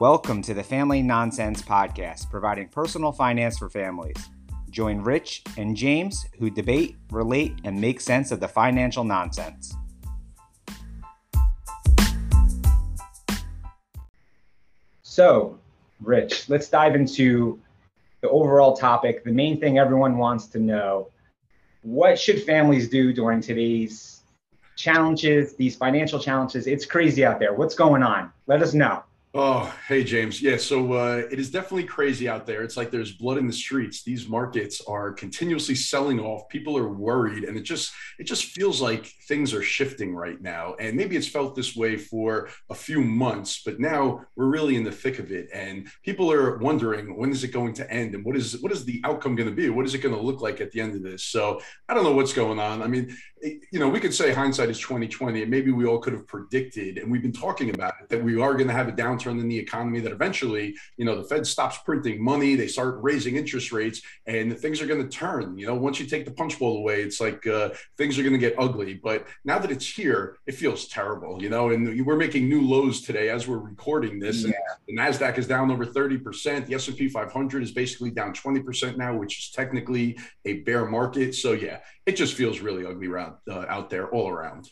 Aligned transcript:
Welcome 0.00 0.40
to 0.42 0.54
the 0.54 0.62
Family 0.62 1.02
Nonsense 1.02 1.60
Podcast, 1.60 2.30
providing 2.30 2.68
personal 2.68 3.12
finance 3.12 3.58
for 3.58 3.68
families. 3.68 4.16
Join 4.70 5.02
Rich 5.02 5.44
and 5.58 5.76
James, 5.76 6.24
who 6.38 6.50
debate, 6.50 6.96
relate, 7.10 7.60
and 7.64 7.78
make 7.78 8.00
sense 8.00 8.32
of 8.32 8.40
the 8.40 8.48
financial 8.48 9.04
nonsense. 9.04 9.74
So, 15.02 15.58
Rich, 16.00 16.48
let's 16.48 16.68
dive 16.68 16.96
into 16.96 17.60
the 18.22 18.30
overall 18.30 18.74
topic, 18.74 19.22
the 19.24 19.30
main 19.30 19.60
thing 19.60 19.78
everyone 19.78 20.16
wants 20.16 20.46
to 20.46 20.58
know. 20.58 21.10
What 21.82 22.18
should 22.18 22.42
families 22.42 22.88
do 22.88 23.12
during 23.12 23.42
today's 23.42 24.22
challenges, 24.74 25.54
these 25.54 25.76
financial 25.76 26.18
challenges? 26.18 26.66
It's 26.66 26.86
crazy 26.86 27.26
out 27.26 27.38
there. 27.38 27.52
What's 27.52 27.74
going 27.74 28.02
on? 28.02 28.32
Let 28.46 28.62
us 28.62 28.72
know. 28.72 29.04
Oh, 29.34 29.74
hey, 29.88 30.04
James. 30.04 30.42
Yeah, 30.42 30.58
so 30.58 30.92
uh, 30.92 31.22
it 31.30 31.38
is 31.38 31.50
definitely 31.50 31.84
crazy 31.84 32.28
out 32.28 32.44
there. 32.44 32.62
It's 32.62 32.76
like 32.76 32.90
there's 32.90 33.12
blood 33.12 33.38
in 33.38 33.46
the 33.46 33.52
streets. 33.54 34.02
These 34.02 34.28
markets 34.28 34.82
are 34.86 35.10
continuously 35.10 35.74
selling 35.74 36.20
off. 36.20 36.50
People 36.50 36.76
are 36.76 36.92
worried, 36.92 37.44
and 37.44 37.56
it 37.56 37.62
just 37.62 37.94
it 38.18 38.24
just 38.24 38.44
feels 38.44 38.82
like 38.82 39.06
things 39.06 39.54
are 39.54 39.62
shifting 39.62 40.14
right 40.14 40.38
now. 40.42 40.74
And 40.78 40.98
maybe 40.98 41.16
it's 41.16 41.26
felt 41.26 41.56
this 41.56 41.74
way 41.74 41.96
for 41.96 42.50
a 42.68 42.74
few 42.74 43.00
months, 43.00 43.62
but 43.64 43.80
now 43.80 44.22
we're 44.36 44.48
really 44.50 44.76
in 44.76 44.84
the 44.84 44.92
thick 44.92 45.18
of 45.18 45.32
it, 45.32 45.48
and 45.54 45.88
people 46.04 46.30
are 46.30 46.58
wondering 46.58 47.16
when 47.16 47.30
is 47.30 47.42
it 47.42 47.54
going 47.54 47.72
to 47.74 47.90
end, 47.90 48.14
and 48.14 48.26
what 48.26 48.36
is 48.36 48.60
what 48.60 48.70
is 48.70 48.84
the 48.84 49.00
outcome 49.02 49.34
going 49.34 49.48
to 49.48 49.54
be? 49.54 49.70
What 49.70 49.86
is 49.86 49.94
it 49.94 50.02
going 50.02 50.14
to 50.14 50.20
look 50.20 50.42
like 50.42 50.60
at 50.60 50.72
the 50.72 50.82
end 50.82 50.94
of 50.94 51.02
this? 51.02 51.24
So 51.24 51.58
I 51.88 51.94
don't 51.94 52.04
know 52.04 52.12
what's 52.12 52.34
going 52.34 52.58
on. 52.58 52.82
I 52.82 52.86
mean, 52.86 53.16
you 53.42 53.78
know, 53.78 53.88
we 53.88 53.98
could 53.98 54.14
say 54.14 54.32
hindsight 54.32 54.70
is 54.70 54.78
2020, 54.78 55.42
and 55.42 55.50
maybe 55.50 55.72
we 55.72 55.84
all 55.84 55.98
could 55.98 56.12
have 56.12 56.26
predicted, 56.26 56.98
and 56.98 57.10
we've 57.10 57.22
been 57.22 57.32
talking 57.32 57.70
about 57.70 57.94
it 58.00 58.08
that 58.08 58.22
we 58.22 58.40
are 58.40 58.54
going 58.54 58.68
to 58.68 58.72
have 58.72 58.88
a 58.88 58.92
downturn 58.92 59.40
in 59.40 59.48
the 59.48 59.58
economy 59.58 60.00
that 60.00 60.12
eventually, 60.12 60.74
you 60.96 61.04
know, 61.04 61.16
the 61.16 61.24
Fed 61.24 61.46
stops 61.46 61.78
printing 61.78 62.22
money, 62.22 62.54
they 62.54 62.68
start 62.68 62.98
raising 63.00 63.36
interest 63.36 63.72
rates, 63.72 64.00
and 64.26 64.56
things 64.58 64.80
are 64.80 64.86
going 64.86 65.02
to 65.02 65.08
turn. 65.08 65.58
You 65.58 65.66
know, 65.66 65.74
once 65.74 65.98
you 65.98 66.06
take 66.06 66.24
the 66.24 66.30
punch 66.30 66.58
bowl 66.58 66.78
away, 66.78 67.02
it's 67.02 67.20
like 67.20 67.46
uh, 67.46 67.70
things 67.96 68.18
are 68.18 68.22
going 68.22 68.34
to 68.34 68.38
get 68.38 68.54
ugly. 68.58 68.94
But 68.94 69.26
now 69.44 69.58
that 69.58 69.70
it's 69.70 69.88
here, 69.88 70.36
it 70.46 70.54
feels 70.54 70.86
terrible, 70.86 71.42
you 71.42 71.50
know, 71.50 71.70
and 71.70 72.06
we're 72.06 72.16
making 72.16 72.48
new 72.48 72.62
lows 72.62 73.00
today 73.00 73.28
as 73.28 73.48
we're 73.48 73.58
recording 73.58 74.20
this. 74.20 74.44
Yeah. 74.44 74.52
the 74.86 74.96
NASDAQ 74.96 75.38
is 75.38 75.46
down 75.48 75.70
over 75.70 75.84
30%. 75.84 76.66
The 76.66 76.74
S&P 76.74 77.08
500 77.08 77.62
is 77.62 77.72
basically 77.72 78.10
down 78.10 78.34
20% 78.34 78.96
now, 78.96 79.16
which 79.16 79.38
is 79.38 79.50
technically 79.50 80.18
a 80.44 80.60
bear 80.60 80.86
market. 80.86 81.34
So, 81.34 81.52
yeah, 81.52 81.80
it 82.06 82.16
just 82.16 82.34
feels 82.34 82.60
really 82.60 82.86
ugly 82.86 83.08
uh, 83.50 83.66
out 83.68 83.90
there 83.90 84.08
all 84.08 84.28
around. 84.28 84.70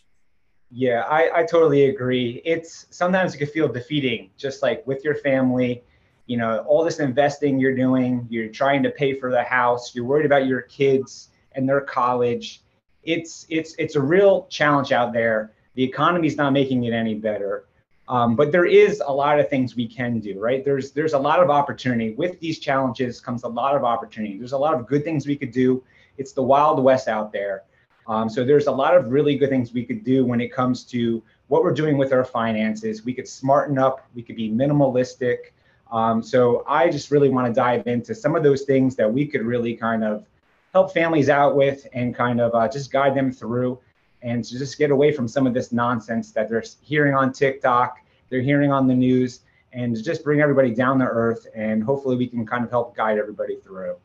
Yeah, 0.70 1.00
I, 1.08 1.41
I 1.41 1.44
totally 1.44 1.86
agree. 1.86 2.41
It's 2.44 2.86
sometimes 2.91 3.34
it 3.34 3.39
can 3.39 3.48
feel 3.48 3.69
defeating, 3.69 4.30
just 4.36 4.62
like 4.62 4.86
with 4.86 5.05
your 5.05 5.17
family, 5.17 5.83
you 6.27 6.36
know, 6.36 6.58
all 6.58 6.84
this 6.84 7.00
investing 7.00 7.58
you're 7.58 7.75
doing, 7.75 8.27
you're 8.30 8.48
trying 8.48 8.84
to 8.84 8.91
pay 8.91 9.19
for 9.19 9.33
the 9.33 9.42
house, 9.42 9.94
you're 9.94 10.05
worried 10.05 10.27
about 10.27 10.47
your 10.47 10.61
kids 10.62 11.30
and 11.52 11.69
their 11.69 11.80
college. 11.80 12.62
It's 13.02 13.47
it's 13.48 13.75
it's 13.78 13.97
a 13.97 14.00
real 14.00 14.47
challenge 14.48 14.92
out 14.92 15.12
there. 15.12 15.52
The 15.74 15.83
economy's 15.83 16.36
not 16.36 16.52
making 16.52 16.84
it 16.84 16.92
any 16.92 17.14
better. 17.14 17.64
Um, 18.11 18.34
but 18.34 18.50
there 18.50 18.64
is 18.67 19.00
a 19.06 19.12
lot 19.12 19.39
of 19.39 19.48
things 19.48 19.77
we 19.77 19.86
can 19.86 20.19
do, 20.19 20.39
right? 20.39 20.64
There's 20.64 20.91
there's 20.91 21.14
a 21.14 21.19
lot 21.19 21.41
of 21.41 21.48
opportunity. 21.48 22.12
With 22.14 22.39
these 22.41 22.58
challenges 22.58 23.20
comes 23.20 23.45
a 23.45 23.48
lot 23.48 23.77
of 23.77 23.84
opportunity. 23.84 24.36
There's 24.36 24.52
a 24.52 24.58
lot 24.58 24.74
of 24.74 24.86
good 24.86 25.05
things 25.05 25.27
we 25.27 25.36
could 25.36 25.52
do. 25.52 25.83
It's 26.19 26.33
the 26.33 26.42
wild 26.42 26.83
west 26.83 27.08
out 27.08 27.33
there. 27.33 27.62
Um, 28.06 28.29
so 28.29 28.45
there's 28.45 28.67
a 28.67 28.73
lot 28.73 28.97
of 28.97 29.11
really 29.11 29.37
good 29.37 29.51
things 29.51 29.73
we 29.73 29.84
could 29.84 30.05
do 30.05 30.25
when 30.25 30.41
it 30.41 30.53
comes 30.53 30.84
to 30.84 31.23
what 31.48 31.62
we're 31.62 31.75
doing 31.75 31.98
with 31.98 32.12
our 32.12 32.25
finances. 32.25 33.05
We 33.05 33.15
could 33.15 33.29
smarten 33.29 33.79
up, 33.79 34.07
we 34.15 34.23
could 34.23 34.37
be 34.37 34.51
minimalistic. 34.51 35.53
Um, 35.92 36.23
so 36.23 36.64
I 36.69 36.89
just 36.89 37.11
really 37.11 37.29
want 37.29 37.47
to 37.48 37.52
dive 37.52 37.86
into 37.86 38.14
some 38.14 38.36
of 38.36 38.42
those 38.42 38.63
things 38.63 38.97
that 38.97 39.13
we 39.13 39.27
could 39.27 39.42
really 39.42 39.74
kind 39.74 40.05
of 40.05 40.24
help 40.73 40.92
families 40.92 41.29
out 41.29 41.57
with 41.57 41.86
and 41.92 42.14
kind 42.14 42.41
of 42.41 42.55
uh, 42.55 42.69
just 42.69 42.92
guide 42.92 43.17
them 43.17 43.33
through 43.33 43.79
and 44.23 44.45
to 44.45 44.58
just 44.58 44.79
get 44.79 44.91
away 44.91 45.13
from 45.13 45.27
some 45.27 45.47
of 45.47 45.55
this 45.55 45.73
nonsense 45.73 46.30
that 46.33 46.48
they're 46.48 46.64
hearing 46.83 47.14
on 47.14 47.33
TikTok, 47.33 47.98
they're 48.29 48.42
hearing 48.42 48.70
on 48.70 48.86
the 48.86 48.95
news, 48.95 49.41
and 49.73 50.01
just 50.03 50.24
bring 50.24 50.41
everybody 50.41 50.73
down 50.73 50.98
to 50.98 51.05
earth. 51.05 51.47
And 51.55 51.83
hopefully 51.83 52.17
we 52.17 52.27
can 52.27 52.47
kind 52.47 52.64
of 52.64 52.70
help 52.70 52.95
guide 52.95 53.19
everybody 53.19 53.57
through. 53.57 53.97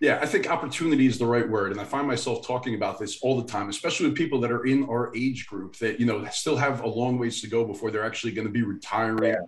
Yeah, 0.00 0.18
I 0.22 0.26
think 0.26 0.50
opportunity 0.50 1.06
is 1.06 1.18
the 1.18 1.26
right 1.26 1.46
word. 1.46 1.72
And 1.72 1.80
I 1.80 1.84
find 1.84 2.06
myself 2.06 2.46
talking 2.46 2.74
about 2.74 2.98
this 2.98 3.20
all 3.20 3.38
the 3.38 3.46
time, 3.46 3.68
especially 3.68 4.08
with 4.08 4.16
people 4.16 4.40
that 4.40 4.50
are 4.50 4.64
in 4.64 4.84
our 4.84 5.14
age 5.14 5.46
group 5.46 5.76
that, 5.76 6.00
you 6.00 6.06
know, 6.06 6.24
still 6.32 6.56
have 6.56 6.80
a 6.80 6.88
long 6.88 7.18
ways 7.18 7.42
to 7.42 7.48
go 7.48 7.66
before 7.66 7.90
they're 7.90 8.06
actually 8.06 8.32
going 8.32 8.46
to 8.46 8.52
be 8.52 8.62
retiring. 8.62 9.34
Yeah 9.34 9.46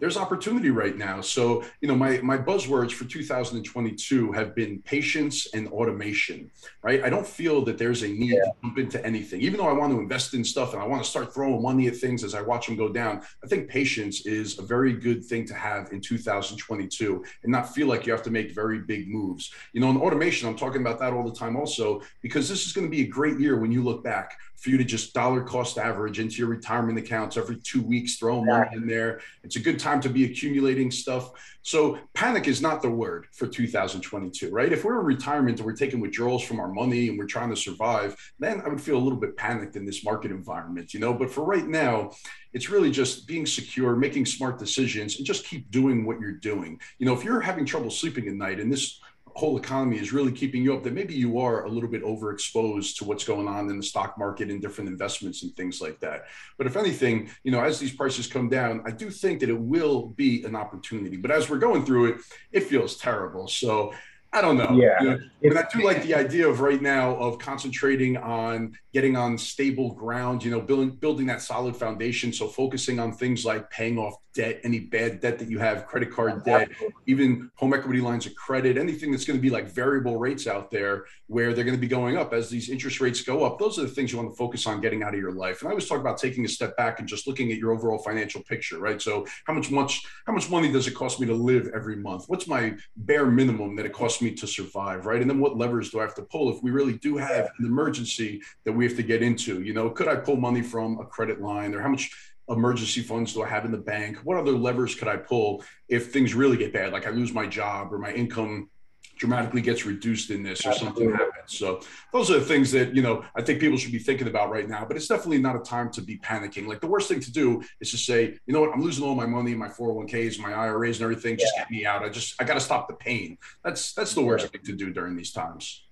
there's 0.00 0.16
opportunity 0.16 0.70
right 0.70 0.96
now. 0.96 1.20
So, 1.20 1.64
you 1.80 1.88
know, 1.88 1.94
my, 1.94 2.18
my 2.18 2.36
buzzwords 2.36 2.92
for 2.92 3.04
2022 3.04 4.32
have 4.32 4.54
been 4.54 4.80
patience 4.82 5.54
and 5.54 5.68
automation, 5.68 6.50
right? 6.82 7.02
I 7.04 7.10
don't 7.10 7.26
feel 7.26 7.64
that 7.64 7.78
there's 7.78 8.02
a 8.02 8.08
need 8.08 8.32
yeah. 8.32 8.40
to 8.40 8.52
jump 8.62 8.78
into 8.78 9.04
anything, 9.06 9.40
even 9.40 9.58
though 9.58 9.68
I 9.68 9.72
want 9.72 9.92
to 9.92 10.00
invest 10.00 10.34
in 10.34 10.44
stuff 10.44 10.72
and 10.72 10.82
I 10.82 10.86
want 10.86 11.02
to 11.02 11.08
start 11.08 11.32
throwing 11.32 11.62
money 11.62 11.86
at 11.86 11.96
things 11.96 12.24
as 12.24 12.34
I 12.34 12.42
watch 12.42 12.66
them 12.66 12.76
go 12.76 12.88
down. 12.88 13.22
I 13.42 13.46
think 13.46 13.68
patience 13.68 14.26
is 14.26 14.58
a 14.58 14.62
very 14.62 14.92
good 14.92 15.24
thing 15.24 15.46
to 15.46 15.54
have 15.54 15.92
in 15.92 16.00
2022 16.00 17.24
and 17.42 17.52
not 17.52 17.72
feel 17.72 17.86
like 17.86 18.06
you 18.06 18.12
have 18.12 18.22
to 18.24 18.30
make 18.30 18.52
very 18.52 18.80
big 18.80 19.08
moves. 19.08 19.52
You 19.72 19.80
know, 19.80 19.90
in 19.90 19.96
automation, 19.96 20.48
I'm 20.48 20.56
talking 20.56 20.80
about 20.80 20.98
that 21.00 21.12
all 21.12 21.22
the 21.22 21.36
time 21.36 21.56
also, 21.56 22.02
because 22.20 22.48
this 22.48 22.66
is 22.66 22.72
going 22.72 22.86
to 22.86 22.90
be 22.90 23.02
a 23.02 23.06
great 23.06 23.38
year 23.38 23.58
when 23.58 23.70
you 23.70 23.82
look 23.82 24.02
back 24.02 24.36
for 24.56 24.70
you 24.70 24.78
to 24.78 24.84
just 24.84 25.12
dollar 25.12 25.42
cost 25.42 25.76
average 25.76 26.18
into 26.18 26.36
your 26.36 26.48
retirement 26.48 26.98
accounts 26.98 27.36
every 27.36 27.56
two 27.56 27.82
weeks, 27.82 28.16
throw 28.16 28.42
money 28.42 28.68
in 28.72 28.86
there. 28.86 29.20
It's 29.42 29.56
a 29.56 29.60
good 29.60 29.78
time 29.84 30.00
to 30.00 30.08
be 30.08 30.24
accumulating 30.24 30.90
stuff. 30.90 31.30
So 31.62 31.98
panic 32.14 32.48
is 32.48 32.60
not 32.60 32.82
the 32.82 32.90
word 32.90 33.26
for 33.32 33.46
2022, 33.46 34.50
right? 34.50 34.72
If 34.72 34.84
we're 34.84 34.98
in 35.00 35.06
retirement 35.06 35.58
and 35.58 35.66
we're 35.66 35.76
taking 35.76 36.00
withdrawals 36.00 36.42
from 36.42 36.58
our 36.58 36.72
money 36.72 37.08
and 37.08 37.18
we're 37.18 37.26
trying 37.26 37.50
to 37.50 37.56
survive, 37.56 38.16
then 38.38 38.62
I 38.64 38.68
would 38.68 38.80
feel 38.80 38.96
a 38.96 39.04
little 39.04 39.18
bit 39.18 39.36
panicked 39.36 39.76
in 39.76 39.84
this 39.84 40.04
market 40.04 40.30
environment, 40.30 40.94
you 40.94 41.00
know. 41.00 41.12
But 41.12 41.30
for 41.30 41.44
right 41.44 41.66
now, 41.66 42.12
it's 42.54 42.70
really 42.70 42.90
just 42.90 43.28
being 43.28 43.46
secure, 43.46 43.94
making 43.94 44.26
smart 44.26 44.58
decisions, 44.58 45.18
and 45.18 45.26
just 45.26 45.46
keep 45.46 45.70
doing 45.70 46.06
what 46.06 46.18
you're 46.20 46.32
doing. 46.32 46.80
You 46.98 47.06
know, 47.06 47.14
if 47.14 47.22
you're 47.22 47.40
having 47.40 47.66
trouble 47.66 47.90
sleeping 47.90 48.26
at 48.28 48.34
night 48.34 48.60
and 48.60 48.72
this 48.72 49.00
whole 49.36 49.56
economy 49.58 49.98
is 49.98 50.12
really 50.12 50.30
keeping 50.30 50.62
you 50.62 50.74
up, 50.74 50.84
that 50.84 50.92
maybe 50.92 51.14
you 51.14 51.38
are 51.40 51.64
a 51.64 51.68
little 51.68 51.88
bit 51.88 52.04
overexposed 52.04 52.96
to 52.96 53.04
what's 53.04 53.24
going 53.24 53.48
on 53.48 53.68
in 53.68 53.76
the 53.76 53.82
stock 53.82 54.16
market 54.16 54.50
and 54.50 54.62
different 54.62 54.88
investments 54.88 55.42
and 55.42 55.54
things 55.56 55.80
like 55.80 55.98
that. 56.00 56.26
But 56.56 56.66
if 56.66 56.76
anything, 56.76 57.28
you 57.42 57.50
know, 57.50 57.60
as 57.60 57.78
these 57.78 57.94
prices 57.94 58.26
come 58.28 58.48
down, 58.48 58.82
I 58.86 58.92
do 58.92 59.10
think 59.10 59.40
that 59.40 59.48
it 59.48 59.58
will 59.58 60.06
be 60.08 60.44
an 60.44 60.54
opportunity. 60.54 61.16
But 61.16 61.32
as 61.32 61.50
we're 61.50 61.58
going 61.58 61.84
through 61.84 62.06
it, 62.06 62.16
it 62.52 62.64
feels 62.64 62.96
terrible. 62.96 63.48
So 63.48 63.92
I 64.32 64.40
don't 64.40 64.56
know. 64.56 64.78
Yeah. 64.80 65.00
You 65.00 65.10
know, 65.10 65.54
but 65.54 65.56
I 65.56 65.68
do 65.72 65.84
like 65.84 66.02
the 66.02 66.14
idea 66.14 66.48
of 66.48 66.60
right 66.60 66.82
now 66.82 67.14
of 67.16 67.38
concentrating 67.38 68.16
on 68.16 68.76
getting 68.92 69.16
on 69.16 69.38
stable 69.38 69.94
ground, 69.94 70.44
you 70.44 70.50
know, 70.50 70.60
building 70.60 70.90
building 70.90 71.26
that 71.26 71.40
solid 71.40 71.76
foundation. 71.76 72.32
So 72.32 72.48
focusing 72.48 72.98
on 72.98 73.12
things 73.12 73.44
like 73.44 73.70
paying 73.70 73.96
off 73.96 74.16
debt, 74.34 74.60
any 74.64 74.80
bad 74.80 75.20
debt 75.20 75.38
that 75.38 75.48
you 75.48 75.58
have, 75.58 75.86
credit 75.86 76.10
card 76.10 76.44
debt, 76.44 76.70
even 77.06 77.50
home 77.54 77.72
equity 77.72 78.00
lines 78.00 78.26
of 78.26 78.34
credit, 78.34 78.76
anything 78.76 79.10
that's 79.10 79.24
going 79.24 79.38
to 79.38 79.42
be 79.42 79.50
like 79.50 79.66
variable 79.68 80.18
rates 80.18 80.46
out 80.46 80.70
there 80.70 81.04
where 81.28 81.54
they're 81.54 81.64
going 81.64 81.76
to 81.76 81.80
be 81.80 81.88
going 81.88 82.16
up 82.16 82.32
as 82.32 82.50
these 82.50 82.68
interest 82.68 83.00
rates 83.00 83.22
go 83.22 83.44
up. 83.44 83.58
Those 83.58 83.78
are 83.78 83.82
the 83.82 83.88
things 83.88 84.12
you 84.12 84.18
want 84.18 84.30
to 84.30 84.36
focus 84.36 84.66
on 84.66 84.80
getting 84.80 85.02
out 85.02 85.14
of 85.14 85.20
your 85.20 85.32
life. 85.32 85.60
And 85.60 85.68
I 85.68 85.70
always 85.70 85.88
talk 85.88 86.00
about 86.00 86.18
taking 86.18 86.44
a 86.44 86.48
step 86.48 86.76
back 86.76 86.98
and 86.98 87.08
just 87.08 87.26
looking 87.26 87.50
at 87.52 87.58
your 87.58 87.72
overall 87.72 87.98
financial 87.98 88.42
picture, 88.42 88.78
right? 88.78 89.00
So 89.00 89.26
how 89.44 89.54
much 89.54 89.70
much 89.70 90.02
how 90.26 90.32
much 90.32 90.50
money 90.50 90.70
does 90.70 90.86
it 90.86 90.94
cost 90.94 91.20
me 91.20 91.26
to 91.26 91.34
live 91.34 91.70
every 91.74 91.96
month? 91.96 92.24
What's 92.26 92.46
my 92.46 92.74
bare 92.96 93.26
minimum 93.26 93.76
that 93.76 93.86
it 93.86 93.92
costs 93.92 94.20
me 94.20 94.32
to 94.32 94.46
survive, 94.46 95.06
right? 95.06 95.20
And 95.20 95.30
then 95.30 95.40
what 95.40 95.56
levers 95.56 95.90
do 95.90 96.00
I 96.00 96.02
have 96.02 96.14
to 96.16 96.22
pull 96.22 96.54
if 96.54 96.62
we 96.62 96.70
really 96.70 96.98
do 96.98 97.16
have 97.16 97.50
an 97.58 97.66
emergency 97.66 98.42
that 98.64 98.72
we 98.72 98.84
have 98.84 98.96
to 98.96 99.02
get 99.02 99.22
into? 99.22 99.62
You 99.62 99.72
know, 99.72 99.90
could 99.90 100.08
I 100.08 100.16
pull 100.16 100.36
money 100.36 100.62
from 100.62 100.98
a 101.00 101.04
credit 101.04 101.40
line 101.40 101.74
or 101.74 101.80
how 101.80 101.88
much 101.88 102.33
emergency 102.48 103.00
funds 103.00 103.32
do 103.32 103.42
I 103.42 103.48
have 103.48 103.64
in 103.64 103.72
the 103.72 103.78
bank? 103.78 104.18
What 104.24 104.36
other 104.36 104.52
levers 104.52 104.94
could 104.94 105.08
I 105.08 105.16
pull 105.16 105.64
if 105.88 106.12
things 106.12 106.34
really 106.34 106.56
get 106.56 106.72
bad, 106.72 106.92
like 106.92 107.06
I 107.06 107.10
lose 107.10 107.32
my 107.32 107.46
job 107.46 107.92
or 107.92 107.98
my 107.98 108.12
income 108.12 108.70
dramatically 109.16 109.60
gets 109.60 109.86
reduced 109.86 110.30
in 110.30 110.42
this 110.42 110.66
or 110.66 110.72
something 110.72 111.10
happens. 111.10 111.30
So 111.46 111.80
those 112.12 112.30
are 112.30 112.38
the 112.38 112.44
things 112.44 112.72
that, 112.72 112.94
you 112.94 113.02
know, 113.02 113.24
I 113.36 113.42
think 113.42 113.60
people 113.60 113.78
should 113.78 113.92
be 113.92 113.98
thinking 113.98 114.26
about 114.26 114.50
right 114.50 114.68
now, 114.68 114.84
but 114.84 114.96
it's 114.96 115.06
definitely 115.06 115.38
not 115.38 115.56
a 115.56 115.60
time 115.60 115.90
to 115.92 116.02
be 116.02 116.18
panicking. 116.18 116.66
Like 116.66 116.80
the 116.80 116.88
worst 116.88 117.08
thing 117.08 117.20
to 117.20 117.32
do 117.32 117.62
is 117.80 117.90
to 117.92 117.96
say, 117.96 118.36
you 118.46 118.52
know 118.52 118.60
what, 118.60 118.72
I'm 118.74 118.82
losing 118.82 119.04
all 119.04 119.14
my 119.14 119.26
money, 119.26 119.54
my 119.54 119.68
401ks, 119.68 120.38
my 120.40 120.52
IRAs 120.52 120.96
and 120.96 121.04
everything. 121.04 121.36
Just 121.36 121.52
yeah. 121.56 121.62
get 121.62 121.70
me 121.70 121.86
out. 121.86 122.02
I 122.02 122.08
just, 122.08 122.40
I 122.40 122.44
got 122.44 122.54
to 122.54 122.60
stop 122.60 122.88
the 122.88 122.94
pain. 122.94 123.38
That's, 123.62 123.92
that's 123.92 124.14
the 124.14 124.22
worst 124.22 124.48
thing 124.48 124.62
to 124.64 124.72
do 124.72 124.92
during 124.92 125.16
these 125.16 125.32
times. 125.32 125.83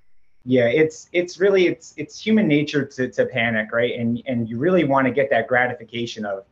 Yeah, 0.44 0.66
it's 0.66 1.08
it's 1.12 1.38
really 1.38 1.68
it's 1.68 1.94
it's 1.96 2.18
human 2.18 2.48
nature 2.48 2.84
to 2.84 3.08
to 3.08 3.26
panic, 3.26 3.72
right? 3.72 3.98
And 3.98 4.22
and 4.26 4.48
you 4.48 4.58
really 4.58 4.84
want 4.84 5.06
to 5.06 5.12
get 5.12 5.30
that 5.30 5.46
gratification 5.46 6.24
of 6.24 6.44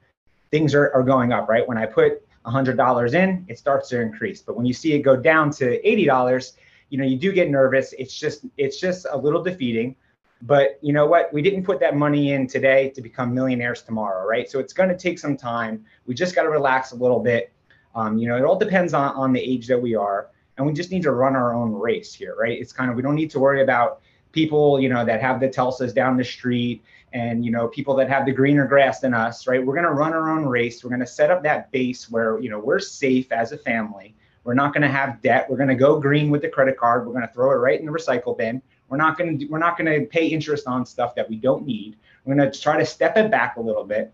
things 0.50 0.74
are, 0.74 0.92
are 0.92 1.02
going 1.02 1.32
up, 1.32 1.48
right? 1.48 1.66
When 1.66 1.78
I 1.78 1.86
put 1.86 2.22
$100 2.44 3.14
in, 3.14 3.44
it 3.48 3.58
starts 3.58 3.88
to 3.90 4.00
increase. 4.00 4.42
But 4.42 4.56
when 4.56 4.66
you 4.66 4.72
see 4.72 4.92
it 4.94 5.00
go 5.00 5.16
down 5.16 5.50
to 5.52 5.80
$80, 5.82 6.52
you 6.88 6.98
know, 6.98 7.04
you 7.04 7.16
do 7.16 7.32
get 7.32 7.50
nervous. 7.50 7.92
It's 7.98 8.18
just 8.18 8.44
it's 8.56 8.80
just 8.80 9.06
a 9.10 9.16
little 9.16 9.42
defeating. 9.42 9.96
But 10.42 10.78
you 10.80 10.92
know 10.92 11.06
what? 11.06 11.32
We 11.32 11.42
didn't 11.42 11.64
put 11.64 11.80
that 11.80 11.96
money 11.96 12.32
in 12.32 12.46
today 12.46 12.90
to 12.90 13.02
become 13.02 13.34
millionaires 13.34 13.82
tomorrow, 13.82 14.26
right? 14.26 14.50
So 14.50 14.58
it's 14.58 14.72
going 14.72 14.88
to 14.88 14.96
take 14.96 15.18
some 15.18 15.36
time. 15.36 15.84
We 16.06 16.14
just 16.14 16.34
got 16.34 16.44
to 16.44 16.48
relax 16.48 16.92
a 16.92 16.96
little 16.96 17.20
bit. 17.20 17.52
Um, 17.94 18.16
you 18.16 18.26
know, 18.26 18.36
it 18.36 18.44
all 18.44 18.58
depends 18.58 18.94
on, 18.94 19.14
on 19.14 19.32
the 19.32 19.40
age 19.40 19.66
that 19.66 19.80
we 19.80 19.94
are. 19.94 20.28
And 20.56 20.66
we 20.66 20.72
just 20.72 20.90
need 20.90 21.02
to 21.02 21.12
run 21.12 21.36
our 21.36 21.54
own 21.54 21.72
race 21.72 22.12
here, 22.12 22.34
right? 22.38 22.58
It's 22.58 22.72
kind 22.72 22.90
of, 22.90 22.96
we 22.96 23.02
don't 23.02 23.14
need 23.14 23.30
to 23.30 23.40
worry 23.40 23.62
about 23.62 24.00
people, 24.32 24.80
you 24.80 24.88
know, 24.88 25.04
that 25.04 25.20
have 25.20 25.40
the 25.40 25.48
Teslas 25.48 25.94
down 25.94 26.16
the 26.16 26.24
street 26.24 26.82
and, 27.12 27.44
you 27.44 27.50
know, 27.50 27.68
people 27.68 27.94
that 27.96 28.08
have 28.08 28.26
the 28.26 28.32
greener 28.32 28.66
grass 28.66 29.00
than 29.00 29.14
us, 29.14 29.46
right? 29.46 29.64
We're 29.64 29.74
going 29.74 29.86
to 29.86 29.92
run 29.92 30.12
our 30.12 30.30
own 30.30 30.46
race. 30.46 30.84
We're 30.84 30.90
going 30.90 31.00
to 31.00 31.06
set 31.06 31.30
up 31.30 31.42
that 31.42 31.70
base 31.72 32.10
where, 32.10 32.38
you 32.40 32.50
know, 32.50 32.58
we're 32.58 32.78
safe 32.78 33.32
as 33.32 33.52
a 33.52 33.58
family. 33.58 34.14
We're 34.44 34.54
not 34.54 34.72
going 34.72 34.82
to 34.82 34.88
have 34.88 35.20
debt. 35.22 35.48
We're 35.50 35.56
going 35.56 35.68
to 35.68 35.74
go 35.74 35.98
green 35.98 36.30
with 36.30 36.42
the 36.42 36.48
credit 36.48 36.78
card. 36.78 37.06
We're 37.06 37.12
going 37.12 37.26
to 37.26 37.32
throw 37.32 37.50
it 37.50 37.56
right 37.56 37.78
in 37.78 37.86
the 37.86 37.92
recycle 37.92 38.36
bin. 38.36 38.62
We're 38.88 38.96
not 38.96 39.18
going 39.18 39.38
to, 39.38 39.46
we're 39.46 39.58
not 39.58 39.76
going 39.76 40.00
to 40.00 40.06
pay 40.06 40.26
interest 40.26 40.66
on 40.66 40.86
stuff 40.86 41.14
that 41.14 41.28
we 41.28 41.36
don't 41.36 41.66
need. 41.66 41.96
We're 42.24 42.36
going 42.36 42.50
to 42.50 42.58
try 42.58 42.78
to 42.78 42.86
step 42.86 43.16
it 43.16 43.30
back 43.30 43.56
a 43.56 43.60
little 43.60 43.84
bit, 43.84 44.12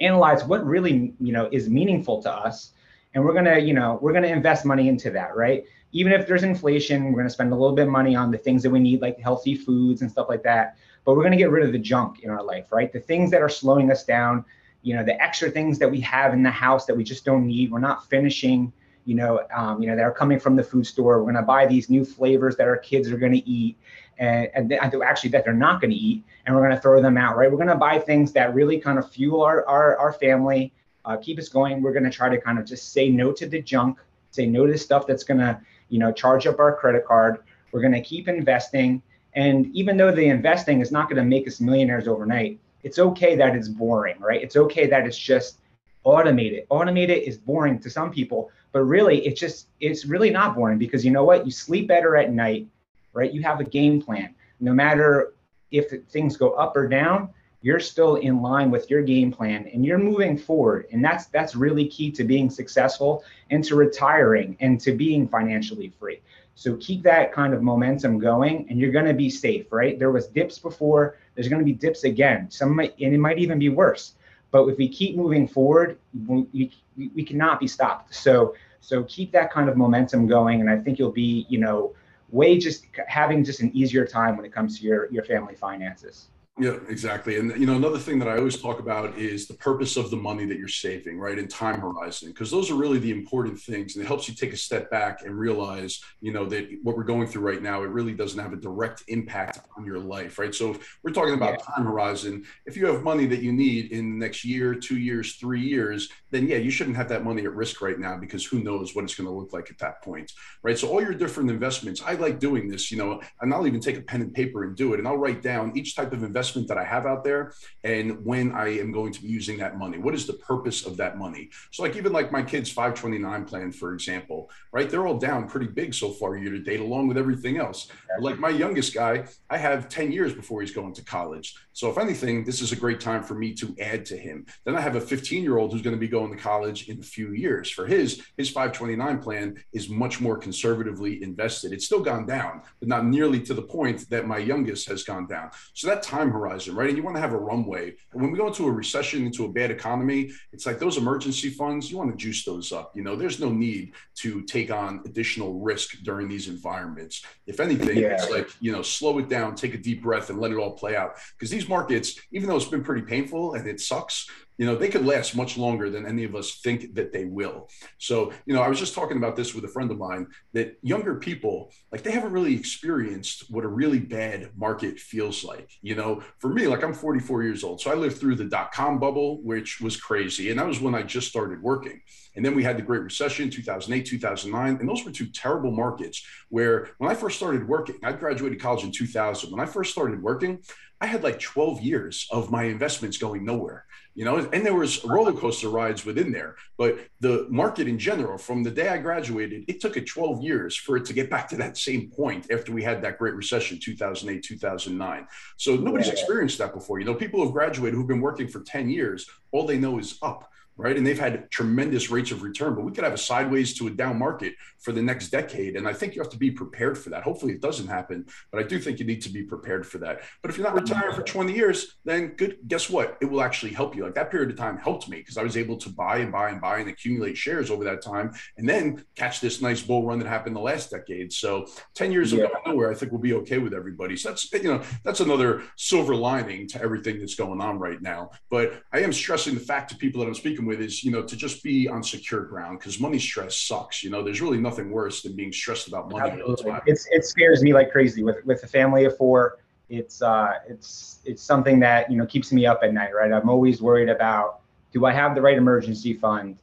analyze 0.00 0.44
what 0.44 0.64
really, 0.66 1.14
you 1.20 1.32
know, 1.32 1.48
is 1.52 1.68
meaningful 1.68 2.22
to 2.22 2.32
us. 2.32 2.72
And 3.14 3.24
we're 3.24 3.34
going 3.34 3.44
to, 3.44 3.60
you 3.60 3.74
know, 3.74 3.98
we're 4.00 4.12
going 4.12 4.24
to 4.24 4.30
invest 4.30 4.64
money 4.64 4.88
into 4.88 5.10
that, 5.10 5.36
right? 5.36 5.64
even 5.92 6.12
if 6.12 6.26
there's 6.26 6.42
inflation, 6.42 7.04
we're 7.04 7.12
going 7.12 7.26
to 7.26 7.30
spend 7.30 7.52
a 7.52 7.54
little 7.54 7.76
bit 7.76 7.86
of 7.86 7.92
money 7.92 8.16
on 8.16 8.30
the 8.30 8.38
things 8.38 8.62
that 8.62 8.70
we 8.70 8.80
need, 8.80 9.02
like 9.02 9.20
healthy 9.20 9.54
foods 9.54 10.00
and 10.00 10.10
stuff 10.10 10.28
like 10.28 10.42
that. 10.42 10.76
But 11.04 11.14
we're 11.14 11.22
going 11.22 11.32
to 11.32 11.38
get 11.38 11.50
rid 11.50 11.64
of 11.64 11.72
the 11.72 11.78
junk 11.78 12.20
in 12.20 12.30
our 12.30 12.42
life, 12.42 12.72
right? 12.72 12.92
The 12.92 13.00
things 13.00 13.30
that 13.30 13.42
are 13.42 13.48
slowing 13.48 13.90
us 13.90 14.04
down, 14.04 14.44
you 14.82 14.96
know, 14.96 15.04
the 15.04 15.20
extra 15.22 15.50
things 15.50 15.78
that 15.78 15.90
we 15.90 16.00
have 16.00 16.32
in 16.32 16.42
the 16.42 16.50
house 16.50 16.86
that 16.86 16.96
we 16.96 17.04
just 17.04 17.24
don't 17.24 17.46
need. 17.46 17.70
We're 17.70 17.78
not 17.78 18.08
finishing, 18.08 18.72
you 19.04 19.14
know, 19.14 19.42
um, 19.54 19.82
you 19.82 19.88
know, 19.88 19.96
that 19.96 20.02
are 20.02 20.12
coming 20.12 20.40
from 20.40 20.56
the 20.56 20.62
food 20.62 20.86
store. 20.86 21.18
We're 21.18 21.32
going 21.32 21.34
to 21.34 21.42
buy 21.42 21.66
these 21.66 21.90
new 21.90 22.04
flavors 22.04 22.56
that 22.56 22.66
our 22.66 22.78
kids 22.78 23.10
are 23.10 23.18
going 23.18 23.32
to 23.32 23.48
eat, 23.48 23.76
and, 24.18 24.48
and 24.54 24.72
actually 24.72 25.30
that 25.30 25.44
they're 25.44 25.52
not 25.52 25.80
going 25.80 25.90
to 25.90 25.96
eat, 25.96 26.24
and 26.46 26.54
we're 26.54 26.62
going 26.62 26.74
to 26.74 26.80
throw 26.80 27.02
them 27.02 27.18
out, 27.18 27.36
right? 27.36 27.50
We're 27.50 27.58
going 27.58 27.68
to 27.68 27.74
buy 27.74 27.98
things 27.98 28.32
that 28.32 28.54
really 28.54 28.78
kind 28.78 28.98
of 28.98 29.10
fuel 29.10 29.42
our 29.42 29.66
our, 29.68 29.98
our 29.98 30.12
family, 30.12 30.72
uh, 31.04 31.16
keep 31.16 31.38
us 31.38 31.48
going. 31.48 31.82
We're 31.82 31.92
going 31.92 32.04
to 32.04 32.10
try 32.10 32.28
to 32.28 32.40
kind 32.40 32.58
of 32.58 32.64
just 32.64 32.92
say 32.92 33.08
no 33.08 33.32
to 33.32 33.46
the 33.46 33.60
junk, 33.60 33.98
say 34.30 34.46
no 34.46 34.66
to 34.66 34.76
stuff 34.78 35.06
that's 35.06 35.24
going 35.24 35.40
to 35.40 35.60
you 35.92 35.98
know, 35.98 36.10
charge 36.10 36.46
up 36.46 36.58
our 36.58 36.74
credit 36.74 37.06
card. 37.06 37.42
We're 37.70 37.82
going 37.82 37.92
to 37.92 38.00
keep 38.00 38.26
investing. 38.26 39.02
And 39.34 39.66
even 39.76 39.98
though 39.98 40.10
the 40.10 40.24
investing 40.24 40.80
is 40.80 40.90
not 40.90 41.08
going 41.08 41.22
to 41.22 41.24
make 41.24 41.46
us 41.46 41.60
millionaires 41.60 42.08
overnight, 42.08 42.58
it's 42.82 42.98
okay 42.98 43.36
that 43.36 43.54
it's 43.54 43.68
boring, 43.68 44.18
right? 44.18 44.42
It's 44.42 44.56
okay 44.56 44.86
that 44.86 45.06
it's 45.06 45.18
just 45.18 45.58
automated. 46.04 46.66
Automated 46.70 47.22
is 47.22 47.36
boring 47.36 47.78
to 47.80 47.90
some 47.90 48.10
people, 48.10 48.50
but 48.72 48.80
really 48.84 49.24
it's 49.26 49.38
just, 49.38 49.68
it's 49.80 50.06
really 50.06 50.30
not 50.30 50.54
boring 50.54 50.78
because 50.78 51.04
you 51.04 51.10
know 51.10 51.24
what? 51.24 51.44
You 51.44 51.52
sleep 51.52 51.88
better 51.88 52.16
at 52.16 52.32
night, 52.32 52.66
right? 53.12 53.30
You 53.30 53.42
have 53.42 53.60
a 53.60 53.64
game 53.64 54.00
plan. 54.00 54.34
No 54.60 54.72
matter 54.72 55.34
if 55.70 55.92
things 56.08 56.38
go 56.38 56.52
up 56.52 56.74
or 56.74 56.88
down, 56.88 57.28
you're 57.62 57.80
still 57.80 58.16
in 58.16 58.42
line 58.42 58.70
with 58.70 58.90
your 58.90 59.02
game 59.02 59.32
plan 59.32 59.68
and 59.72 59.86
you're 59.86 59.98
moving 59.98 60.36
forward. 60.36 60.86
And 60.92 61.02
that's 61.02 61.26
that's 61.26 61.54
really 61.54 61.88
key 61.88 62.10
to 62.10 62.24
being 62.24 62.50
successful 62.50 63.24
and 63.50 63.64
to 63.64 63.76
retiring 63.76 64.56
and 64.60 64.80
to 64.80 64.92
being 64.92 65.28
financially 65.28 65.92
free. 65.98 66.20
So 66.54 66.76
keep 66.76 67.02
that 67.04 67.32
kind 67.32 67.54
of 67.54 67.62
momentum 67.62 68.18
going 68.18 68.66
and 68.68 68.78
you're 68.78 68.90
going 68.90 69.06
to 69.06 69.14
be 69.14 69.30
safe 69.30 69.66
right? 69.70 69.98
There 69.98 70.10
was 70.10 70.26
dips 70.26 70.58
before. 70.58 71.16
There's 71.34 71.48
going 71.48 71.60
to 71.60 71.64
be 71.64 71.72
dips 71.72 72.04
again. 72.04 72.50
Some 72.50 72.76
might 72.76 72.94
and 73.00 73.14
it 73.14 73.18
might 73.18 73.38
even 73.38 73.58
be 73.58 73.68
worse. 73.68 74.16
But 74.50 74.66
if 74.66 74.76
we 74.76 74.88
keep 74.88 75.16
moving 75.16 75.46
forward 75.48 75.98
we, 76.26 76.72
we, 77.14 77.24
cannot 77.24 77.58
be 77.58 77.68
stopped. 77.68 78.14
So 78.14 78.54
so 78.80 79.04
keep 79.04 79.30
that 79.32 79.52
kind 79.52 79.68
of 79.68 79.76
momentum 79.76 80.26
going. 80.26 80.60
And 80.60 80.68
i 80.68 80.76
think 80.76 80.98
you'll 80.98 81.12
be 81.12 81.46
you 81.48 81.60
know 81.60 81.94
way 82.30 82.58
just 82.58 82.86
having 83.06 83.44
just 83.44 83.60
an 83.60 83.70
easier 83.76 84.04
time 84.04 84.36
when 84.36 84.44
it 84.44 84.52
comes 84.52 84.80
to 84.80 84.84
your 84.84 85.08
your 85.12 85.22
family 85.22 85.54
finances 85.54 86.28
yeah, 86.58 86.76
exactly. 86.86 87.38
And 87.38 87.58
you 87.58 87.64
know, 87.64 87.76
another 87.76 87.98
thing 87.98 88.18
that 88.18 88.28
I 88.28 88.36
always 88.36 88.60
talk 88.60 88.78
about 88.78 89.16
is 89.16 89.48
the 89.48 89.54
purpose 89.54 89.96
of 89.96 90.10
the 90.10 90.18
money 90.18 90.44
that 90.44 90.58
you're 90.58 90.68
saving, 90.68 91.18
right? 91.18 91.38
And 91.38 91.48
time 91.48 91.80
horizon, 91.80 92.28
because 92.28 92.50
those 92.50 92.70
are 92.70 92.74
really 92.74 92.98
the 92.98 93.10
important 93.10 93.58
things. 93.58 93.96
And 93.96 94.04
it 94.04 94.06
helps 94.06 94.28
you 94.28 94.34
take 94.34 94.52
a 94.52 94.56
step 94.58 94.90
back 94.90 95.22
and 95.24 95.34
realize, 95.38 96.02
you 96.20 96.30
know, 96.30 96.44
that 96.50 96.68
what 96.82 96.94
we're 96.94 97.04
going 97.04 97.26
through 97.26 97.40
right 97.40 97.62
now, 97.62 97.82
it 97.84 97.88
really 97.88 98.12
doesn't 98.12 98.38
have 98.38 98.52
a 98.52 98.56
direct 98.56 99.02
impact 99.08 99.60
on 99.78 99.86
your 99.86 99.98
life, 99.98 100.38
right? 100.38 100.54
So 100.54 100.72
if 100.72 100.98
we're 101.02 101.12
talking 101.12 101.32
about 101.32 101.52
yeah. 101.52 101.74
time 101.74 101.86
horizon, 101.86 102.44
if 102.66 102.76
you 102.76 102.84
have 102.84 103.02
money 103.02 103.24
that 103.28 103.40
you 103.40 103.52
need 103.52 103.90
in 103.90 104.18
the 104.18 104.26
next 104.26 104.44
year, 104.44 104.74
two 104.74 104.98
years, 104.98 105.36
three 105.36 105.62
years, 105.62 106.10
then 106.32 106.46
yeah, 106.46 106.58
you 106.58 106.70
shouldn't 106.70 106.96
have 106.96 107.08
that 107.08 107.24
money 107.24 107.44
at 107.44 107.54
risk 107.54 107.80
right 107.80 107.98
now 107.98 108.18
because 108.18 108.44
who 108.44 108.62
knows 108.62 108.94
what 108.94 109.04
it's 109.04 109.14
going 109.14 109.26
to 109.26 109.34
look 109.34 109.54
like 109.54 109.70
at 109.70 109.78
that 109.78 110.02
point, 110.02 110.30
right? 110.62 110.78
So 110.78 110.88
all 110.90 111.00
your 111.00 111.14
different 111.14 111.48
investments, 111.48 112.02
I 112.04 112.12
like 112.12 112.40
doing 112.40 112.68
this, 112.68 112.90
you 112.90 112.98
know, 112.98 113.22
and 113.40 113.54
I'll 113.54 113.66
even 113.66 113.80
take 113.80 113.96
a 113.96 114.02
pen 114.02 114.20
and 114.20 114.34
paper 114.34 114.64
and 114.64 114.76
do 114.76 114.92
it. 114.92 114.98
And 114.98 115.08
I'll 115.08 115.16
write 115.16 115.40
down 115.40 115.72
each 115.74 115.96
type 115.96 116.12
of 116.12 116.22
investment 116.22 116.41
investment 116.42 116.66
that 116.66 116.78
I 116.78 116.82
have 116.84 117.06
out 117.06 117.22
there 117.22 117.52
and 117.84 118.24
when 118.24 118.50
I 118.52 118.78
am 118.80 118.90
going 118.90 119.12
to 119.12 119.22
be 119.22 119.28
using 119.28 119.58
that 119.58 119.78
money. 119.78 119.98
What 119.98 120.12
is 120.12 120.26
the 120.26 120.32
purpose 120.32 120.84
of 120.84 120.96
that 120.96 121.16
money? 121.16 121.50
So, 121.70 121.84
like, 121.84 121.94
even 121.94 122.12
like 122.12 122.32
my 122.32 122.42
kids' 122.42 122.70
529 122.70 123.44
plan, 123.44 123.70
for 123.70 123.94
example, 123.94 124.50
right? 124.72 124.90
They're 124.90 125.06
all 125.06 125.18
down 125.18 125.48
pretty 125.48 125.68
big 125.68 125.94
so 125.94 126.10
far 126.10 126.36
year 126.36 126.50
to 126.50 126.58
date, 126.58 126.80
along 126.80 127.06
with 127.06 127.16
everything 127.16 127.58
else. 127.58 127.88
Like 128.20 128.38
my 128.38 128.48
youngest 128.48 128.92
guy, 128.92 129.24
I 129.48 129.56
have 129.56 129.88
10 129.88 130.10
years 130.10 130.34
before 130.34 130.60
he's 130.62 130.72
going 130.72 130.94
to 130.94 131.04
college. 131.04 131.54
So, 131.74 131.88
if 131.90 131.96
anything, 131.96 132.44
this 132.44 132.60
is 132.60 132.72
a 132.72 132.76
great 132.76 133.00
time 133.00 133.22
for 133.22 133.34
me 133.34 133.54
to 133.54 133.74
add 133.80 134.04
to 134.06 134.16
him. 134.16 134.46
Then 134.64 134.76
I 134.76 134.80
have 134.80 134.96
a 134.96 135.00
15 135.00 135.42
year 135.44 135.58
old 135.58 135.72
who's 135.72 135.82
going 135.82 135.96
to 135.96 136.00
be 136.00 136.08
going 136.08 136.32
to 136.32 136.36
college 136.36 136.88
in 136.88 136.98
a 136.98 137.02
few 137.02 137.32
years. 137.32 137.70
For 137.70 137.86
his, 137.86 138.22
his 138.36 138.50
529 138.50 139.18
plan 139.20 139.62
is 139.72 139.88
much 139.88 140.20
more 140.20 140.36
conservatively 140.36 141.22
invested. 141.22 141.72
It's 141.72 141.86
still 141.86 142.02
gone 142.02 142.26
down, 142.26 142.62
but 142.80 142.88
not 142.88 143.06
nearly 143.06 143.40
to 143.42 143.54
the 143.54 143.62
point 143.62 144.10
that 144.10 144.26
my 144.26 144.38
youngest 144.38 144.88
has 144.88 145.04
gone 145.04 145.26
down. 145.26 145.50
So, 145.74 145.86
that 145.86 146.02
time 146.02 146.31
horizon, 146.32 146.74
right? 146.74 146.88
And 146.88 146.96
you 146.96 147.02
want 147.02 147.16
to 147.16 147.20
have 147.20 147.32
a 147.32 147.38
runway. 147.38 147.94
And 148.12 148.20
when 148.20 148.30
we 148.30 148.38
go 148.38 148.46
into 148.46 148.66
a 148.66 148.70
recession, 148.70 149.24
into 149.26 149.44
a 149.44 149.48
bad 149.48 149.70
economy, 149.70 150.30
it's 150.52 150.66
like 150.66 150.78
those 150.78 150.96
emergency 150.96 151.50
funds, 151.50 151.90
you 151.90 151.98
want 151.98 152.10
to 152.10 152.16
juice 152.16 152.44
those 152.44 152.72
up. 152.72 152.92
You 152.94 153.02
know, 153.02 153.16
there's 153.16 153.38
no 153.38 153.50
need 153.50 153.92
to 154.16 154.42
take 154.42 154.70
on 154.70 155.02
additional 155.04 155.60
risk 155.60 156.02
during 156.02 156.28
these 156.28 156.48
environments. 156.48 157.24
If 157.46 157.60
anything, 157.60 157.98
yeah. 157.98 158.14
it's 158.14 158.30
like, 158.30 158.50
you 158.60 158.72
know, 158.72 158.82
slow 158.82 159.18
it 159.18 159.28
down, 159.28 159.54
take 159.54 159.74
a 159.74 159.78
deep 159.78 160.02
breath 160.02 160.30
and 160.30 160.40
let 160.40 160.50
it 160.50 160.56
all 160.56 160.72
play 160.72 160.96
out. 160.96 161.16
Because 161.38 161.50
these 161.50 161.68
markets, 161.68 162.18
even 162.32 162.48
though 162.48 162.56
it's 162.56 162.64
been 162.64 162.84
pretty 162.84 163.02
painful 163.02 163.54
and 163.54 163.66
it 163.66 163.80
sucks, 163.80 164.28
you 164.58 164.66
know, 164.66 164.76
they 164.76 164.88
could 164.88 165.04
last 165.04 165.34
much 165.34 165.56
longer 165.56 165.90
than 165.90 166.06
any 166.06 166.24
of 166.24 166.34
us 166.34 166.60
think 166.60 166.94
that 166.94 167.12
they 167.12 167.24
will. 167.24 167.68
So, 167.98 168.32
you 168.46 168.54
know, 168.54 168.62
I 168.62 168.68
was 168.68 168.78
just 168.78 168.94
talking 168.94 169.16
about 169.16 169.36
this 169.36 169.54
with 169.54 169.64
a 169.64 169.68
friend 169.68 169.90
of 169.90 169.98
mine 169.98 170.26
that 170.52 170.76
younger 170.82 171.16
people, 171.16 171.72
like 171.90 172.02
they 172.02 172.12
haven't 172.12 172.32
really 172.32 172.54
experienced 172.54 173.46
what 173.50 173.64
a 173.64 173.68
really 173.68 173.98
bad 173.98 174.50
market 174.56 174.98
feels 174.98 175.44
like. 175.44 175.70
You 175.80 175.94
know, 175.94 176.22
for 176.38 176.48
me, 176.48 176.66
like 176.66 176.84
I'm 176.84 176.94
44 176.94 177.42
years 177.42 177.64
old. 177.64 177.80
So 177.80 177.90
I 177.90 177.94
lived 177.94 178.18
through 178.18 178.36
the 178.36 178.44
dot 178.44 178.72
com 178.72 178.98
bubble, 178.98 179.42
which 179.42 179.80
was 179.80 179.96
crazy. 179.96 180.50
And 180.50 180.58
that 180.58 180.66
was 180.66 180.80
when 180.80 180.94
I 180.94 181.02
just 181.02 181.28
started 181.28 181.62
working. 181.62 182.00
And 182.34 182.44
then 182.44 182.54
we 182.54 182.62
had 182.62 182.78
the 182.78 182.82
Great 182.82 183.02
Recession, 183.02 183.50
2008, 183.50 184.06
2009. 184.06 184.76
And 184.80 184.88
those 184.88 185.04
were 185.04 185.10
two 185.10 185.26
terrible 185.26 185.70
markets 185.70 186.24
where 186.48 186.90
when 186.98 187.10
I 187.10 187.14
first 187.14 187.36
started 187.36 187.66
working, 187.68 187.96
I 188.02 188.12
graduated 188.12 188.60
college 188.60 188.84
in 188.84 188.92
2000. 188.92 189.50
When 189.50 189.60
I 189.60 189.66
first 189.66 189.92
started 189.92 190.22
working, 190.22 190.60
I 191.00 191.06
had 191.06 191.22
like 191.22 191.40
12 191.40 191.80
years 191.80 192.26
of 192.30 192.50
my 192.50 192.64
investments 192.64 193.18
going 193.18 193.44
nowhere 193.44 193.86
you 194.14 194.24
know? 194.24 194.36
And 194.52 194.64
there 194.64 194.74
was 194.74 195.04
roller 195.04 195.32
coaster 195.32 195.68
rides 195.68 196.04
within 196.04 196.32
there. 196.32 196.56
But 196.76 196.98
the 197.20 197.46
market 197.48 197.88
in 197.88 197.98
general 197.98 198.36
from 198.38 198.62
the 198.62 198.70
day 198.70 198.88
i 198.88 198.98
graduated 198.98 199.64
it 199.68 199.80
took 199.80 199.96
it 199.96 200.06
12 200.06 200.42
years 200.42 200.76
for 200.76 200.96
it 200.96 201.04
to 201.04 201.12
get 201.12 201.30
back 201.30 201.48
to 201.48 201.56
that 201.56 201.76
same 201.76 202.10
point 202.10 202.50
after 202.50 202.72
we 202.72 202.82
had 202.82 203.02
that 203.02 203.18
great 203.18 203.34
recession 203.34 203.78
2008 203.80 204.42
2009 204.42 205.26
so 205.56 205.76
nobody's 205.76 206.08
experienced 206.08 206.58
that 206.58 206.72
before 206.72 206.98
you 206.98 207.04
know? 207.04 207.14
People 207.14 207.42
who've 207.42 207.52
graduated 207.52 207.94
who've 207.94 208.06
been 208.06 208.20
working 208.20 208.48
for 208.48 208.60
10 208.60 208.90
years 208.90 209.28
all 209.52 209.66
they 209.66 209.78
know 209.78 209.98
is 209.98 210.18
up 210.22 210.50
right? 210.82 210.96
And 210.96 211.06
they've 211.06 211.18
had 211.18 211.48
tremendous 211.50 212.10
rates 212.10 212.32
of 212.32 212.42
return, 212.42 212.74
but 212.74 212.84
we 212.84 212.90
could 212.90 213.04
have 213.04 213.12
a 213.12 213.18
sideways 213.18 213.72
to 213.74 213.86
a 213.86 213.90
down 213.90 214.18
market 214.18 214.54
for 214.80 214.90
the 214.90 215.00
next 215.00 215.28
decade. 215.28 215.76
And 215.76 215.86
I 215.86 215.92
think 215.92 216.16
you 216.16 216.20
have 216.20 216.30
to 216.32 216.36
be 216.36 216.50
prepared 216.50 216.98
for 216.98 217.10
that. 217.10 217.22
Hopefully 217.22 217.52
it 217.52 217.60
doesn't 217.60 217.86
happen, 217.86 218.26
but 218.50 218.58
I 218.58 218.66
do 218.66 218.80
think 218.80 218.98
you 218.98 219.06
need 219.06 219.22
to 219.22 219.30
be 219.30 219.44
prepared 219.44 219.86
for 219.86 219.98
that. 219.98 220.22
But 220.42 220.50
if 220.50 220.58
you're 220.58 220.66
not 220.66 220.74
retiring 220.74 221.14
for 221.14 221.22
20 221.22 221.52
years, 221.54 221.98
then 222.04 222.28
good, 222.36 222.58
guess 222.66 222.90
what? 222.90 223.16
It 223.20 223.26
will 223.26 223.42
actually 223.42 223.72
help 223.72 223.94
you. 223.94 224.04
Like 224.04 224.16
that 224.16 224.32
period 224.32 224.50
of 224.50 224.56
time 224.56 224.76
helped 224.76 225.08
me 225.08 225.18
because 225.18 225.38
I 225.38 225.44
was 225.44 225.56
able 225.56 225.76
to 225.76 225.88
buy 225.88 226.18
and 226.18 226.32
buy 226.32 226.50
and 226.50 226.60
buy 226.60 226.78
and 226.78 226.88
accumulate 226.90 227.36
shares 227.36 227.70
over 227.70 227.84
that 227.84 228.02
time 228.02 228.32
and 228.56 228.68
then 228.68 229.04
catch 229.14 229.40
this 229.40 229.62
nice 229.62 229.80
bull 229.80 230.04
run 230.04 230.18
that 230.18 230.26
happened 230.26 230.56
the 230.56 230.60
last 230.60 230.90
decade. 230.90 231.32
So 231.32 231.68
10 231.94 232.10
years 232.10 232.32
yeah. 232.32 232.46
of 232.46 232.50
nowhere, 232.66 232.90
I 232.90 232.94
think 232.94 233.12
we'll 233.12 233.20
be 233.20 233.34
okay 233.34 233.58
with 233.58 233.72
everybody. 233.72 234.16
So 234.16 234.30
that's, 234.30 234.52
you 234.52 234.64
know, 234.64 234.82
that's 235.04 235.20
another 235.20 235.62
silver 235.76 236.16
lining 236.16 236.66
to 236.68 236.82
everything 236.82 237.20
that's 237.20 237.36
going 237.36 237.60
on 237.60 237.78
right 237.78 238.02
now. 238.02 238.30
But 238.50 238.82
I 238.92 239.00
am 239.00 239.12
stressing 239.12 239.54
the 239.54 239.60
fact 239.60 239.90
to 239.90 239.96
people 239.96 240.20
that 240.20 240.26
I'm 240.26 240.34
speaking 240.34 240.66
with 240.66 240.71
is, 240.80 241.04
you 241.04 241.10
know, 241.10 241.22
to 241.22 241.36
just 241.36 241.62
be 241.62 241.88
on 241.88 242.02
secure 242.02 242.42
ground 242.42 242.78
because 242.78 242.98
money 243.00 243.18
stress 243.18 243.58
sucks. 243.58 244.02
You 244.02 244.10
know, 244.10 244.22
there's 244.22 244.40
really 244.40 244.58
nothing 244.58 244.90
worse 244.90 245.22
than 245.22 245.34
being 245.34 245.52
stressed 245.52 245.88
about 245.88 246.10
money. 246.10 246.40
It's, 246.86 247.06
it 247.10 247.24
scares 247.24 247.62
me 247.62 247.74
like 247.74 247.90
crazy 247.90 248.22
with, 248.22 248.44
with 248.44 248.62
a 248.62 248.66
family 248.66 249.04
of 249.04 249.16
four. 249.16 249.58
It's, 249.88 250.22
uh, 250.22 250.54
it's, 250.68 251.20
it's 251.24 251.42
something 251.42 251.78
that, 251.80 252.10
you 252.10 252.16
know, 252.16 252.26
keeps 252.26 252.52
me 252.52 252.64
up 252.64 252.80
at 252.82 252.94
night, 252.94 253.14
right? 253.14 253.32
I'm 253.32 253.48
always 253.48 253.82
worried 253.82 254.08
about, 254.08 254.60
do 254.92 255.04
I 255.04 255.12
have 255.12 255.34
the 255.34 255.42
right 255.42 255.58
emergency 255.58 256.14
fund? 256.14 256.58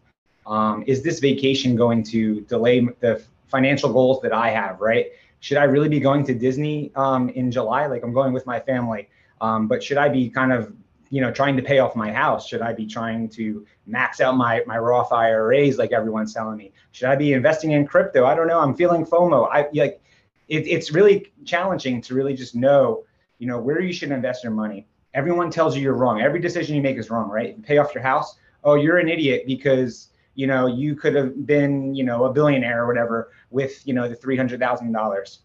Um, 0.48 0.84
is 0.88 1.04
this 1.04 1.20
vacation 1.20 1.76
going 1.76 2.04
to 2.06 2.42
delay 2.42 2.88
the 3.00 3.22
financial 3.48 3.92
goals 3.94 4.22
that 4.22 4.34
I 4.34 4.50
have, 4.50 4.80
right? 4.82 5.08
Should 5.42 5.58
I 5.58 5.64
really 5.64 5.90
be 5.90 6.00
going 6.00 6.26
to 6.26 6.34
Disney 6.34 6.92
um, 6.96 7.30
in 7.30 7.52
July? 7.52 7.86
Like 7.86 8.04
I'm 8.04 8.14
going 8.14 8.34
with 8.34 8.46
my 8.46 8.60
family. 8.60 9.10
Um, 9.42 9.68
but 9.68 9.82
should 9.84 9.98
I 9.98 10.10
be 10.10 10.30
kind 10.30 10.52
of 10.52 10.74
you 11.10 11.22
know, 11.22 11.32
trying 11.32 11.58
to 11.58 11.64
pay 11.64 11.80
off 11.80 11.96
my 11.96 12.12
house? 12.12 12.48
Should 12.48 12.62
I 12.62 12.74
be 12.74 12.86
trying 12.86 13.30
to 13.30 13.66
max 13.88 14.22
out 14.22 14.38
my 14.38 14.64
my 14.68 14.78
Roth 14.78 15.12
IRAs 15.12 15.78
like 15.78 15.92
everyone's 15.92 16.34
telling 16.34 16.58
me? 16.58 16.72
Should 16.92 17.10
I 17.10 17.16
be 17.16 17.34
investing 17.34 17.72
in 17.72 17.88
crypto? 17.88 18.26
I 18.26 18.36
don't 18.36 18.48
know. 18.48 18.60
I'm 18.60 18.76
feeling 18.76 19.06
FOMO. 19.06 19.50
I 19.52 19.68
like 19.74 20.02
it, 20.48 20.68
it's 20.68 20.92
really 20.92 21.32
challenging 21.46 22.02
to 22.02 22.14
really 22.14 22.36
just 22.36 22.56
know, 22.56 23.04
you 23.40 23.48
know, 23.48 23.60
where 23.60 23.82
you 23.82 23.94
should 23.94 24.12
invest 24.12 24.44
your 24.44 24.54
money. 24.54 24.88
Everyone 25.14 25.50
tells 25.50 25.76
you 25.76 25.82
you're 25.82 25.96
wrong. 25.96 26.22
Every 26.22 26.40
decision 26.40 26.76
you 26.76 26.82
make 26.82 26.98
is 26.98 27.10
wrong, 27.10 27.30
right? 27.30 27.62
Pay 27.64 27.80
off 27.80 27.94
your 27.96 28.04
house. 28.04 28.38
Oh, 28.64 28.76
you're 28.76 28.98
an 28.98 29.10
idiot 29.10 29.44
because 29.48 30.10
you 30.36 30.46
know 30.46 30.68
you 30.68 30.96
could 30.96 31.16
have 31.16 31.46
been, 31.48 31.96
you 31.96 32.04
know, 32.04 32.26
a 32.26 32.34
billionaire 32.34 32.84
or 32.84 32.88
whatever 32.88 33.32
with 33.50 33.86
you 33.88 33.94
know 33.96 34.08
the 34.08 34.16
three 34.16 34.38
hundred 34.38 34.60
thousand 34.60 34.92
dollars. 34.92 35.40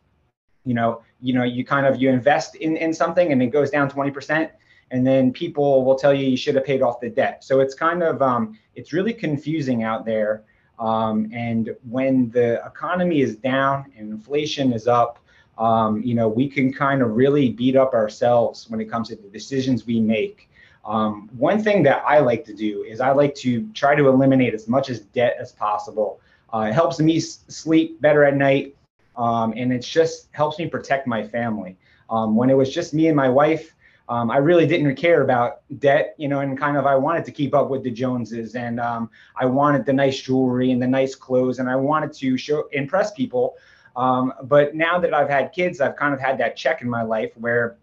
You 0.66 0.74
know, 0.74 1.02
you 1.20 1.34
know, 1.34 1.44
you 1.44 1.64
kind 1.64 1.86
of 1.86 2.00
you 2.00 2.10
invest 2.10 2.56
in 2.56 2.76
in 2.76 2.92
something 2.92 3.32
and 3.32 3.42
it 3.42 3.46
goes 3.46 3.70
down 3.70 3.88
twenty 3.88 4.10
percent 4.10 4.50
and 4.94 5.04
then 5.04 5.32
people 5.32 5.84
will 5.84 5.96
tell 5.96 6.14
you 6.14 6.24
you 6.24 6.36
should 6.36 6.54
have 6.54 6.64
paid 6.64 6.80
off 6.80 7.00
the 7.00 7.10
debt. 7.10 7.42
So 7.42 7.58
it's 7.58 7.74
kind 7.74 8.00
of 8.00 8.22
um, 8.22 8.56
it's 8.76 8.92
really 8.92 9.12
confusing 9.12 9.82
out 9.82 10.06
there. 10.06 10.44
Um, 10.78 11.28
and 11.32 11.74
when 11.90 12.30
the 12.30 12.64
economy 12.64 13.20
is 13.20 13.34
down 13.34 13.92
and 13.98 14.12
inflation 14.12 14.72
is 14.72 14.86
up, 14.86 15.18
um, 15.58 16.00
you 16.02 16.14
know, 16.14 16.28
we 16.28 16.48
can 16.48 16.72
kind 16.72 17.02
of 17.02 17.16
really 17.16 17.50
beat 17.50 17.74
up 17.74 17.92
ourselves 17.92 18.70
when 18.70 18.80
it 18.80 18.84
comes 18.84 19.08
to 19.08 19.16
the 19.16 19.28
decisions 19.28 19.84
we 19.84 19.98
make. 19.98 20.48
Um, 20.84 21.28
one 21.36 21.60
thing 21.60 21.82
that 21.84 22.04
I 22.06 22.20
like 22.20 22.44
to 22.44 22.54
do 22.54 22.84
is 22.84 23.00
I 23.00 23.10
like 23.10 23.34
to 23.36 23.66
try 23.72 23.96
to 23.96 24.06
eliminate 24.06 24.54
as 24.54 24.68
much 24.68 24.90
as 24.90 25.00
debt 25.00 25.36
as 25.40 25.50
possible. 25.50 26.20
Uh, 26.52 26.66
it 26.68 26.72
helps 26.72 27.00
me 27.00 27.16
s- 27.16 27.40
sleep 27.48 28.00
better 28.00 28.22
at 28.22 28.36
night, 28.36 28.76
um, 29.16 29.54
and 29.56 29.72
it 29.72 29.80
just 29.80 30.28
helps 30.30 30.56
me 30.60 30.66
protect 30.68 31.08
my 31.08 31.26
family. 31.26 31.76
Um, 32.10 32.36
when 32.36 32.48
it 32.48 32.54
was 32.54 32.72
just 32.72 32.94
me 32.94 33.08
and 33.08 33.16
my 33.16 33.28
wife, 33.28 33.73
um, 34.08 34.30
I 34.30 34.36
really 34.36 34.66
didn't 34.66 34.94
care 34.96 35.22
about 35.22 35.62
debt, 35.78 36.14
you 36.18 36.28
know, 36.28 36.40
and 36.40 36.58
kind 36.58 36.76
of 36.76 36.84
I 36.84 36.94
wanted 36.94 37.24
to 37.24 37.32
keep 37.32 37.54
up 37.54 37.70
with 37.70 37.82
the 37.82 37.90
Joneses, 37.90 38.54
and 38.54 38.78
um, 38.78 39.10
I 39.36 39.46
wanted 39.46 39.86
the 39.86 39.92
nice 39.92 40.20
jewelry 40.20 40.72
and 40.72 40.82
the 40.82 40.86
nice 40.86 41.14
clothes, 41.14 41.58
and 41.58 41.68
I 41.70 41.76
wanted 41.76 42.12
to 42.14 42.36
show 42.36 42.68
impress 42.72 43.12
people. 43.12 43.54
Um, 43.96 44.34
but 44.42 44.74
now 44.74 44.98
that 44.98 45.14
I've 45.14 45.30
had 45.30 45.52
kids, 45.52 45.80
I've 45.80 45.96
kind 45.96 46.12
of 46.12 46.20
had 46.20 46.36
that 46.38 46.56
check 46.56 46.82
in 46.82 46.90
my 46.90 47.02
life 47.02 47.32
where, 47.36 47.78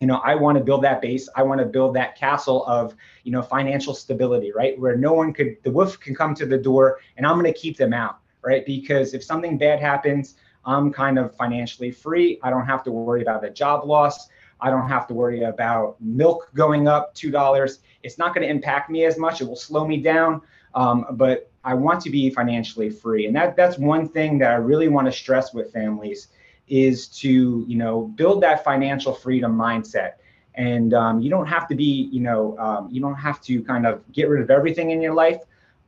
you 0.00 0.06
know, 0.06 0.16
I 0.16 0.34
want 0.34 0.58
to 0.58 0.64
build 0.64 0.82
that 0.82 1.00
base. 1.00 1.28
I 1.36 1.42
want 1.42 1.60
to 1.60 1.66
build 1.66 1.94
that 1.96 2.16
castle 2.16 2.66
of, 2.66 2.94
you 3.22 3.32
know, 3.32 3.42
financial 3.42 3.94
stability, 3.94 4.50
right? 4.52 4.78
Where 4.78 4.96
no 4.96 5.12
one 5.12 5.32
could, 5.32 5.56
the 5.62 5.70
wolf 5.70 6.00
can 6.00 6.14
come 6.14 6.34
to 6.34 6.46
the 6.46 6.58
door, 6.58 7.00
and 7.16 7.26
I'm 7.26 7.38
going 7.38 7.52
to 7.52 7.58
keep 7.58 7.76
them 7.76 7.92
out, 7.92 8.18
right? 8.42 8.64
Because 8.66 9.14
if 9.14 9.22
something 9.22 9.58
bad 9.58 9.78
happens, 9.78 10.34
I'm 10.64 10.92
kind 10.92 11.18
of 11.18 11.36
financially 11.36 11.92
free. 11.92 12.40
I 12.42 12.50
don't 12.50 12.66
have 12.66 12.82
to 12.84 12.90
worry 12.90 13.22
about 13.22 13.44
a 13.44 13.50
job 13.50 13.84
loss. 13.84 14.28
I 14.60 14.70
don't 14.70 14.88
have 14.88 15.06
to 15.08 15.14
worry 15.14 15.42
about 15.42 15.96
milk 16.00 16.50
going 16.54 16.88
up 16.88 17.14
$2. 17.14 17.78
It's 18.02 18.18
not 18.18 18.34
going 18.34 18.46
to 18.46 18.50
impact 18.50 18.90
me 18.90 19.04
as 19.04 19.18
much. 19.18 19.40
It 19.40 19.48
will 19.48 19.56
slow 19.56 19.86
me 19.86 19.98
down. 19.98 20.40
Um, 20.74 21.06
but 21.12 21.50
I 21.64 21.74
want 21.74 22.00
to 22.02 22.10
be 22.10 22.30
financially 22.30 22.90
free. 22.90 23.26
And 23.26 23.34
that 23.34 23.56
that's 23.56 23.78
one 23.78 24.08
thing 24.08 24.38
that 24.38 24.52
I 24.52 24.54
really 24.54 24.88
want 24.88 25.06
to 25.06 25.12
stress 25.12 25.52
with 25.52 25.72
families 25.72 26.28
is 26.68 27.08
to, 27.08 27.64
you 27.66 27.76
know, 27.76 28.02
build 28.02 28.42
that 28.42 28.62
financial 28.64 29.12
freedom 29.12 29.56
mindset. 29.56 30.12
And 30.54 30.94
um, 30.94 31.20
you 31.20 31.30
don't 31.30 31.46
have 31.46 31.68
to 31.68 31.74
be, 31.74 32.08
you 32.12 32.20
know, 32.20 32.56
um, 32.58 32.88
you 32.90 33.00
don't 33.00 33.16
have 33.16 33.40
to 33.42 33.62
kind 33.62 33.86
of 33.86 34.00
get 34.12 34.28
rid 34.28 34.42
of 34.42 34.50
everything 34.50 34.90
in 34.90 35.00
your 35.00 35.14
life, 35.14 35.40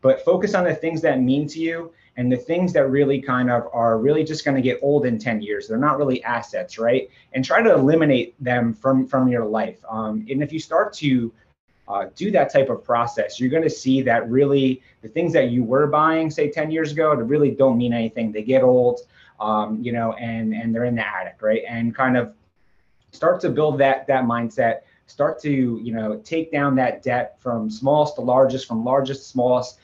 but 0.02 0.24
focus 0.24 0.54
on 0.54 0.64
the 0.64 0.74
things 0.74 1.00
that 1.02 1.20
mean 1.20 1.46
to 1.48 1.58
you 1.58 1.92
and 2.18 2.30
the 2.32 2.36
things 2.36 2.72
that 2.72 2.90
really 2.90 3.22
kind 3.22 3.48
of 3.48 3.68
are 3.72 3.96
really 3.96 4.24
just 4.24 4.44
going 4.44 4.56
to 4.56 4.60
get 4.60 4.78
old 4.82 5.06
in 5.06 5.18
10 5.18 5.40
years 5.40 5.66
they're 5.66 5.78
not 5.78 5.96
really 5.96 6.22
assets 6.24 6.78
right? 6.78 7.08
And 7.32 7.42
try 7.44 7.62
to 7.62 7.72
eliminate 7.72 8.34
them 8.42 8.74
from 8.74 9.06
from 9.06 9.28
your 9.28 9.46
life. 9.46 9.78
Um, 9.88 10.26
and 10.28 10.42
if 10.42 10.52
you 10.52 10.58
start 10.58 10.92
to 10.94 11.32
uh, 11.86 12.06
do 12.16 12.30
that 12.32 12.52
type 12.52 12.68
of 12.68 12.84
process 12.84 13.40
you're 13.40 13.48
going 13.48 13.62
to 13.62 13.70
see 13.70 14.02
that 14.02 14.28
really 14.28 14.82
the 15.00 15.08
things 15.08 15.32
that 15.32 15.50
you 15.50 15.64
were 15.64 15.86
buying 15.86 16.30
say 16.30 16.50
10 16.50 16.70
years 16.70 16.92
ago 16.92 17.16
they 17.16 17.22
really 17.22 17.52
don't 17.52 17.78
mean 17.78 17.94
anything. 17.94 18.32
They 18.32 18.42
get 18.42 18.62
old 18.62 19.00
um, 19.40 19.78
you 19.80 19.92
know 19.92 20.12
and 20.14 20.52
and 20.52 20.74
they're 20.74 20.84
in 20.84 20.96
the 20.96 21.06
attic 21.06 21.36
right? 21.40 21.62
And 21.66 21.94
kind 21.94 22.16
of 22.16 22.34
start 23.12 23.40
to 23.42 23.48
build 23.48 23.78
that 23.78 24.06
that 24.08 24.24
mindset. 24.24 24.80
Start 25.06 25.40
to 25.42 25.50
you 25.50 25.92
know 25.94 26.20
take 26.24 26.50
down 26.50 26.74
that 26.76 27.02
debt 27.02 27.40
from 27.40 27.70
smallest 27.70 28.16
to 28.16 28.22
largest 28.22 28.66
from 28.66 28.84
largest 28.84 29.22
to 29.22 29.28
smallest 29.28 29.78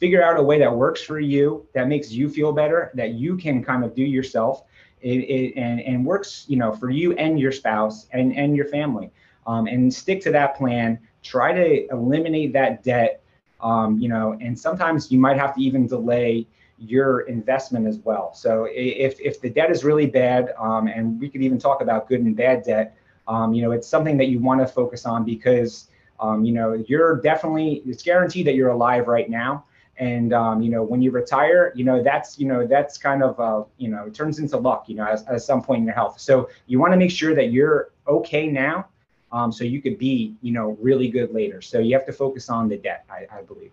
figure 0.00 0.22
out 0.24 0.38
a 0.38 0.42
way 0.42 0.58
that 0.58 0.74
works 0.74 1.02
for 1.02 1.20
you, 1.20 1.66
that 1.74 1.86
makes 1.86 2.10
you 2.10 2.28
feel 2.28 2.52
better, 2.52 2.90
that 2.94 3.10
you 3.10 3.36
can 3.36 3.62
kind 3.62 3.84
of 3.84 3.94
do 3.94 4.02
yourself, 4.02 4.64
it, 5.02 5.20
it, 5.20 5.54
and 5.56 5.80
and 5.82 6.04
works, 6.04 6.46
you 6.48 6.56
know, 6.56 6.72
for 6.72 6.90
you 6.90 7.12
and 7.12 7.38
your 7.38 7.52
spouse 7.52 8.06
and 8.12 8.34
and 8.36 8.56
your 8.56 8.66
family, 8.66 9.10
um, 9.46 9.66
and 9.66 9.92
stick 9.92 10.20
to 10.22 10.32
that 10.32 10.56
plan. 10.56 10.98
Try 11.22 11.52
to 11.52 11.86
eliminate 11.92 12.52
that 12.54 12.82
debt, 12.82 13.22
um, 13.60 13.98
you 13.98 14.08
know, 14.08 14.36
and 14.40 14.58
sometimes 14.58 15.12
you 15.12 15.18
might 15.18 15.36
have 15.36 15.54
to 15.54 15.60
even 15.60 15.86
delay 15.86 16.46
your 16.78 17.20
investment 17.20 17.86
as 17.86 17.98
well. 17.98 18.32
So 18.34 18.66
if 18.70 19.20
if 19.20 19.40
the 19.40 19.50
debt 19.50 19.70
is 19.70 19.84
really 19.84 20.06
bad, 20.06 20.54
um, 20.58 20.86
and 20.88 21.20
we 21.20 21.28
could 21.28 21.42
even 21.42 21.58
talk 21.58 21.82
about 21.82 22.08
good 22.08 22.20
and 22.20 22.34
bad 22.34 22.64
debt, 22.64 22.96
um, 23.28 23.52
you 23.52 23.62
know, 23.62 23.72
it's 23.72 23.86
something 23.86 24.16
that 24.16 24.28
you 24.28 24.38
want 24.38 24.60
to 24.60 24.66
focus 24.66 25.04
on 25.04 25.24
because 25.24 25.88
um, 26.20 26.44
you 26.44 26.52
know 26.52 26.72
you're 26.88 27.16
definitely 27.16 27.82
it's 27.86 28.02
guaranteed 28.02 28.46
that 28.46 28.54
you're 28.54 28.70
alive 28.70 29.08
right 29.08 29.28
now 29.28 29.64
and 30.00 30.32
um, 30.32 30.60
you 30.62 30.70
know 30.70 30.82
when 30.82 31.00
you 31.00 31.10
retire 31.10 31.72
you 31.76 31.84
know 31.84 32.02
that's 32.02 32.38
you 32.38 32.46
know 32.46 32.66
that's 32.66 32.98
kind 32.98 33.22
of 33.22 33.38
uh, 33.38 33.62
you 33.76 33.88
know 33.88 34.06
it 34.06 34.14
turns 34.14 34.38
into 34.38 34.56
luck 34.56 34.88
you 34.88 34.96
know 34.96 35.04
at, 35.04 35.26
at 35.28 35.42
some 35.42 35.62
point 35.62 35.80
in 35.80 35.86
your 35.86 35.94
health. 35.94 36.18
So 36.18 36.48
you 36.66 36.80
want 36.80 36.92
to 36.92 36.96
make 36.96 37.10
sure 37.10 37.34
that 37.34 37.52
you're 37.52 37.92
okay 38.08 38.48
now 38.48 38.88
um, 39.30 39.52
so 39.52 39.62
you 39.62 39.80
could 39.80 39.98
be 39.98 40.34
you 40.42 40.52
know 40.52 40.76
really 40.80 41.08
good 41.08 41.32
later. 41.32 41.60
So 41.60 41.78
you 41.78 41.94
have 41.94 42.06
to 42.06 42.12
focus 42.12 42.48
on 42.48 42.68
the 42.68 42.76
debt 42.76 43.04
i, 43.10 43.26
I 43.30 43.42
believe 43.42 43.70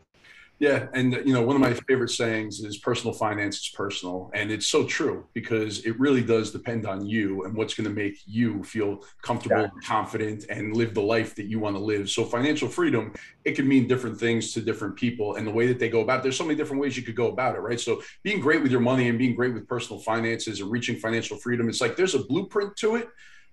yeah, 0.59 0.87
and 0.93 1.13
you 1.25 1.33
know, 1.33 1.43
one 1.43 1.55
of 1.55 1.61
my 1.61 1.73
favorite 1.73 2.09
sayings 2.09 2.61
is 2.61 2.77
personal 2.77 3.13
finance 3.13 3.57
is 3.57 3.69
personal, 3.69 4.31
and 4.33 4.51
it's 4.51 4.67
so 4.67 4.85
true 4.85 5.27
because 5.33 5.85
it 5.85 5.99
really 5.99 6.23
does 6.23 6.51
depend 6.51 6.87
on 6.87 7.05
you 7.05 7.43
and 7.43 7.55
what's 7.55 7.75
going 7.75 7.87
to 7.87 7.93
make 7.93 8.17
you 8.25 8.63
feel 8.63 9.03
comfortable, 9.21 9.61
yeah. 9.61 9.69
confident, 9.83 10.45
and 10.49 10.75
live 10.75 10.95
the 10.95 11.01
life 11.01 11.35
that 11.35 11.45
you 11.45 11.59
want 11.59 11.75
to 11.75 11.81
live. 11.81 12.09
So 12.09 12.25
financial 12.25 12.67
freedom, 12.67 13.13
it 13.45 13.55
can 13.55 13.67
mean 13.67 13.87
different 13.87 14.19
things 14.19 14.51
to 14.53 14.61
different 14.61 14.95
people, 14.95 15.35
and 15.35 15.45
the 15.45 15.51
way 15.51 15.67
that 15.67 15.77
they 15.77 15.89
go 15.89 16.01
about. 16.01 16.19
It, 16.19 16.23
there's 16.23 16.37
so 16.37 16.43
many 16.43 16.55
different 16.55 16.81
ways 16.81 16.97
you 16.97 17.03
could 17.03 17.15
go 17.15 17.27
about 17.27 17.55
it, 17.55 17.59
right? 17.59 17.79
So 17.79 18.01
being 18.23 18.39
great 18.39 18.63
with 18.63 18.71
your 18.71 18.81
money 18.81 19.09
and 19.09 19.19
being 19.19 19.35
great 19.35 19.53
with 19.53 19.67
personal 19.67 20.01
finances 20.01 20.59
and 20.59 20.71
reaching 20.71 20.95
financial 20.95 21.37
freedom, 21.37 21.69
it's 21.69 21.81
like 21.81 21.95
there's 21.95 22.15
a 22.15 22.23
blueprint 22.23 22.75
to 22.77 22.95
it 22.95 23.09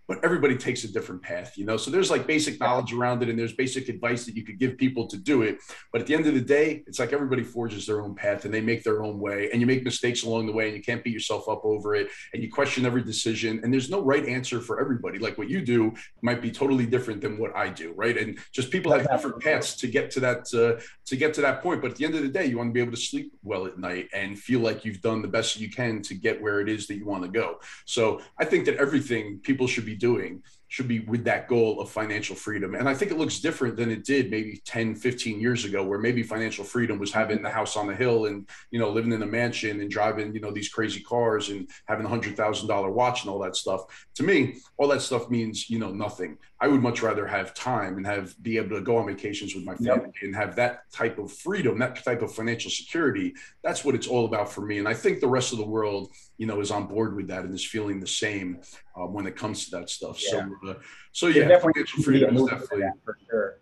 but 0.06 0.22
everybody 0.24 0.56
takes 0.56 0.84
a 0.84 0.92
different 0.92 1.22
path, 1.22 1.56
you 1.56 1.64
know. 1.64 1.76
So 1.76 1.90
there's 1.90 2.10
like 2.10 2.26
basic 2.26 2.60
knowledge 2.60 2.92
around 2.92 3.22
it, 3.22 3.28
and 3.28 3.38
there's 3.38 3.54
basic 3.54 3.88
advice 3.88 4.26
that 4.26 4.36
you 4.36 4.44
could 4.44 4.58
give 4.58 4.76
people 4.76 5.06
to 5.08 5.16
do 5.16 5.42
it. 5.42 5.58
But 5.92 6.02
at 6.02 6.06
the 6.06 6.14
end 6.14 6.26
of 6.26 6.34
the 6.34 6.40
day, 6.40 6.84
it's 6.86 6.98
like 6.98 7.12
everybody 7.12 7.42
forges 7.42 7.86
their 7.86 8.02
own 8.02 8.14
path 8.14 8.44
and 8.44 8.52
they 8.52 8.60
make 8.60 8.82
their 8.84 9.02
own 9.02 9.18
way, 9.18 9.50
and 9.50 9.60
you 9.60 9.66
make 9.66 9.84
mistakes 9.84 10.22
along 10.24 10.46
the 10.46 10.52
way, 10.52 10.68
and 10.68 10.76
you 10.76 10.82
can't 10.82 11.02
beat 11.02 11.14
yourself 11.14 11.48
up 11.48 11.64
over 11.64 11.94
it, 11.94 12.08
and 12.32 12.42
you 12.42 12.50
question 12.50 12.84
every 12.84 13.02
decision. 13.02 13.60
And 13.62 13.72
there's 13.72 13.90
no 13.90 14.02
right 14.02 14.26
answer 14.26 14.60
for 14.60 14.80
everybody. 14.80 15.18
Like 15.18 15.38
what 15.38 15.48
you 15.48 15.62
do 15.62 15.94
might 16.22 16.42
be 16.42 16.50
totally 16.50 16.86
different 16.86 17.20
than 17.20 17.38
what 17.38 17.56
I 17.56 17.68
do, 17.68 17.92
right? 17.96 18.16
And 18.16 18.38
just 18.52 18.70
people 18.70 18.92
have 18.92 19.08
different 19.08 19.40
paths 19.40 19.76
to 19.76 19.86
get 19.86 20.10
to 20.12 20.20
that 20.20 20.52
uh, 20.54 20.82
to 21.06 21.16
get 21.16 21.34
to 21.34 21.40
that 21.40 21.62
point. 21.62 21.80
But 21.80 21.92
at 21.92 21.96
the 21.96 22.04
end 22.04 22.14
of 22.14 22.22
the 22.22 22.28
day, 22.28 22.46
you 22.46 22.58
want 22.58 22.70
to 22.70 22.74
be 22.74 22.80
able 22.80 22.92
to 22.92 22.98
sleep 22.98 23.32
well 23.42 23.66
at 23.66 23.78
night 23.78 24.08
and 24.12 24.38
feel 24.38 24.60
like 24.60 24.84
you've 24.84 25.00
done 25.00 25.22
the 25.22 25.28
best 25.28 25.58
you 25.58 25.70
can 25.70 26.02
to 26.02 26.14
get 26.14 26.40
where 26.40 26.60
it 26.60 26.68
is 26.68 26.86
that 26.86 26.96
you 26.96 27.06
want 27.06 27.22
to 27.22 27.28
go. 27.28 27.60
So 27.86 28.20
I 28.38 28.44
think 28.44 28.66
that 28.66 28.76
everything 28.76 29.38
people 29.42 29.66
should 29.66 29.86
be 29.86 29.93
doing 29.94 30.42
should 30.68 30.88
be 30.88 31.00
with 31.00 31.22
that 31.24 31.46
goal 31.46 31.80
of 31.80 31.88
financial 31.88 32.34
freedom. 32.34 32.74
And 32.74 32.88
I 32.88 32.94
think 32.94 33.12
it 33.12 33.18
looks 33.18 33.38
different 33.38 33.76
than 33.76 33.92
it 33.92 34.04
did 34.04 34.28
maybe 34.28 34.60
10, 34.64 34.96
15 34.96 35.40
years 35.40 35.64
ago, 35.64 35.84
where 35.84 36.00
maybe 36.00 36.24
financial 36.24 36.64
freedom 36.64 36.98
was 36.98 37.12
having 37.12 37.42
the 37.42 37.50
house 37.50 37.76
on 37.76 37.86
the 37.86 37.94
hill 37.94 38.26
and, 38.26 38.48
you 38.72 38.80
know, 38.80 38.90
living 38.90 39.12
in 39.12 39.22
a 39.22 39.26
mansion 39.26 39.80
and 39.80 39.88
driving, 39.88 40.34
you 40.34 40.40
know, 40.40 40.50
these 40.50 40.68
crazy 40.68 41.00
cars 41.00 41.50
and 41.50 41.68
having 41.86 42.04
a 42.04 42.08
hundred 42.08 42.36
thousand 42.36 42.66
dollar 42.66 42.90
watch 42.90 43.22
and 43.22 43.30
all 43.30 43.38
that 43.38 43.54
stuff. 43.54 44.08
To 44.16 44.24
me, 44.24 44.56
all 44.76 44.88
that 44.88 45.02
stuff 45.02 45.30
means, 45.30 45.70
you 45.70 45.78
know, 45.78 45.92
nothing. 45.92 46.38
I 46.64 46.66
would 46.66 46.80
much 46.80 47.02
rather 47.02 47.26
have 47.26 47.52
time 47.52 47.98
and 47.98 48.06
have 48.06 48.42
be 48.42 48.56
able 48.56 48.70
to 48.70 48.80
go 48.80 48.96
on 48.96 49.06
vacations 49.06 49.54
with 49.54 49.64
my 49.64 49.74
family 49.74 50.06
yep. 50.06 50.14
and 50.22 50.34
have 50.34 50.56
that 50.56 50.90
type 50.90 51.18
of 51.18 51.30
freedom, 51.30 51.78
that 51.80 52.02
type 52.02 52.22
of 52.22 52.34
financial 52.34 52.70
security. 52.70 53.34
That's 53.62 53.84
what 53.84 53.94
it's 53.94 54.06
all 54.06 54.24
about 54.24 54.50
for 54.50 54.62
me. 54.62 54.78
And 54.78 54.88
I 54.88 54.94
think 54.94 55.20
the 55.20 55.28
rest 55.28 55.52
of 55.52 55.58
the 55.58 55.66
world, 55.66 56.10
you 56.38 56.46
know, 56.46 56.62
is 56.62 56.70
on 56.70 56.86
board 56.86 57.16
with 57.16 57.28
that 57.28 57.44
and 57.44 57.52
is 57.52 57.66
feeling 57.66 58.00
the 58.00 58.06
same 58.06 58.62
uh, 58.96 59.02
when 59.02 59.26
it 59.26 59.36
comes 59.36 59.66
to 59.66 59.72
that 59.72 59.90
stuff. 59.90 60.18
Yeah. 60.24 60.48
So, 60.62 60.70
uh, 60.70 60.74
so 61.12 61.26
yeah, 61.26 61.48
definitely 61.48 61.84
freedom 62.02 62.34
is 62.34 62.44
definitely 62.44 62.84
for 63.04 63.18
sure. 63.28 63.58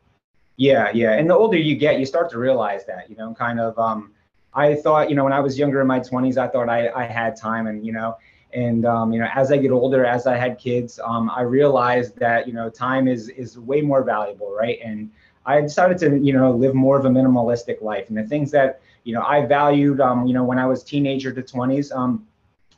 Yeah, 0.57 0.93
yeah, 0.95 1.15
and 1.15 1.29
the 1.29 1.35
older 1.35 1.57
you 1.57 1.75
get, 1.75 1.99
you 1.99 2.07
start 2.07 2.31
to 2.31 2.39
realize 2.39 2.87
that, 2.87 3.11
you 3.11 3.17
know, 3.17 3.35
kind 3.35 3.59
of. 3.59 3.77
Um, 3.81 4.13
I 4.55 4.77
thought, 4.77 5.11
you 5.11 5.17
know, 5.17 5.25
when 5.25 5.33
I 5.33 5.41
was 5.41 5.59
younger 5.59 5.81
in 5.81 5.89
my 5.89 5.99
20s, 5.99 6.37
I 6.37 6.47
thought 6.47 6.69
I, 6.69 6.89
I 6.91 7.05
had 7.05 7.35
time, 7.35 7.67
and 7.67 7.85
you 7.85 7.93
know, 7.93 8.17
and 8.53 8.85
um, 8.85 9.13
you 9.13 9.21
know, 9.21 9.29
as 9.35 9.51
I 9.51 9.57
get 9.57 9.71
older, 9.71 10.05
as 10.05 10.27
I 10.27 10.37
had 10.37 10.59
kids, 10.59 11.01
um, 11.05 11.31
I 11.31 11.43
realized 11.43 12.19
that 12.19 12.47
you 12.47 12.53
know, 12.53 12.69
time 12.69 13.09
is 13.09 13.29
is 13.31 13.59
way 13.59 13.81
more 13.81 14.05
valuable, 14.05 14.53
right? 14.53 14.79
And 14.85 15.11
I 15.45 15.61
decided 15.61 15.99
to, 15.99 16.19
you 16.19 16.33
know, 16.33 16.53
live 16.53 16.75
more 16.75 16.99
of 16.99 17.05
a 17.05 17.09
minimalistic 17.09 17.83
life, 17.83 18.09
and 18.09 18.17
the 18.17 18.25
things 18.25 18.51
that 18.53 18.81
you 19.05 19.15
know 19.15 19.23
I 19.23 19.47
valued, 19.47 20.01
um, 20.01 20.27
you 20.27 20.35
know, 20.35 20.45
when 20.45 20.59
I 20.59 20.67
was 20.67 20.85
teenager 20.85 21.33
to 21.33 21.43
20s, 21.43 21.95
um, 21.95 22.27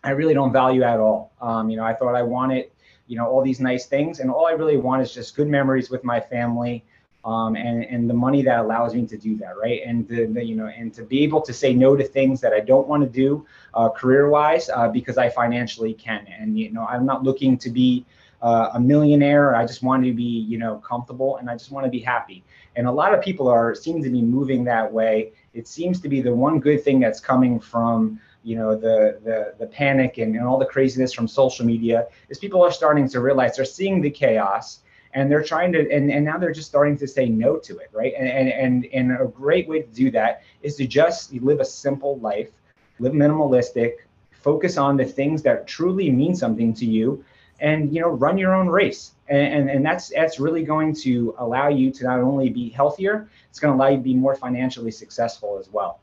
I 0.03 0.11
really 0.11 0.35
don't 0.35 0.53
value 0.53 0.83
at 0.83 1.01
all. 1.01 1.33
Um, 1.41 1.71
you 1.71 1.77
know, 1.77 1.85
I 1.85 1.95
thought 1.95 2.15
I 2.15 2.23
wanted, 2.23 2.71
you 3.07 3.17
know, 3.17 3.27
all 3.27 3.43
these 3.43 3.61
nice 3.61 3.87
things, 3.87 4.21
and 4.21 4.31
all 4.31 4.47
I 4.47 4.53
really 4.53 4.77
want 4.77 5.03
is 5.03 5.13
just 5.13 5.37
good 5.37 5.49
memories 5.49 5.91
with 5.91 6.05
my 6.05 6.21
family. 6.21 6.85
Um, 7.25 7.57
and 7.57 7.85
and 7.85 8.09
the 8.09 8.15
money 8.15 8.43
that 8.43 8.61
allows 8.61 8.95
me 8.95 9.07
to 9.07 9.17
do 9.17 9.37
that, 9.39 9.57
right? 9.57 9.81
And 9.85 10.07
the, 10.07 10.27
the 10.27 10.45
you 10.45 10.55
know, 10.57 10.67
and 10.67 10.93
to 10.95 11.03
be 11.03 11.23
able 11.23 11.41
to 11.43 11.53
say 11.53 11.73
no 11.73 11.97
to 11.97 12.05
things 12.05 12.41
that 12.43 12.53
I 12.53 12.61
don't 12.61 12.87
want 12.87 13.03
to 13.03 13.09
do 13.09 13.47
uh, 13.73 13.89
career-wise 13.89 14.69
uh, 14.69 14.89
because 14.89 15.17
I 15.17 15.31
financially 15.31 15.95
can. 15.95 16.27
And 16.27 16.59
you 16.59 16.71
know, 16.71 16.85
I'm 16.85 17.07
not 17.07 17.23
looking 17.23 17.57
to 17.59 17.71
be 17.71 18.05
uh, 18.43 18.71
a 18.75 18.81
millionaire. 18.81 19.57
I 19.57 19.65
just 19.65 19.83
want 19.83 20.05
to 20.05 20.13
be 20.13 20.23
you 20.23 20.59
know 20.59 20.77
comfortable, 20.79 21.39
and 21.39 21.49
I 21.49 21.57
just 21.57 21.71
want 21.71 21.85
to 21.85 21.91
be 21.91 22.01
happy. 22.01 22.45
And 22.77 22.87
a 22.87 22.93
lot 22.93 23.15
of 23.15 23.23
people 23.23 23.49
are 23.49 23.75
seem 23.75 24.03
to 24.03 24.11
be 24.11 24.21
moving 24.21 24.65
that 24.65 24.93
way. 24.93 25.33
It 25.55 25.67
seems 25.67 26.01
to 26.03 26.09
be 26.09 26.21
the 26.21 26.35
one 26.35 26.61
good 26.61 26.85
thing 26.85 27.01
that's 27.01 27.21
coming 27.21 27.59
from 27.59 28.21
you 28.43 28.57
know 28.57 28.77
the 28.77 29.19
the 29.25 29.55
the 29.59 29.67
panic 29.67 30.19
and, 30.19 30.37
and 30.37 30.47
all 30.47 30.59
the 30.59 30.67
craziness 30.67 31.15
from 31.15 31.27
social 31.27 31.65
media 31.65 32.07
is 32.29 32.39
people 32.39 32.63
are 32.63 32.71
starting 32.71 33.09
to 33.09 33.21
realize 33.21 33.57
they're 33.57 33.65
seeing 33.65 34.03
the 34.03 34.11
chaos 34.11 34.81
and 35.15 35.31
they're 35.31 35.43
trying 35.43 35.73
to 35.73 35.81
and, 35.91 36.11
and 36.11 36.25
now 36.25 36.37
they're 36.37 36.53
just 36.53 36.69
starting 36.69 36.99
to 36.99 37.09
say 37.09 37.29
no 37.29 37.57
to 37.57 37.79
it 37.79 37.91
right? 37.93 38.13
And, 38.19 38.29
and 38.29 38.49
and 38.49 38.87
and 38.93 39.21
a 39.21 39.27
great 39.27 39.69
way 39.69 39.81
to 39.83 39.89
do 39.89 40.11
that 40.11 40.43
is 40.63 40.77
to 40.77 40.87
just 40.87 41.33
live 41.35 41.61
a 41.61 41.65
simple 41.65 42.19
life 42.19 42.51
live 42.99 43.13
minimalistic 43.13 43.95
focus 44.33 44.77
on 44.77 44.97
the 44.97 45.05
things 45.05 45.43
that 45.43 45.67
truly 45.67 46.11
mean 46.11 46.35
something 46.35 46.75
to 46.75 46.85
you 46.85 47.25
and 47.61 47.95
you 47.95 48.01
know 48.01 48.11
run 48.11 48.37
your 48.37 48.55
own 48.55 48.69
race. 48.69 49.13
And, 49.29 49.55
and 49.55 49.71
and 49.71 49.87
that's 49.87 50.11
that's 50.11 50.39
really 50.39 50.65
going 50.65 50.95
to 50.97 51.35
allow 51.39 51.69
you 51.69 51.91
to 51.93 52.05
not 52.05 52.21
only 52.21 52.51
be 52.51 52.69
healthier 52.69 53.29
it's 53.49 53.59
going 53.59 53.73
to 53.73 53.77
allow 53.83 53.89
you 53.89 53.97
to 53.97 54.03
be 54.03 54.15
more 54.15 54.35
financially 54.35 54.91
successful 54.91 55.59
as 55.59 55.71
well 55.71 56.01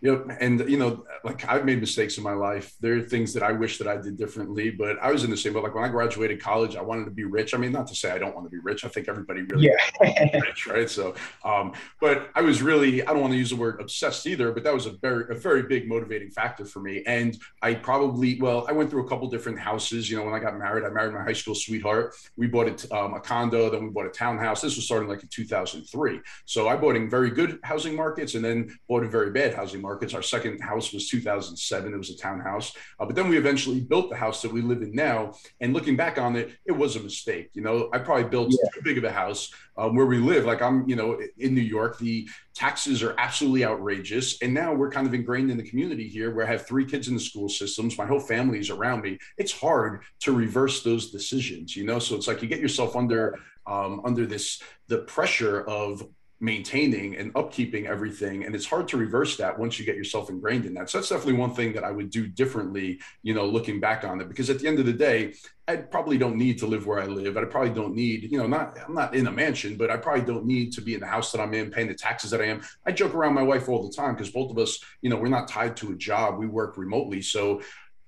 Yep. 0.00 0.36
And, 0.40 0.68
you 0.70 0.78
know, 0.78 1.04
like 1.24 1.48
I've 1.48 1.64
made 1.64 1.80
mistakes 1.80 2.18
in 2.18 2.24
my 2.24 2.32
life. 2.32 2.76
There 2.80 2.96
are 2.96 3.02
things 3.02 3.34
that 3.34 3.42
I 3.42 3.50
wish 3.50 3.78
that 3.78 3.88
I 3.88 3.96
did 3.96 4.16
differently, 4.16 4.70
but 4.70 4.96
I 5.02 5.10
was 5.10 5.24
in 5.24 5.30
the 5.30 5.36
same 5.36 5.54
boat. 5.54 5.64
Like 5.64 5.74
when 5.74 5.84
I 5.84 5.88
graduated 5.88 6.40
college, 6.40 6.76
I 6.76 6.82
wanted 6.82 7.06
to 7.06 7.10
be 7.10 7.24
rich. 7.24 7.52
I 7.52 7.58
mean, 7.58 7.72
not 7.72 7.88
to 7.88 7.96
say 7.96 8.12
I 8.12 8.18
don't 8.18 8.34
want 8.34 8.46
to 8.46 8.50
be 8.50 8.58
rich. 8.58 8.84
I 8.84 8.88
think 8.88 9.08
everybody 9.08 9.42
really 9.42 9.70
yeah. 10.00 10.40
rich, 10.40 10.66
right? 10.68 10.88
So, 10.88 11.14
um, 11.44 11.72
but 12.00 12.30
I 12.36 12.42
was 12.42 12.62
really, 12.62 13.02
I 13.02 13.12
don't 13.12 13.20
want 13.20 13.32
to 13.32 13.38
use 13.38 13.50
the 13.50 13.56
word 13.56 13.80
obsessed 13.80 14.26
either, 14.26 14.52
but 14.52 14.62
that 14.62 14.72
was 14.72 14.86
a 14.86 14.92
very, 14.92 15.34
a 15.34 15.38
very 15.38 15.64
big 15.64 15.88
motivating 15.88 16.30
factor 16.30 16.64
for 16.64 16.78
me. 16.78 17.02
And 17.06 17.36
I 17.60 17.74
probably, 17.74 18.40
well, 18.40 18.66
I 18.68 18.72
went 18.72 18.90
through 18.90 19.04
a 19.04 19.08
couple 19.08 19.28
different 19.28 19.58
houses. 19.58 20.08
You 20.08 20.18
know, 20.18 20.24
when 20.24 20.34
I 20.34 20.38
got 20.38 20.56
married, 20.56 20.84
I 20.84 20.90
married 20.90 21.14
my 21.14 21.24
high 21.24 21.32
school 21.32 21.56
sweetheart. 21.56 22.14
We 22.36 22.46
bought 22.46 22.68
it, 22.68 22.86
um, 22.92 23.14
a 23.14 23.20
condo, 23.20 23.68
then 23.68 23.82
we 23.82 23.90
bought 23.90 24.06
a 24.06 24.10
townhouse. 24.10 24.60
This 24.60 24.76
was 24.76 24.84
starting 24.84 25.08
like 25.08 25.22
in 25.24 25.28
2003. 25.28 26.20
So 26.44 26.68
I 26.68 26.76
bought 26.76 26.94
in 26.94 27.10
very 27.10 27.30
good 27.30 27.58
housing 27.64 27.96
markets 27.96 28.36
and 28.36 28.44
then 28.44 28.78
bought 28.88 29.02
in 29.02 29.10
very 29.10 29.30
bad 29.30 29.54
housing 29.54 29.80
markets. 29.80 29.87
Our 30.14 30.22
second 30.22 30.60
house 30.60 30.92
was 30.92 31.08
2007. 31.08 31.92
It 31.92 31.96
was 31.96 32.10
a 32.10 32.16
townhouse. 32.16 32.74
Uh, 32.98 33.06
but 33.06 33.14
then 33.16 33.28
we 33.28 33.36
eventually 33.36 33.80
built 33.80 34.10
the 34.10 34.16
house 34.16 34.42
that 34.42 34.52
we 34.52 34.60
live 34.60 34.82
in 34.82 34.94
now. 34.94 35.34
And 35.60 35.72
looking 35.72 35.96
back 35.96 36.18
on 36.18 36.36
it, 36.36 36.52
it 36.64 36.72
was 36.72 36.96
a 36.96 37.00
mistake. 37.00 37.50
You 37.54 37.62
know, 37.62 37.88
I 37.92 37.98
probably 37.98 38.28
built 38.28 38.50
yeah. 38.50 38.68
too 38.74 38.82
big 38.82 38.98
of 38.98 39.04
a 39.04 39.12
house 39.12 39.52
um, 39.76 39.96
where 39.96 40.06
we 40.06 40.18
live. 40.18 40.44
Like 40.44 40.62
I'm, 40.62 40.88
you 40.88 40.96
know, 40.96 41.20
in 41.38 41.54
New 41.54 41.60
York, 41.60 41.98
the 41.98 42.28
taxes 42.54 43.02
are 43.02 43.14
absolutely 43.18 43.64
outrageous. 43.64 44.40
And 44.42 44.52
now 44.52 44.74
we're 44.74 44.90
kind 44.90 45.06
of 45.06 45.14
ingrained 45.14 45.50
in 45.50 45.56
the 45.56 45.68
community 45.68 46.08
here 46.08 46.34
where 46.34 46.46
I 46.46 46.50
have 46.50 46.66
three 46.66 46.84
kids 46.84 47.08
in 47.08 47.14
the 47.14 47.20
school 47.20 47.48
systems. 47.48 47.96
My 47.96 48.06
whole 48.06 48.20
family 48.20 48.58
is 48.58 48.70
around 48.70 49.02
me. 49.02 49.18
It's 49.36 49.52
hard 49.52 50.02
to 50.20 50.32
reverse 50.32 50.82
those 50.82 51.10
decisions, 51.10 51.76
you 51.76 51.84
know? 51.84 51.98
So 51.98 52.16
it's 52.16 52.26
like 52.26 52.42
you 52.42 52.48
get 52.48 52.60
yourself 52.60 52.96
under 52.96 53.38
um, 53.68 54.00
under 54.04 54.26
this 54.26 54.62
the 54.88 54.98
pressure 54.98 55.60
of 55.62 56.02
maintaining 56.40 57.16
and 57.16 57.34
upkeeping 57.34 57.86
everything. 57.86 58.44
And 58.44 58.54
it's 58.54 58.66
hard 58.66 58.86
to 58.88 58.96
reverse 58.96 59.36
that 59.38 59.58
once 59.58 59.78
you 59.78 59.84
get 59.84 59.96
yourself 59.96 60.30
ingrained 60.30 60.66
in 60.66 60.74
that. 60.74 60.88
So 60.88 60.98
that's 60.98 61.08
definitely 61.08 61.34
one 61.34 61.52
thing 61.52 61.72
that 61.72 61.82
i 61.82 61.90
would 61.90 62.10
do 62.10 62.28
differently 62.28 63.00
you 63.22 63.34
know 63.34 63.44
looking 63.44 63.80
back 63.80 64.04
on 64.04 64.20
it. 64.20 64.28
Because 64.28 64.48
at 64.48 64.60
the 64.60 64.68
end 64.68 64.78
of 64.78 64.86
the 64.86 64.92
day 64.92 65.34
i 65.66 65.76
probably 65.76 66.16
don't 66.16 66.36
need 66.36 66.58
to 66.58 66.66
live 66.66 66.86
where 66.86 67.00
i 67.00 67.06
live. 67.06 67.36
I 67.36 67.44
probably 67.44 67.70
don't 67.70 67.94
need 67.94 68.30
you 68.30 68.38
know 68.38 68.46
not 68.46 68.78
i'm 68.86 68.94
not 68.94 69.14
in 69.14 69.26
a 69.26 69.32
mansion 69.32 69.76
but 69.76 69.90
i 69.90 69.96
probably 69.96 70.24
don't 70.24 70.46
need 70.46 70.72
to 70.74 70.80
be 70.80 70.94
in 70.94 71.00
the 71.00 71.06
house 71.06 71.32
that 71.32 71.40
i'm 71.40 71.54
in 71.54 71.70
paying 71.70 71.88
the 71.88 71.94
taxes 71.94 72.30
that 72.30 72.40
i 72.40 72.44
am. 72.44 72.62
I 72.86 72.92
joke 72.92 73.14
around 73.14 73.34
my 73.34 73.42
wife 73.42 73.68
all 73.68 73.88
the 73.88 73.94
time 73.94 74.14
because 74.14 74.30
both 74.30 74.50
of 74.50 74.58
us 74.58 74.78
you 75.02 75.10
know 75.10 75.16
we're 75.16 75.28
not 75.28 75.48
tied 75.48 75.76
to 75.78 75.92
a 75.92 75.96
job. 75.96 76.38
We 76.38 76.46
work 76.46 76.78
remotely. 76.78 77.20
So 77.20 77.62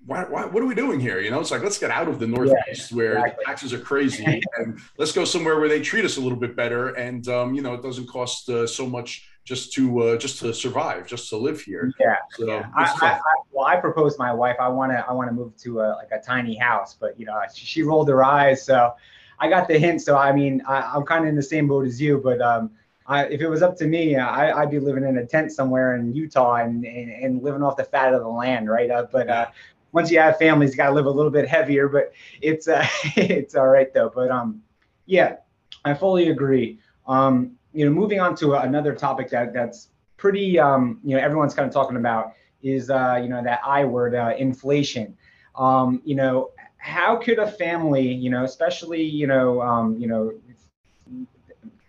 why, 0.07 0.25
why, 0.25 0.47
what 0.47 0.63
are 0.63 0.67
we 0.67 0.75
doing 0.75 0.99
here? 0.99 1.21
You 1.21 1.31
know, 1.31 1.41
it's 1.41 1.51
like 1.51 1.63
let's 1.63 1.79
get 1.79 1.91
out 1.91 2.09
of 2.09 2.19
the 2.19 2.27
Northeast 2.27 2.91
yeah, 2.91 2.97
where 2.97 3.19
exactly. 3.19 3.45
taxes 3.45 3.73
are 3.73 3.79
crazy, 3.79 4.43
and 4.57 4.81
let's 4.99 5.13
go 5.13 5.25
somewhere 5.25 5.59
where 5.59 5.69
they 5.69 5.81
treat 5.81 6.05
us 6.05 6.17
a 6.17 6.21
little 6.21 6.39
bit 6.39 6.57
better, 6.57 6.89
and 6.95 7.27
um, 7.29 7.55
you 7.55 7.63
know, 7.63 7.75
it 7.75 7.83
doesn't 7.83 8.07
cost 8.07 8.49
uh, 8.49 8.67
so 8.67 8.87
much 8.87 9.29
just 9.45 9.73
to 9.75 10.01
uh, 10.01 10.17
just 10.17 10.39
to 10.41 10.55
survive, 10.55 11.07
just 11.07 11.29
to 11.31 11.37
live 11.37 11.61
here. 11.61 11.93
Yeah. 12.01 12.17
So 12.33 12.47
yeah. 12.47 12.71
I, 12.75 12.85
I, 12.85 13.09
I, 13.13 13.19
well, 13.51 13.67
I 13.67 13.77
proposed 13.77 14.19
my 14.19 14.33
wife. 14.33 14.57
I 14.59 14.69
want 14.69 14.93
to 14.93 15.05
I 15.07 15.13
want 15.13 15.29
to 15.29 15.35
move 15.35 15.57
to 15.59 15.81
a, 15.81 15.89
like 15.97 16.11
a 16.13 16.21
tiny 16.21 16.57
house, 16.57 16.97
but 16.99 17.19
you 17.19 17.27
know, 17.27 17.39
she, 17.53 17.67
she, 17.67 17.83
rolled 17.83 18.09
her 18.09 18.25
eyes, 18.25 18.65
so 18.65 18.95
I 19.39 19.49
got 19.49 19.69
the 19.69 19.79
hint. 19.79 20.03
So 20.03 20.17
I 20.17 20.33
mean, 20.33 20.63
I, 20.67 20.97
am 20.97 21.05
kind 21.05 21.25
of 21.25 21.29
in 21.29 21.37
the 21.37 21.43
same 21.43 21.69
boat 21.69 21.87
as 21.87 22.01
you, 22.01 22.21
but 22.23 22.41
um, 22.41 22.71
I, 23.07 23.27
if 23.27 23.41
it 23.41 23.49
was 23.49 23.61
up 23.61 23.77
to 23.79 23.87
me, 23.87 24.17
I, 24.17 24.61
would 24.61 24.71
be 24.71 24.79
living 24.79 25.05
in 25.05 25.19
a 25.19 25.27
tent 25.27 25.53
somewhere 25.53 25.97
in 25.97 26.15
Utah 26.15 26.57
and, 26.57 26.85
and, 26.85 27.11
and, 27.11 27.43
living 27.43 27.63
off 27.63 27.77
the 27.77 27.85
fat 27.85 28.15
of 28.15 28.21
the 28.21 28.29
land, 28.29 28.71
right? 28.71 28.89
Uh, 28.89 29.07
but 29.11 29.29
uh, 29.29 29.47
once 29.93 30.11
you 30.11 30.19
have 30.19 30.39
families, 30.39 30.71
you 30.71 30.77
got 30.77 30.89
to 30.89 30.95
live 30.95 31.07
a 31.07 31.11
little 31.11 31.31
bit 31.31 31.49
heavier, 31.49 31.89
but 31.89 32.13
it's 32.41 32.69
uh, 32.69 32.87
it's 33.17 33.55
all 33.55 33.69
right 33.69 33.93
though. 33.93 34.11
But 34.15 34.31
um, 34.31 34.63
yeah, 35.07 35.37
I 35.85 35.95
fully 35.95 36.31
agree. 36.31 36.79
Um, 37.07 37.53
you 37.73 37.85
know, 37.85 37.91
moving 37.91 38.21
on 38.21 38.35
to 38.37 38.55
another 38.55 38.95
topic 38.95 39.31
that 39.31 39.53
that's 39.53 39.89
pretty 40.17 40.59
um, 40.59 41.01
you 41.05 41.17
know, 41.17 41.23
everyone's 41.23 41.55
kind 41.55 41.67
of 41.67 41.73
talking 41.73 41.97
about 41.97 42.35
is 42.63 42.91
uh, 42.91 43.19
you 43.23 43.29
know 43.29 43.43
that 43.43 43.61
I 43.65 43.85
word, 43.85 44.15
uh, 44.15 44.35
inflation. 44.39 45.17
Um, 45.57 46.01
you 46.05 46.15
know, 46.15 46.51
how 46.79 47.17
could 47.17 47.39
a 47.39 47.51
family, 47.51 48.13
you 48.13 48.31
know, 48.31 48.45
especially 48.45 49.03
you 49.03 49.27
know, 49.27 49.61
um, 49.61 49.99
you 49.99 50.07
know, 50.07 50.33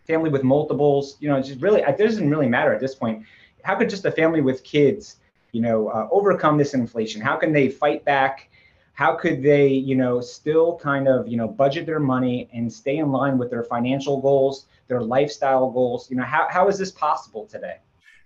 family 0.07 0.29
with 0.29 0.43
multiples, 0.43 1.17
you 1.19 1.29
know, 1.29 1.41
just 1.41 1.61
really, 1.61 1.81
it 1.81 1.97
doesn't 1.97 2.29
really 2.29 2.47
matter 2.47 2.73
at 2.73 2.79
this 2.79 2.95
point. 2.95 3.23
How 3.63 3.75
could 3.75 3.89
just 3.89 4.05
a 4.05 4.11
family 4.11 4.41
with 4.41 4.63
kids 4.63 5.17
you 5.51 5.61
know, 5.61 5.89
uh, 5.89 6.07
overcome 6.11 6.57
this 6.57 6.73
inflation? 6.73 7.21
How 7.21 7.35
can 7.35 7.51
they 7.53 7.69
fight 7.69 8.03
back? 8.05 8.49
How 8.93 9.15
could 9.15 9.41
they, 9.41 9.67
you 9.67 9.95
know, 9.95 10.21
still 10.21 10.77
kind 10.77 11.07
of, 11.07 11.27
you 11.27 11.37
know, 11.37 11.47
budget 11.47 11.85
their 11.85 11.99
money 11.99 12.49
and 12.53 12.71
stay 12.71 12.97
in 12.97 13.11
line 13.11 13.37
with 13.37 13.49
their 13.49 13.63
financial 13.63 14.21
goals, 14.21 14.65
their 14.87 15.01
lifestyle 15.01 15.69
goals? 15.71 16.09
You 16.09 16.17
know, 16.17 16.23
how, 16.23 16.47
how 16.49 16.67
is 16.67 16.77
this 16.77 16.91
possible 16.91 17.45
today? 17.45 17.77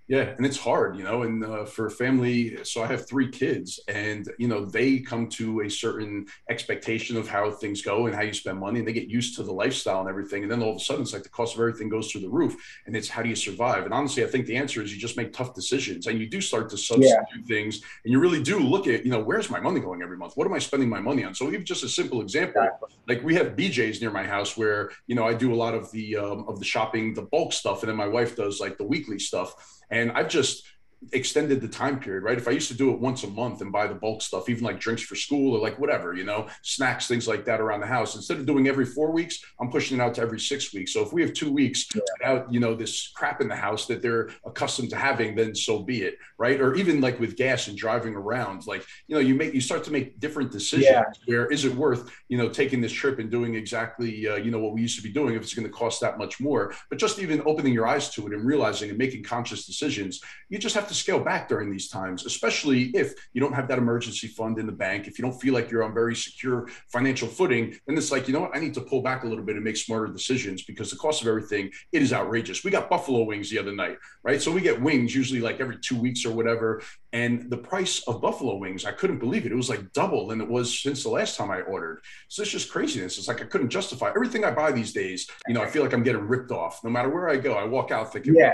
Yeah, 0.07 0.35
and 0.37 0.45
it's 0.45 0.57
hard, 0.57 0.97
you 0.97 1.03
know, 1.03 1.23
and 1.23 1.43
uh, 1.43 1.65
for 1.65 1.87
a 1.87 1.91
family, 1.91 2.63
so 2.63 2.83
I 2.83 2.85
have 2.87 3.07
three 3.07 3.27
kids, 3.27 3.79
and 3.87 4.31
you 4.37 4.47
know 4.47 4.63
they 4.63 4.99
come 4.99 5.27
to 5.29 5.61
a 5.61 5.69
certain 5.69 6.27
expectation 6.47 7.17
of 7.17 7.27
how 7.27 7.49
things 7.49 7.81
go 7.81 8.05
and 8.05 8.15
how 8.15 8.21
you 8.21 8.33
spend 8.33 8.59
money, 8.59 8.79
and 8.79 8.87
they 8.87 8.93
get 8.93 9.07
used 9.07 9.35
to 9.37 9.43
the 9.43 9.51
lifestyle 9.51 10.01
and 10.01 10.09
everything, 10.09 10.43
and 10.43 10.51
then 10.51 10.61
all 10.61 10.71
of 10.71 10.77
a 10.77 10.79
sudden 10.79 11.01
it's 11.01 11.13
like 11.13 11.23
the 11.23 11.29
cost 11.29 11.55
of 11.55 11.59
everything 11.59 11.89
goes 11.89 12.11
through 12.11 12.21
the 12.21 12.29
roof, 12.29 12.55
and 12.85 12.95
it's 12.95 13.09
how 13.09 13.23
do 13.23 13.29
you 13.29 13.35
survive? 13.35 13.85
And 13.85 13.95
honestly, 13.95 14.23
I 14.23 14.27
think 14.27 14.45
the 14.45 14.55
answer 14.55 14.83
is 14.83 14.93
you 14.93 15.01
just 15.01 15.17
make 15.17 15.33
tough 15.33 15.55
decisions, 15.55 16.05
and 16.05 16.19
you 16.19 16.29
do 16.29 16.39
start 16.39 16.69
to 16.69 16.77
substitute 16.77 17.25
yeah. 17.35 17.47
things, 17.47 17.81
and 18.03 18.11
you 18.13 18.19
really 18.19 18.43
do 18.43 18.59
look 18.59 18.85
at, 18.85 19.05
you 19.05 19.11
know, 19.11 19.23
where's 19.23 19.49
my 19.49 19.59
money 19.59 19.79
going 19.79 20.03
every 20.03 20.17
month? 20.17 20.33
What 20.37 20.45
am 20.45 20.53
I 20.53 20.59
spending 20.59 20.87
my 20.87 20.99
money 20.99 21.23
on? 21.23 21.33
So 21.33 21.47
even 21.47 21.65
just 21.65 21.83
a 21.83 21.89
simple 21.89 22.21
example, 22.21 22.67
like 23.07 23.23
we 23.23 23.33
have 23.35 23.55
BJ's 23.55 24.01
near 24.01 24.11
my 24.11 24.23
house 24.23 24.55
where 24.55 24.91
you 25.07 25.15
know 25.15 25.25
I 25.25 25.33
do 25.33 25.51
a 25.51 25.57
lot 25.57 25.73
of 25.73 25.91
the 25.91 26.15
um, 26.17 26.45
of 26.47 26.59
the 26.59 26.65
shopping, 26.65 27.15
the 27.15 27.23
bulk 27.23 27.53
stuff, 27.53 27.81
and 27.81 27.89
then 27.89 27.95
my 27.95 28.07
wife 28.07 28.35
does 28.35 28.59
like 28.59 28.77
the 28.77 28.85
weekly 28.85 29.17
stuff 29.17 29.81
and 29.89 30.11
I've 30.11 30.29
just 30.29 30.63
extended 31.11 31.61
the 31.61 31.67
time 31.67 31.99
period, 31.99 32.23
right? 32.23 32.37
If 32.37 32.47
I 32.47 32.51
used 32.51 32.67
to 32.69 32.77
do 32.77 32.91
it 32.91 32.99
once 32.99 33.23
a 33.23 33.27
month 33.27 33.61
and 33.61 33.71
buy 33.71 33.87
the 33.87 33.95
bulk 33.95 34.21
stuff, 34.21 34.49
even 34.49 34.63
like 34.63 34.79
drinks 34.79 35.03
for 35.03 35.15
school 35.15 35.55
or 35.55 35.59
like 35.59 35.77
whatever, 35.79 36.15
you 36.15 36.23
know, 36.23 36.47
snacks, 36.61 37.07
things 37.07 37.27
like 37.27 37.45
that 37.45 37.61
around 37.61 37.81
the 37.81 37.87
house, 37.87 38.15
instead 38.15 38.37
of 38.37 38.45
doing 38.45 38.67
every 38.67 38.85
four 38.85 39.11
weeks, 39.11 39.39
I'm 39.59 39.69
pushing 39.69 39.99
it 39.99 40.01
out 40.01 40.15
to 40.15 40.21
every 40.21 40.39
six 40.39 40.73
weeks. 40.73 40.93
So 40.93 41.03
if 41.03 41.13
we 41.13 41.21
have 41.21 41.33
two 41.33 41.51
weeks 41.51 41.85
yeah. 41.93 42.01
without, 42.19 42.53
you 42.53 42.59
know, 42.59 42.73
this 42.73 43.09
crap 43.09 43.41
in 43.41 43.47
the 43.47 43.55
house 43.55 43.85
that 43.87 44.01
they're 44.01 44.29
accustomed 44.45 44.89
to 44.91 44.95
having, 44.95 45.35
then 45.35 45.53
so 45.53 45.79
be 45.83 46.01
it, 46.01 46.17
right? 46.37 46.59
Or 46.59 46.75
even 46.75 47.01
like 47.01 47.19
with 47.19 47.35
gas 47.35 47.67
and 47.67 47.77
driving 47.77 48.15
around, 48.15 48.65
like, 48.65 48.85
you 49.07 49.15
know, 49.15 49.21
you 49.21 49.35
make, 49.35 49.53
you 49.53 49.61
start 49.61 49.83
to 49.85 49.91
make 49.91 50.19
different 50.19 50.51
decisions 50.51 50.85
yeah. 50.89 51.03
where 51.25 51.45
is 51.47 51.65
it 51.65 51.75
worth, 51.75 52.11
you 52.29 52.37
know, 52.37 52.49
taking 52.49 52.81
this 52.81 52.91
trip 52.91 53.19
and 53.19 53.29
doing 53.29 53.55
exactly, 53.55 54.27
uh, 54.27 54.35
you 54.35 54.51
know, 54.51 54.59
what 54.59 54.73
we 54.73 54.81
used 54.81 54.97
to 54.97 55.03
be 55.03 55.11
doing 55.11 55.35
if 55.35 55.41
it's 55.43 55.53
going 55.53 55.67
to 55.67 55.73
cost 55.73 56.01
that 56.01 56.17
much 56.17 56.39
more, 56.39 56.73
but 56.89 56.97
just 56.97 57.19
even 57.19 57.41
opening 57.45 57.73
your 57.73 57.87
eyes 57.87 58.09
to 58.09 58.25
it 58.27 58.33
and 58.33 58.45
realizing 58.45 58.89
and 58.89 58.97
making 58.97 59.23
conscious 59.23 59.65
decisions, 59.65 60.21
you 60.49 60.57
just 60.57 60.75
have 60.75 60.84
to 60.87 60.93
scale 60.93 61.19
back 61.19 61.47
during 61.47 61.71
these 61.71 61.89
times, 61.89 62.25
especially 62.25 62.85
if 62.95 63.13
you 63.33 63.41
don't 63.41 63.53
have 63.53 63.67
that 63.67 63.77
emergency 63.77 64.27
fund 64.27 64.59
in 64.59 64.65
the 64.65 64.71
bank, 64.71 65.07
if 65.07 65.17
you 65.17 65.23
don't 65.23 65.39
feel 65.39 65.53
like 65.53 65.69
you're 65.69 65.83
on 65.83 65.93
very 65.93 66.15
secure 66.15 66.67
financial 66.91 67.27
footing, 67.27 67.77
then 67.87 67.97
it's 67.97 68.11
like, 68.11 68.27
you 68.27 68.33
know 68.33 68.41
what, 68.41 68.55
I 68.55 68.59
need 68.59 68.73
to 68.75 68.81
pull 68.81 69.01
back 69.01 69.23
a 69.23 69.27
little 69.27 69.43
bit 69.43 69.55
and 69.55 69.63
make 69.63 69.77
smarter 69.77 70.07
decisions 70.11 70.63
because 70.63 70.91
the 70.91 70.97
cost 70.97 71.21
of 71.21 71.27
everything, 71.27 71.71
it 71.91 72.01
is 72.01 72.13
outrageous. 72.13 72.63
We 72.63 72.71
got 72.71 72.89
buffalo 72.89 73.23
wings 73.23 73.49
the 73.49 73.59
other 73.59 73.73
night, 73.73 73.97
right? 74.23 74.41
So 74.41 74.51
we 74.51 74.61
get 74.61 74.81
wings 74.81 75.15
usually 75.15 75.41
like 75.41 75.59
every 75.59 75.77
two 75.79 75.99
weeks 75.99 76.25
or 76.25 76.33
whatever. 76.33 76.81
And 77.13 77.49
the 77.49 77.57
price 77.57 78.03
of 78.07 78.21
buffalo 78.21 78.57
wings, 78.57 78.83
I 78.83 78.91
couldn't 78.91 79.19
believe 79.19 79.45
it. 79.45 79.51
It 79.51 79.55
was 79.55 79.69
like 79.69 79.93
double 79.93 80.27
than 80.27 80.41
it 80.41 80.49
was 80.49 80.81
since 80.81 81.03
the 81.03 81.09
last 81.09 81.37
time 81.37 81.49
I 81.49 81.61
ordered. 81.61 82.01
So 82.27 82.41
it's 82.41 82.51
just 82.51 82.69
craziness. 82.71 83.17
It's 83.17 83.27
like 83.27 83.41
I 83.41 83.45
couldn't 83.45 83.69
justify 83.69 84.09
everything 84.09 84.43
I 84.43 84.51
buy 84.51 84.71
these 84.71 84.91
days. 84.91 85.27
You 85.47 85.53
know, 85.53 85.61
I 85.61 85.67
feel 85.67 85.81
like 85.81 85.93
I'm 85.93 86.03
getting 86.03 86.27
ripped 86.27 86.51
off. 86.51 86.83
No 86.83 86.89
matter 86.89 87.09
where 87.09 87.29
I 87.29 87.37
go, 87.37 87.53
I 87.53 87.63
walk 87.63 87.91
out 87.91 88.11
thinking, 88.11 88.35
yeah, 88.35 88.53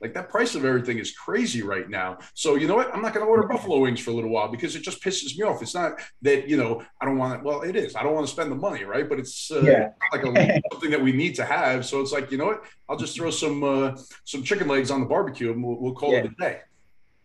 like 0.00 0.12
that 0.14 0.28
price 0.28 0.54
of 0.54 0.64
everything 0.64 0.98
is 0.98 1.12
crazy 1.12 1.53
crazy 1.54 1.66
right 1.66 1.88
now. 1.88 2.18
So 2.34 2.56
you 2.56 2.66
know 2.66 2.74
what? 2.74 2.94
I'm 2.94 3.02
not 3.02 3.14
going 3.14 3.24
to 3.24 3.30
order 3.30 3.46
buffalo 3.46 3.78
wings 3.78 4.00
for 4.00 4.10
a 4.10 4.14
little 4.14 4.30
while 4.30 4.48
because 4.48 4.76
it 4.76 4.82
just 4.82 5.02
pisses 5.02 5.36
me 5.36 5.44
off. 5.44 5.62
It's 5.62 5.74
not 5.74 6.00
that 6.22 6.48
you 6.48 6.56
know 6.56 6.82
I 7.00 7.04
don't 7.04 7.18
want 7.18 7.38
it. 7.38 7.44
Well, 7.44 7.62
it 7.62 7.76
is. 7.76 7.94
I 7.96 8.02
don't 8.02 8.14
want 8.14 8.26
to 8.26 8.32
spend 8.32 8.50
the 8.50 8.56
money, 8.56 8.84
right? 8.84 9.08
But 9.08 9.18
it's 9.18 9.50
uh, 9.50 9.60
yeah. 9.62 9.90
like 10.12 10.24
a, 10.24 10.60
something 10.72 10.90
that 10.90 11.02
we 11.02 11.12
need 11.12 11.34
to 11.36 11.44
have. 11.44 11.86
So 11.86 12.00
it's 12.00 12.12
like 12.12 12.30
you 12.30 12.38
know 12.38 12.46
what? 12.46 12.64
I'll 12.88 12.96
just 12.96 13.16
throw 13.16 13.30
some 13.30 13.62
uh, 13.62 13.96
some 14.24 14.42
chicken 14.42 14.68
legs 14.68 14.90
on 14.90 15.00
the 15.00 15.06
barbecue 15.06 15.52
and 15.52 15.62
we'll, 15.62 15.76
we'll 15.80 15.94
call 15.94 16.12
yeah. 16.12 16.18
it 16.18 16.26
a 16.26 16.34
day. 16.40 16.60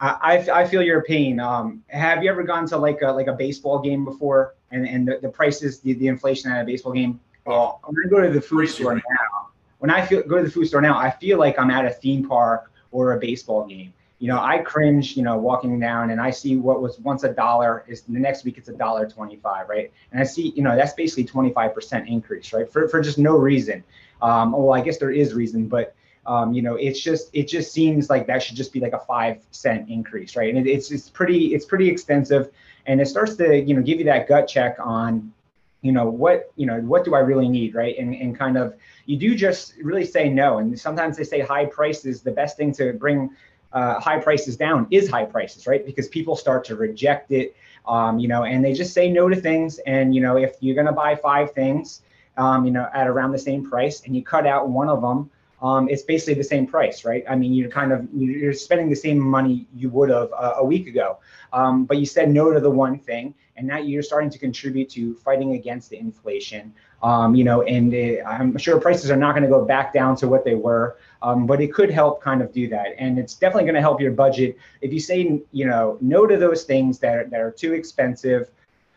I, 0.01 0.47
I 0.53 0.65
feel 0.65 0.81
your 0.81 1.03
pain. 1.03 1.41
Um, 1.41 1.83
have 1.87 2.23
you 2.23 2.29
ever 2.29 2.43
gone 2.43 2.65
to 2.67 2.77
like 2.77 3.01
a 3.01 3.11
like 3.11 3.27
a 3.27 3.33
baseball 3.33 3.79
game 3.79 4.05
before, 4.05 4.55
and 4.71 4.87
and 4.87 5.05
the, 5.07 5.19
the 5.21 5.29
prices, 5.29 5.81
the, 5.81 5.93
the 5.93 6.07
inflation 6.07 6.51
at 6.51 6.61
a 6.61 6.65
baseball 6.65 6.93
game? 6.93 7.19
Well, 7.45 7.81
I'm 7.85 7.93
gonna 7.93 8.07
go 8.07 8.21
to 8.21 8.31
the 8.31 8.41
food 8.41 8.67
store 8.67 8.95
now. 8.95 9.49
When 9.79 9.89
I 9.91 10.05
feel 10.05 10.23
go 10.23 10.37
to 10.37 10.43
the 10.43 10.51
food 10.51 10.67
store 10.67 10.81
now, 10.81 10.97
I 10.97 11.09
feel 11.11 11.37
like 11.37 11.59
I'm 11.59 11.69
at 11.69 11.85
a 11.85 11.89
theme 11.89 12.27
park 12.29 12.71
or 12.91 13.11
a 13.11 13.19
baseball 13.19 13.67
game. 13.67 13.93
You 14.19 14.27
know, 14.27 14.39
I 14.39 14.59
cringe, 14.59 15.15
you 15.15 15.23
know, 15.23 15.37
walking 15.37 15.79
down 15.79 16.11
and 16.11 16.19
I 16.19 16.29
see 16.29 16.57
what 16.57 16.81
was 16.81 16.99
once 16.99 17.23
a 17.23 17.33
dollar 17.33 17.85
is 17.87 18.01
the 18.01 18.19
next 18.19 18.43
week 18.43 18.57
it's 18.57 18.69
a 18.69 18.73
dollar 18.73 19.09
25, 19.09 19.69
right? 19.69 19.91
And 20.11 20.19
I 20.19 20.25
see, 20.25 20.51
you 20.55 20.61
know, 20.61 20.75
that's 20.75 20.93
basically 20.93 21.25
25% 21.25 22.07
increase, 22.07 22.51
right? 22.51 22.69
For, 22.69 22.87
for 22.89 23.01
just 23.01 23.17
no 23.17 23.37
reason. 23.37 23.83
Um, 24.21 24.51
well, 24.51 24.73
I 24.73 24.81
guess 24.81 24.97
there 24.97 25.11
is 25.11 25.33
reason, 25.33 25.67
but 25.67 25.95
um, 26.25 26.53
you 26.53 26.61
know, 26.61 26.75
it's 26.75 27.01
just 27.01 27.29
it 27.33 27.47
just 27.47 27.71
seems 27.71 28.09
like 28.09 28.27
that 28.27 28.43
should 28.43 28.55
just 28.55 28.71
be 28.71 28.79
like 28.79 28.93
a 28.93 28.99
five 28.99 29.41
cent 29.49 29.89
increase, 29.89 30.35
right? 30.35 30.53
And 30.53 30.67
it, 30.67 30.69
it's 30.69 30.91
it's 30.91 31.09
pretty 31.09 31.55
it's 31.55 31.65
pretty 31.65 31.89
extensive, 31.89 32.51
and 32.85 33.01
it 33.01 33.07
starts 33.07 33.35
to 33.37 33.59
you 33.59 33.73
know 33.75 33.81
give 33.81 33.97
you 33.97 34.05
that 34.05 34.27
gut 34.27 34.47
check 34.47 34.77
on, 34.79 35.33
you 35.81 35.91
know, 35.91 36.07
what 36.07 36.51
you 36.55 36.67
know 36.67 36.79
what 36.81 37.03
do 37.03 37.15
I 37.15 37.19
really 37.19 37.49
need, 37.49 37.73
right? 37.73 37.97
And 37.97 38.13
and 38.13 38.37
kind 38.37 38.57
of 38.57 38.75
you 39.07 39.17
do 39.17 39.33
just 39.33 39.73
really 39.81 40.05
say 40.05 40.29
no. 40.29 40.59
And 40.59 40.79
sometimes 40.79 41.17
they 41.17 41.23
say 41.23 41.39
high 41.39 41.65
prices. 41.65 42.21
The 42.21 42.31
best 42.31 42.57
thing 42.57 42.73
to 42.73 42.93
bring 42.93 43.31
uh, 43.73 43.99
high 43.99 44.19
prices 44.19 44.57
down 44.57 44.87
is 44.91 45.09
high 45.09 45.25
prices, 45.25 45.67
right? 45.67 45.85
Because 45.85 46.07
people 46.07 46.35
start 46.35 46.63
to 46.65 46.75
reject 46.75 47.31
it, 47.31 47.55
um, 47.87 48.19
you 48.19 48.27
know, 48.27 48.43
and 48.43 48.63
they 48.63 48.73
just 48.73 48.93
say 48.93 49.09
no 49.09 49.29
to 49.29 49.35
things. 49.35 49.79
And 49.85 50.13
you 50.13 50.21
know, 50.21 50.37
if 50.37 50.55
you're 50.59 50.75
gonna 50.75 50.91
buy 50.91 51.15
five 51.15 51.51
things, 51.51 52.01
um, 52.37 52.65
you 52.65 52.71
know, 52.71 52.87
at 52.93 53.07
around 53.07 53.31
the 53.31 53.39
same 53.39 53.69
price, 53.69 54.01
and 54.05 54.15
you 54.15 54.23
cut 54.23 54.47
out 54.47 54.69
one 54.69 54.89
of 54.89 55.01
them, 55.01 55.29
um, 55.61 55.89
it's 55.89 56.03
basically 56.03 56.35
the 56.35 56.43
same 56.43 56.65
price, 56.65 57.03
right? 57.03 57.23
I 57.29 57.35
mean, 57.35 57.53
you're 57.53 57.69
kind 57.69 57.91
of 57.91 58.07
you're 58.13 58.53
spending 58.53 58.89
the 58.89 58.95
same 58.95 59.19
money 59.19 59.67
you 59.75 59.89
would 59.89 60.09
have 60.09 60.31
uh, 60.33 60.53
a 60.57 60.65
week 60.65 60.87
ago, 60.87 61.19
um, 61.53 61.85
but 61.85 61.97
you 61.97 62.05
said 62.05 62.29
no 62.29 62.51
to 62.51 62.59
the 62.59 62.69
one 62.71 62.97
thing, 62.97 63.33
and 63.59 63.67
now 63.67 63.77
you're 63.77 64.01
starting 64.01 64.29
to 64.29 64.39
contribute 64.39 64.89
to 64.89 65.13
fighting 65.15 65.53
against 65.53 65.89
the 65.89 65.99
inflation. 65.99 66.73
Um, 67.03 67.35
you 67.35 67.43
know, 67.43 67.61
and 67.63 67.93
it, 67.93 68.23
I'm 68.25 68.57
sure 68.57 68.79
prices 68.79 69.11
are 69.11 69.17
not 69.17 69.31
going 69.33 69.43
to 69.43 69.49
go 69.49 69.65
back 69.65 69.93
down 69.93 70.15
to 70.17 70.29
what 70.29 70.45
they 70.45 70.55
were, 70.55 70.97
um, 71.21 71.45
but 71.45 71.59
it 71.59 71.73
could 71.73 71.91
help 71.91 72.21
kind 72.21 72.41
of 72.41 72.53
do 72.53 72.69
that. 72.69 72.95
And 72.97 73.19
it's 73.19 73.35
definitely 73.35 73.65
going 73.65 73.75
to 73.75 73.81
help 73.81 73.99
your 73.99 74.13
budget 74.13 74.57
if 74.81 74.93
you 74.93 74.99
say, 75.01 75.41
you 75.51 75.65
know, 75.65 75.97
no 75.99 76.25
to 76.25 76.37
those 76.37 76.63
things 76.63 76.99
that 76.99 77.17
are, 77.17 77.25
that 77.25 77.41
are 77.41 77.51
too 77.51 77.73
expensive. 77.73 78.49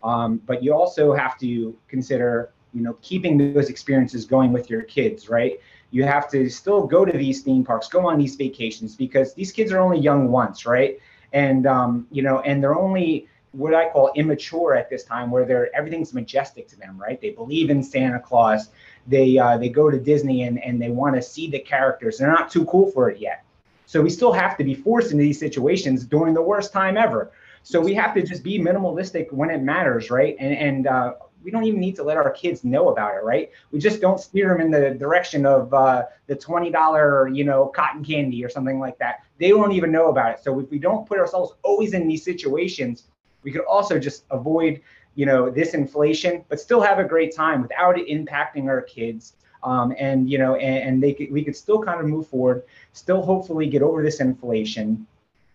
Um, 0.04 0.40
but 0.46 0.62
you 0.62 0.72
also 0.72 1.12
have 1.12 1.36
to 1.40 1.76
consider, 1.88 2.52
you 2.72 2.82
know, 2.82 2.96
keeping 3.02 3.52
those 3.52 3.68
experiences 3.68 4.24
going 4.24 4.52
with 4.52 4.70
your 4.70 4.82
kids, 4.82 5.28
right? 5.28 5.58
You 5.90 6.04
have 6.04 6.30
to 6.30 6.48
still 6.50 6.86
go 6.86 7.04
to 7.04 7.18
these 7.18 7.42
theme 7.42 7.64
parks, 7.64 7.88
go 7.88 8.08
on 8.08 8.16
these 8.16 8.36
vacations 8.36 8.94
because 8.94 9.34
these 9.34 9.50
kids 9.50 9.72
are 9.72 9.80
only 9.80 9.98
young 9.98 10.28
once, 10.30 10.66
right? 10.66 11.00
And 11.32 11.66
um, 11.66 12.06
you 12.12 12.22
know, 12.22 12.40
and 12.40 12.62
they're 12.62 12.78
only 12.78 13.28
what 13.52 13.74
I 13.74 13.88
call 13.90 14.10
immature 14.14 14.74
at 14.74 14.88
this 14.90 15.04
time, 15.04 15.30
where 15.30 15.44
they're 15.44 15.74
everything's 15.76 16.14
majestic 16.14 16.68
to 16.68 16.76
them, 16.78 16.98
right? 17.00 17.20
They 17.20 17.30
believe 17.30 17.70
in 17.70 17.82
Santa 17.82 18.18
Claus. 18.18 18.70
They 19.06 19.38
uh, 19.38 19.58
they 19.58 19.68
go 19.68 19.90
to 19.90 19.98
Disney 19.98 20.42
and 20.42 20.62
and 20.62 20.80
they 20.80 20.90
want 20.90 21.14
to 21.16 21.22
see 21.22 21.50
the 21.50 21.58
characters. 21.58 22.18
They're 22.18 22.32
not 22.32 22.50
too 22.50 22.64
cool 22.66 22.90
for 22.90 23.10
it 23.10 23.18
yet. 23.18 23.44
So 23.86 24.00
we 24.00 24.08
still 24.10 24.32
have 24.32 24.56
to 24.56 24.64
be 24.64 24.74
forced 24.74 25.12
into 25.12 25.22
these 25.22 25.38
situations 25.38 26.04
during 26.04 26.32
the 26.32 26.42
worst 26.42 26.72
time 26.72 26.96
ever. 26.96 27.30
So 27.62 27.80
we 27.80 27.94
have 27.94 28.14
to 28.14 28.22
just 28.22 28.42
be 28.42 28.58
minimalistic 28.58 29.30
when 29.32 29.50
it 29.50 29.62
matters, 29.62 30.10
right? 30.10 30.34
And 30.38 30.56
and 30.56 30.86
uh, 30.86 31.14
we 31.44 31.50
don't 31.50 31.64
even 31.64 31.80
need 31.80 31.96
to 31.96 32.02
let 32.02 32.16
our 32.16 32.30
kids 32.30 32.64
know 32.64 32.88
about 32.88 33.14
it, 33.14 33.22
right? 33.22 33.50
We 33.70 33.80
just 33.80 34.00
don't 34.00 34.18
steer 34.18 34.48
them 34.48 34.60
in 34.60 34.70
the 34.70 34.94
direction 34.94 35.44
of 35.44 35.74
uh, 35.74 36.04
the 36.26 36.36
twenty 36.36 36.70
dollar, 36.70 37.28
you 37.28 37.44
know, 37.44 37.66
cotton 37.66 38.02
candy 38.02 38.42
or 38.44 38.48
something 38.48 38.78
like 38.78 38.98
that. 38.98 39.24
They 39.38 39.50
don't 39.50 39.72
even 39.72 39.92
know 39.92 40.08
about 40.08 40.32
it. 40.32 40.42
So 40.42 40.58
if 40.60 40.70
we 40.70 40.78
don't 40.78 41.06
put 41.06 41.18
ourselves 41.18 41.52
always 41.62 41.92
in 41.92 42.08
these 42.08 42.24
situations 42.24 43.08
we 43.42 43.52
could 43.52 43.64
also 43.64 43.98
just 43.98 44.24
avoid, 44.30 44.80
you 45.14 45.26
know, 45.26 45.50
this 45.50 45.74
inflation, 45.74 46.44
but 46.48 46.60
still 46.60 46.80
have 46.80 46.98
a 46.98 47.04
great 47.04 47.34
time 47.34 47.62
without 47.62 47.98
it 47.98 48.08
impacting 48.08 48.66
our 48.66 48.82
kids. 48.82 49.34
Um, 49.64 49.94
and 49.98 50.28
you 50.28 50.38
know, 50.38 50.56
and, 50.56 50.88
and, 50.88 51.02
they 51.02 51.12
could, 51.12 51.30
we 51.30 51.44
could 51.44 51.54
still 51.54 51.80
kind 51.80 52.00
of 52.00 52.06
move 52.06 52.26
forward, 52.26 52.64
still 52.94 53.22
hopefully 53.22 53.68
get 53.68 53.80
over 53.80 54.02
this 54.02 54.18
inflation, 54.18 55.06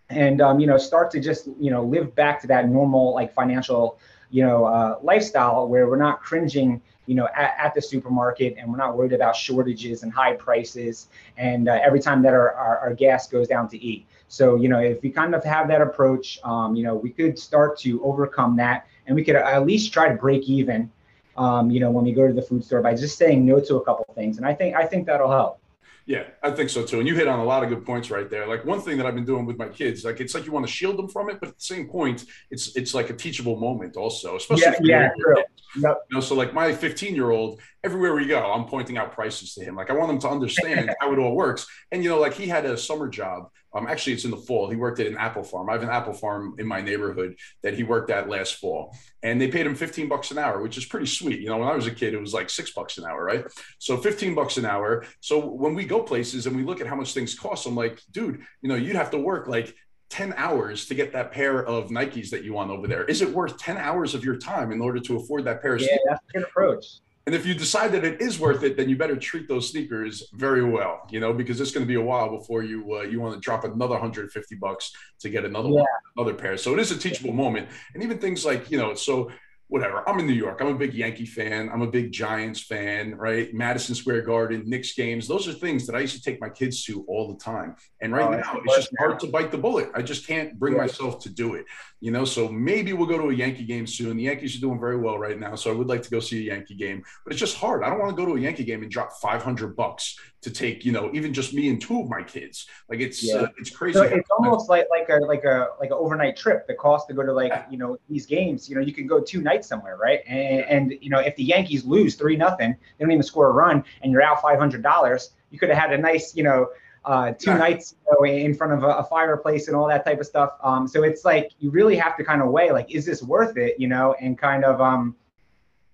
and 0.08 0.40
um, 0.40 0.58
you 0.60 0.66
know, 0.66 0.78
start 0.78 1.10
to 1.10 1.20
just 1.20 1.46
you 1.60 1.70
know 1.70 1.84
live 1.84 2.14
back 2.14 2.40
to 2.40 2.46
that 2.46 2.70
normal 2.70 3.12
like 3.12 3.34
financial 3.34 3.98
you 4.30 4.44
know 4.44 4.64
uh, 4.64 4.98
lifestyle 5.02 5.66
where 5.68 5.88
we're 5.88 5.96
not 5.96 6.20
cringing 6.22 6.80
you 7.06 7.14
know 7.14 7.28
at, 7.34 7.54
at, 7.58 7.74
the 7.74 7.80
supermarket 7.80 8.56
and 8.58 8.70
we're 8.70 8.76
not 8.76 8.96
worried 8.96 9.12
about 9.12 9.34
shortages 9.34 10.02
and 10.02 10.12
high 10.12 10.34
prices 10.34 11.08
and 11.36 11.68
uh, 11.68 11.78
every 11.82 12.00
time 12.00 12.22
that 12.22 12.34
our, 12.34 12.52
our, 12.52 12.78
our 12.78 12.94
gas 12.94 13.28
goes 13.28 13.48
down 13.48 13.68
to 13.68 13.82
eat 13.82 14.06
so, 14.28 14.56
you 14.56 14.68
know, 14.68 14.78
if 14.78 15.02
we 15.02 15.10
kind 15.10 15.34
of 15.34 15.42
have 15.44 15.68
that 15.68 15.80
approach, 15.80 16.38
um, 16.44 16.76
you 16.76 16.84
know, 16.84 16.94
we 16.94 17.10
could 17.10 17.38
start 17.38 17.78
to 17.80 18.02
overcome 18.04 18.56
that 18.56 18.86
and 19.06 19.16
we 19.16 19.24
could 19.24 19.36
at 19.36 19.66
least 19.66 19.92
try 19.92 20.08
to 20.08 20.14
break 20.14 20.48
even, 20.48 20.90
um, 21.36 21.70
you 21.70 21.80
know, 21.80 21.90
when 21.90 22.04
we 22.04 22.12
go 22.12 22.26
to 22.26 22.34
the 22.34 22.42
food 22.42 22.62
store 22.62 22.82
by 22.82 22.94
just 22.94 23.16
saying 23.16 23.44
no 23.44 23.58
to 23.58 23.76
a 23.76 23.84
couple 23.84 24.06
things. 24.14 24.36
And 24.36 24.46
I 24.46 24.54
think, 24.54 24.76
I 24.76 24.84
think 24.84 25.06
that'll 25.06 25.30
help. 25.30 25.60
Yeah, 26.08 26.24
I 26.42 26.52
think 26.52 26.70
so 26.70 26.86
too. 26.86 27.00
And 27.00 27.06
you 27.06 27.14
hit 27.14 27.28
on 27.28 27.38
a 27.38 27.44
lot 27.44 27.62
of 27.62 27.68
good 27.68 27.84
points 27.84 28.10
right 28.10 28.30
there. 28.30 28.46
Like 28.46 28.64
one 28.64 28.80
thing 28.80 28.96
that 28.96 29.04
I've 29.04 29.14
been 29.14 29.26
doing 29.26 29.44
with 29.44 29.58
my 29.58 29.68
kids, 29.68 30.06
like 30.06 30.20
it's 30.20 30.34
like 30.34 30.46
you 30.46 30.52
want 30.52 30.66
to 30.66 30.72
shield 30.72 30.96
them 30.96 31.06
from 31.06 31.28
it, 31.28 31.38
but 31.38 31.50
at 31.50 31.56
the 31.56 31.64
same 31.64 31.86
point, 31.86 32.24
it's 32.50 32.74
it's 32.76 32.94
like 32.94 33.10
a 33.10 33.12
teachable 33.12 33.56
moment 33.56 33.94
also, 33.94 34.34
especially 34.36 34.88
yeah, 34.88 35.10
yeah, 35.26 35.42
Yep. 35.76 36.06
You 36.08 36.14
know, 36.14 36.20
so 36.20 36.34
like 36.34 36.54
my 36.54 36.72
15 36.72 37.14
year 37.14 37.30
old, 37.30 37.60
everywhere 37.84 38.14
we 38.14 38.26
go, 38.26 38.40
I'm 38.52 38.64
pointing 38.64 38.98
out 38.98 39.12
prices 39.12 39.54
to 39.54 39.64
him. 39.64 39.76
Like 39.76 39.90
I 39.90 39.94
want 39.94 40.10
him 40.10 40.18
to 40.20 40.28
understand 40.28 40.90
how 41.00 41.12
it 41.12 41.18
all 41.18 41.34
works. 41.34 41.66
And 41.92 42.02
you 42.02 42.10
know, 42.10 42.18
like 42.18 42.34
he 42.34 42.46
had 42.46 42.64
a 42.64 42.76
summer 42.76 43.08
job. 43.08 43.50
Um, 43.74 43.86
actually, 43.86 44.14
it's 44.14 44.24
in 44.24 44.30
the 44.30 44.36
fall. 44.36 44.70
He 44.70 44.76
worked 44.76 44.98
at 44.98 45.06
an 45.06 45.18
apple 45.18 45.42
farm. 45.42 45.68
I 45.68 45.72
have 45.72 45.82
an 45.82 45.90
apple 45.90 46.14
farm 46.14 46.54
in 46.58 46.66
my 46.66 46.80
neighborhood 46.80 47.36
that 47.62 47.74
he 47.74 47.82
worked 47.82 48.10
at 48.10 48.28
last 48.28 48.54
fall, 48.54 48.96
and 49.22 49.38
they 49.38 49.48
paid 49.48 49.66
him 49.66 49.74
15 49.74 50.08
bucks 50.08 50.30
an 50.30 50.38
hour, 50.38 50.62
which 50.62 50.78
is 50.78 50.86
pretty 50.86 51.06
sweet. 51.06 51.40
You 51.40 51.48
know, 51.48 51.58
when 51.58 51.68
I 51.68 51.74
was 51.74 51.86
a 51.86 51.90
kid, 51.90 52.14
it 52.14 52.20
was 52.20 52.32
like 52.32 52.48
six 52.48 52.72
bucks 52.72 52.96
an 52.96 53.04
hour, 53.04 53.22
right? 53.22 53.44
So 53.78 53.98
15 53.98 54.34
bucks 54.34 54.56
an 54.56 54.64
hour. 54.64 55.04
So 55.20 55.38
when 55.38 55.74
we 55.74 55.84
go 55.84 56.02
places 56.02 56.46
and 56.46 56.56
we 56.56 56.62
look 56.62 56.80
at 56.80 56.86
how 56.86 56.96
much 56.96 57.12
things 57.12 57.34
cost, 57.34 57.66
I'm 57.66 57.76
like, 57.76 58.00
dude, 58.10 58.40
you 58.62 58.70
know, 58.70 58.74
you'd 58.74 58.96
have 58.96 59.10
to 59.10 59.18
work 59.18 59.48
like 59.48 59.74
10 60.10 60.34
hours 60.36 60.86
to 60.86 60.94
get 60.94 61.12
that 61.12 61.32
pair 61.32 61.64
of 61.64 61.90
Nikes 61.90 62.30
that 62.30 62.42
you 62.42 62.54
want 62.54 62.70
over 62.70 62.86
there? 62.86 63.04
Is 63.04 63.20
it 63.20 63.30
worth 63.30 63.58
10 63.58 63.76
hours 63.76 64.14
of 64.14 64.24
your 64.24 64.36
time 64.36 64.72
in 64.72 64.80
order 64.80 64.98
to 65.00 65.16
afford 65.16 65.44
that 65.44 65.60
pair 65.60 65.74
of 65.74 65.82
yeah, 65.82 65.96
that's 66.08 66.22
a 66.30 66.32
good 66.32 66.44
approach. 66.44 66.84
And 67.28 67.34
if 67.34 67.44
you 67.44 67.52
decide 67.52 67.92
that 67.92 68.06
it 68.06 68.22
is 68.22 68.40
worth 68.40 68.62
it, 68.62 68.74
then 68.78 68.88
you 68.88 68.96
better 68.96 69.14
treat 69.14 69.48
those 69.48 69.68
sneakers 69.68 70.30
very 70.32 70.64
well, 70.64 71.06
you 71.10 71.20
know, 71.20 71.34
because 71.34 71.60
it's 71.60 71.70
going 71.70 71.84
to 71.84 71.86
be 71.86 71.96
a 71.96 72.00
while 72.00 72.34
before 72.34 72.62
you 72.62 72.94
uh, 72.94 73.02
you 73.02 73.20
want 73.20 73.34
to 73.34 73.40
drop 73.40 73.64
another 73.64 73.92
150 73.92 74.54
bucks 74.54 74.92
to 75.20 75.28
get 75.28 75.44
another 75.44 75.68
yeah. 75.68 75.74
one, 75.74 75.86
another 76.16 76.32
pair. 76.32 76.56
So 76.56 76.72
it 76.72 76.78
is 76.78 76.90
a 76.90 76.96
teachable 76.96 77.34
moment. 77.34 77.68
And 77.92 78.02
even 78.02 78.16
things 78.16 78.46
like, 78.46 78.70
you 78.70 78.78
know, 78.78 78.94
so 78.94 79.30
whatever. 79.68 80.08
I'm 80.08 80.18
in 80.18 80.26
New 80.26 80.32
York. 80.32 80.58
I'm 80.60 80.68
a 80.68 80.74
big 80.74 80.94
Yankee 80.94 81.26
fan. 81.26 81.70
I'm 81.72 81.82
a 81.82 81.86
big 81.86 82.10
Giants 82.10 82.60
fan, 82.60 83.14
right? 83.14 83.52
Madison 83.54 83.94
Square 83.94 84.22
Garden, 84.22 84.64
Knicks 84.66 84.94
games. 84.94 85.28
Those 85.28 85.46
are 85.46 85.52
things 85.52 85.86
that 85.86 85.94
I 85.94 86.00
used 86.00 86.16
to 86.16 86.22
take 86.22 86.40
my 86.40 86.48
kids 86.48 86.84
to 86.84 87.04
all 87.08 87.32
the 87.32 87.38
time. 87.38 87.76
And 88.00 88.12
right 88.12 88.26
oh, 88.26 88.30
now, 88.30 88.60
it's 88.64 88.76
just 88.76 88.92
hard 88.98 89.20
to 89.20 89.26
bite 89.26 89.50
the 89.50 89.58
bullet. 89.58 89.90
I 89.94 90.02
just 90.02 90.26
can't 90.26 90.58
bring 90.58 90.76
myself 90.76 91.20
to 91.20 91.28
do 91.28 91.54
it 91.54 91.66
you 92.00 92.10
know 92.10 92.24
so 92.24 92.48
maybe 92.48 92.92
we'll 92.92 93.06
go 93.06 93.18
to 93.18 93.30
a 93.30 93.34
yankee 93.34 93.64
game 93.64 93.86
soon 93.86 94.16
the 94.16 94.24
yankees 94.24 94.56
are 94.56 94.60
doing 94.60 94.78
very 94.78 94.96
well 94.96 95.18
right 95.18 95.38
now 95.38 95.54
so 95.54 95.70
i 95.70 95.74
would 95.74 95.88
like 95.88 96.02
to 96.02 96.10
go 96.10 96.20
see 96.20 96.48
a 96.48 96.54
yankee 96.54 96.74
game 96.74 97.02
but 97.24 97.32
it's 97.32 97.40
just 97.40 97.56
hard 97.56 97.82
i 97.82 97.90
don't 97.90 97.98
want 97.98 98.10
to 98.10 98.16
go 98.16 98.26
to 98.26 98.36
a 98.36 98.40
yankee 98.40 98.64
game 98.64 98.82
and 98.82 98.90
drop 98.90 99.12
500 99.20 99.74
bucks 99.74 100.16
to 100.40 100.50
take 100.50 100.84
you 100.84 100.92
know 100.92 101.10
even 101.12 101.34
just 101.34 101.52
me 101.52 101.68
and 101.68 101.80
two 101.80 102.00
of 102.00 102.08
my 102.08 102.22
kids 102.22 102.66
like 102.88 103.00
it's 103.00 103.24
yeah. 103.24 103.34
uh, 103.34 103.48
it's 103.58 103.70
crazy 103.70 103.94
so 103.94 104.02
it's 104.02 104.30
almost 104.30 104.68
like 104.68 104.86
like 104.90 105.08
a 105.08 105.24
like 105.24 105.44
a 105.44 105.68
like 105.80 105.90
an 105.90 105.96
overnight 105.98 106.36
trip 106.36 106.66
the 106.68 106.74
cost 106.74 107.08
to 107.08 107.14
go 107.14 107.24
to 107.24 107.32
like 107.32 107.52
you 107.70 107.76
know 107.76 107.98
these 108.08 108.24
games 108.24 108.68
you 108.68 108.76
know 108.76 108.80
you 108.80 108.92
can 108.92 109.06
go 109.06 109.20
two 109.20 109.40
nights 109.40 109.66
somewhere 109.66 109.96
right 109.96 110.20
and, 110.28 110.92
and 110.92 110.94
you 111.00 111.10
know 111.10 111.18
if 111.18 111.34
the 111.36 111.42
yankees 111.42 111.84
lose 111.84 112.14
three 112.14 112.36
nothing 112.36 112.70
they 112.70 113.04
don't 113.04 113.10
even 113.10 113.22
score 113.22 113.48
a 113.48 113.52
run 113.52 113.82
and 114.02 114.12
you're 114.12 114.22
out 114.22 114.40
$500 114.40 115.28
you 115.50 115.58
could 115.58 115.70
have 115.70 115.78
had 115.78 115.92
a 115.92 115.98
nice 115.98 116.36
you 116.36 116.44
know 116.44 116.68
uh, 117.04 117.32
two 117.32 117.50
yeah. 117.50 117.56
nights 117.56 117.94
you 118.06 118.12
know, 118.12 118.30
in 118.30 118.54
front 118.54 118.72
of 118.72 118.82
a, 118.82 118.88
a, 118.98 119.04
fireplace 119.04 119.68
and 119.68 119.76
all 119.76 119.88
that 119.88 120.04
type 120.04 120.20
of 120.20 120.26
stuff. 120.26 120.50
Um, 120.62 120.86
so 120.86 121.04
it's 121.04 121.24
like 121.24 121.52
you 121.58 121.70
really 121.70 121.96
have 121.96 122.18
to 122.18 122.24
kind 122.24 122.42
of 122.42 122.48
weigh 122.50 122.70
like, 122.70 122.90
is 122.90 123.06
this 123.06 123.22
worth 123.22 123.56
it? 123.56 123.76
You 123.78 123.88
know, 123.88 124.14
and 124.20 124.36
kind 124.36 124.62
of 124.62 124.80
um, 124.82 125.16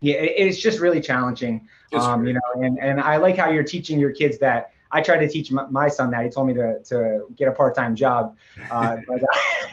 yeah, 0.01 0.17
it, 0.17 0.33
it's 0.37 0.61
just 0.61 0.81
really 0.81 1.01
challenging. 1.01 1.69
Um, 1.97 2.27
you 2.27 2.33
know, 2.35 2.41
and 2.57 2.79
and 2.79 3.01
I 3.01 3.17
like 3.17 3.37
how 3.37 3.51
you're 3.51 3.65
teaching 3.65 3.99
your 3.99 4.13
kids 4.13 4.39
that. 4.39 4.71
I 4.91 5.01
tried 5.01 5.19
to 5.19 5.29
teach 5.29 5.51
my, 5.51 5.89
son 5.89 6.13
that. 6.13 6.23
He 6.23 6.31
told 6.31 6.47
me 6.47 6.55
to, 6.55 6.79
to 6.85 7.27
get 7.35 7.49
a 7.49 7.53
part 7.53 7.75
time 7.75 7.97
job, 7.97 8.37
uh, 8.71 8.99
but 9.09 9.23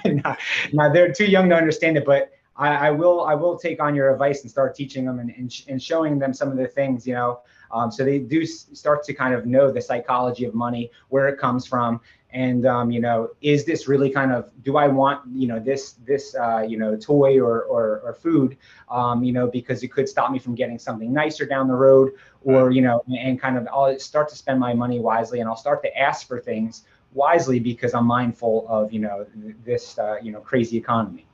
uh, 0.26 0.36
now 0.74 0.92
they're 0.92 1.14
too 1.14 1.26
young 1.26 1.48
to 1.50 1.56
understand 1.56 1.96
it. 1.98 2.06
But 2.06 2.32
I, 2.56 2.88
I, 2.88 2.92
will 2.92 3.24
I 3.26 3.36
will 3.36 3.56
take 3.56 3.80
on 3.80 3.94
your 3.94 4.12
advice 4.12 4.42
and 4.42 4.50
start 4.50 4.74
teaching 4.74 5.06
them 5.06 5.20
and, 5.20 5.30
and, 5.38 5.64
and 5.68 5.82
showing 5.82 6.18
them 6.18 6.34
some 6.34 6.50
of 6.50 6.58
the 6.58 6.68
things. 6.68 7.06
You 7.06 7.14
know, 7.14 7.42
Um, 7.72 7.92
so 7.92 8.04
they 8.04 8.18
do 8.18 8.46
start 8.46 9.04
to 9.04 9.14
kind 9.14 9.36
of 9.36 9.46
know 9.46 9.72
the 9.72 9.82
psychology 9.82 10.46
of 10.46 10.56
money, 10.56 10.90
where 11.10 11.28
it 11.28 11.38
comes 11.38 11.68
from, 11.68 12.02
and 12.34 12.66
um, 12.66 12.92
you 12.92 13.00
know, 13.00 13.30
is 13.42 13.66
this 13.66 13.88
really 13.88 14.10
kind 14.10 14.32
of 14.32 14.50
do 14.64 14.78
I 14.78 14.88
want 14.88 15.22
you 15.34 15.48
know 15.48 15.60
this 15.60 15.94
this 16.06 16.36
uh, 16.36 16.66
you 16.68 16.78
know 16.78 16.96
toy 16.96 17.40
or 17.40 17.64
or, 17.64 18.02
or 18.04 18.14
food, 18.14 18.58
um, 18.90 19.24
you 19.24 19.34
know, 19.34 19.48
because 19.48 19.84
it 19.84 19.90
could 19.90 20.08
stop 20.08 20.32
me 20.32 20.40
from 20.40 20.56
getting 20.56 20.80
something 20.80 21.12
nicer 21.12 21.46
down 21.46 21.68
the 21.68 21.76
road, 21.76 22.14
or 22.44 22.72
you 22.72 22.82
know, 22.82 23.04
and 23.18 23.40
kind 23.40 23.58
of 23.58 23.68
I'll 23.72 23.98
start 24.00 24.30
to 24.30 24.36
spend 24.36 24.60
my 24.60 24.74
money 24.74 25.00
wisely, 25.00 25.40
and 25.40 25.50
I'll 25.50 25.56
start 25.56 25.82
to 25.84 25.98
ask 25.98 26.28
for 26.28 26.40
things 26.40 26.84
wisely 27.14 27.60
because 27.60 27.94
I'm 27.94 28.06
mindful 28.06 28.66
of 28.70 28.94
you 28.94 29.00
know 29.00 29.26
this 29.66 29.98
uh, 29.98 30.18
you 30.22 30.32
know 30.32 30.40
crazy 30.40 30.78
economy. 30.78 31.26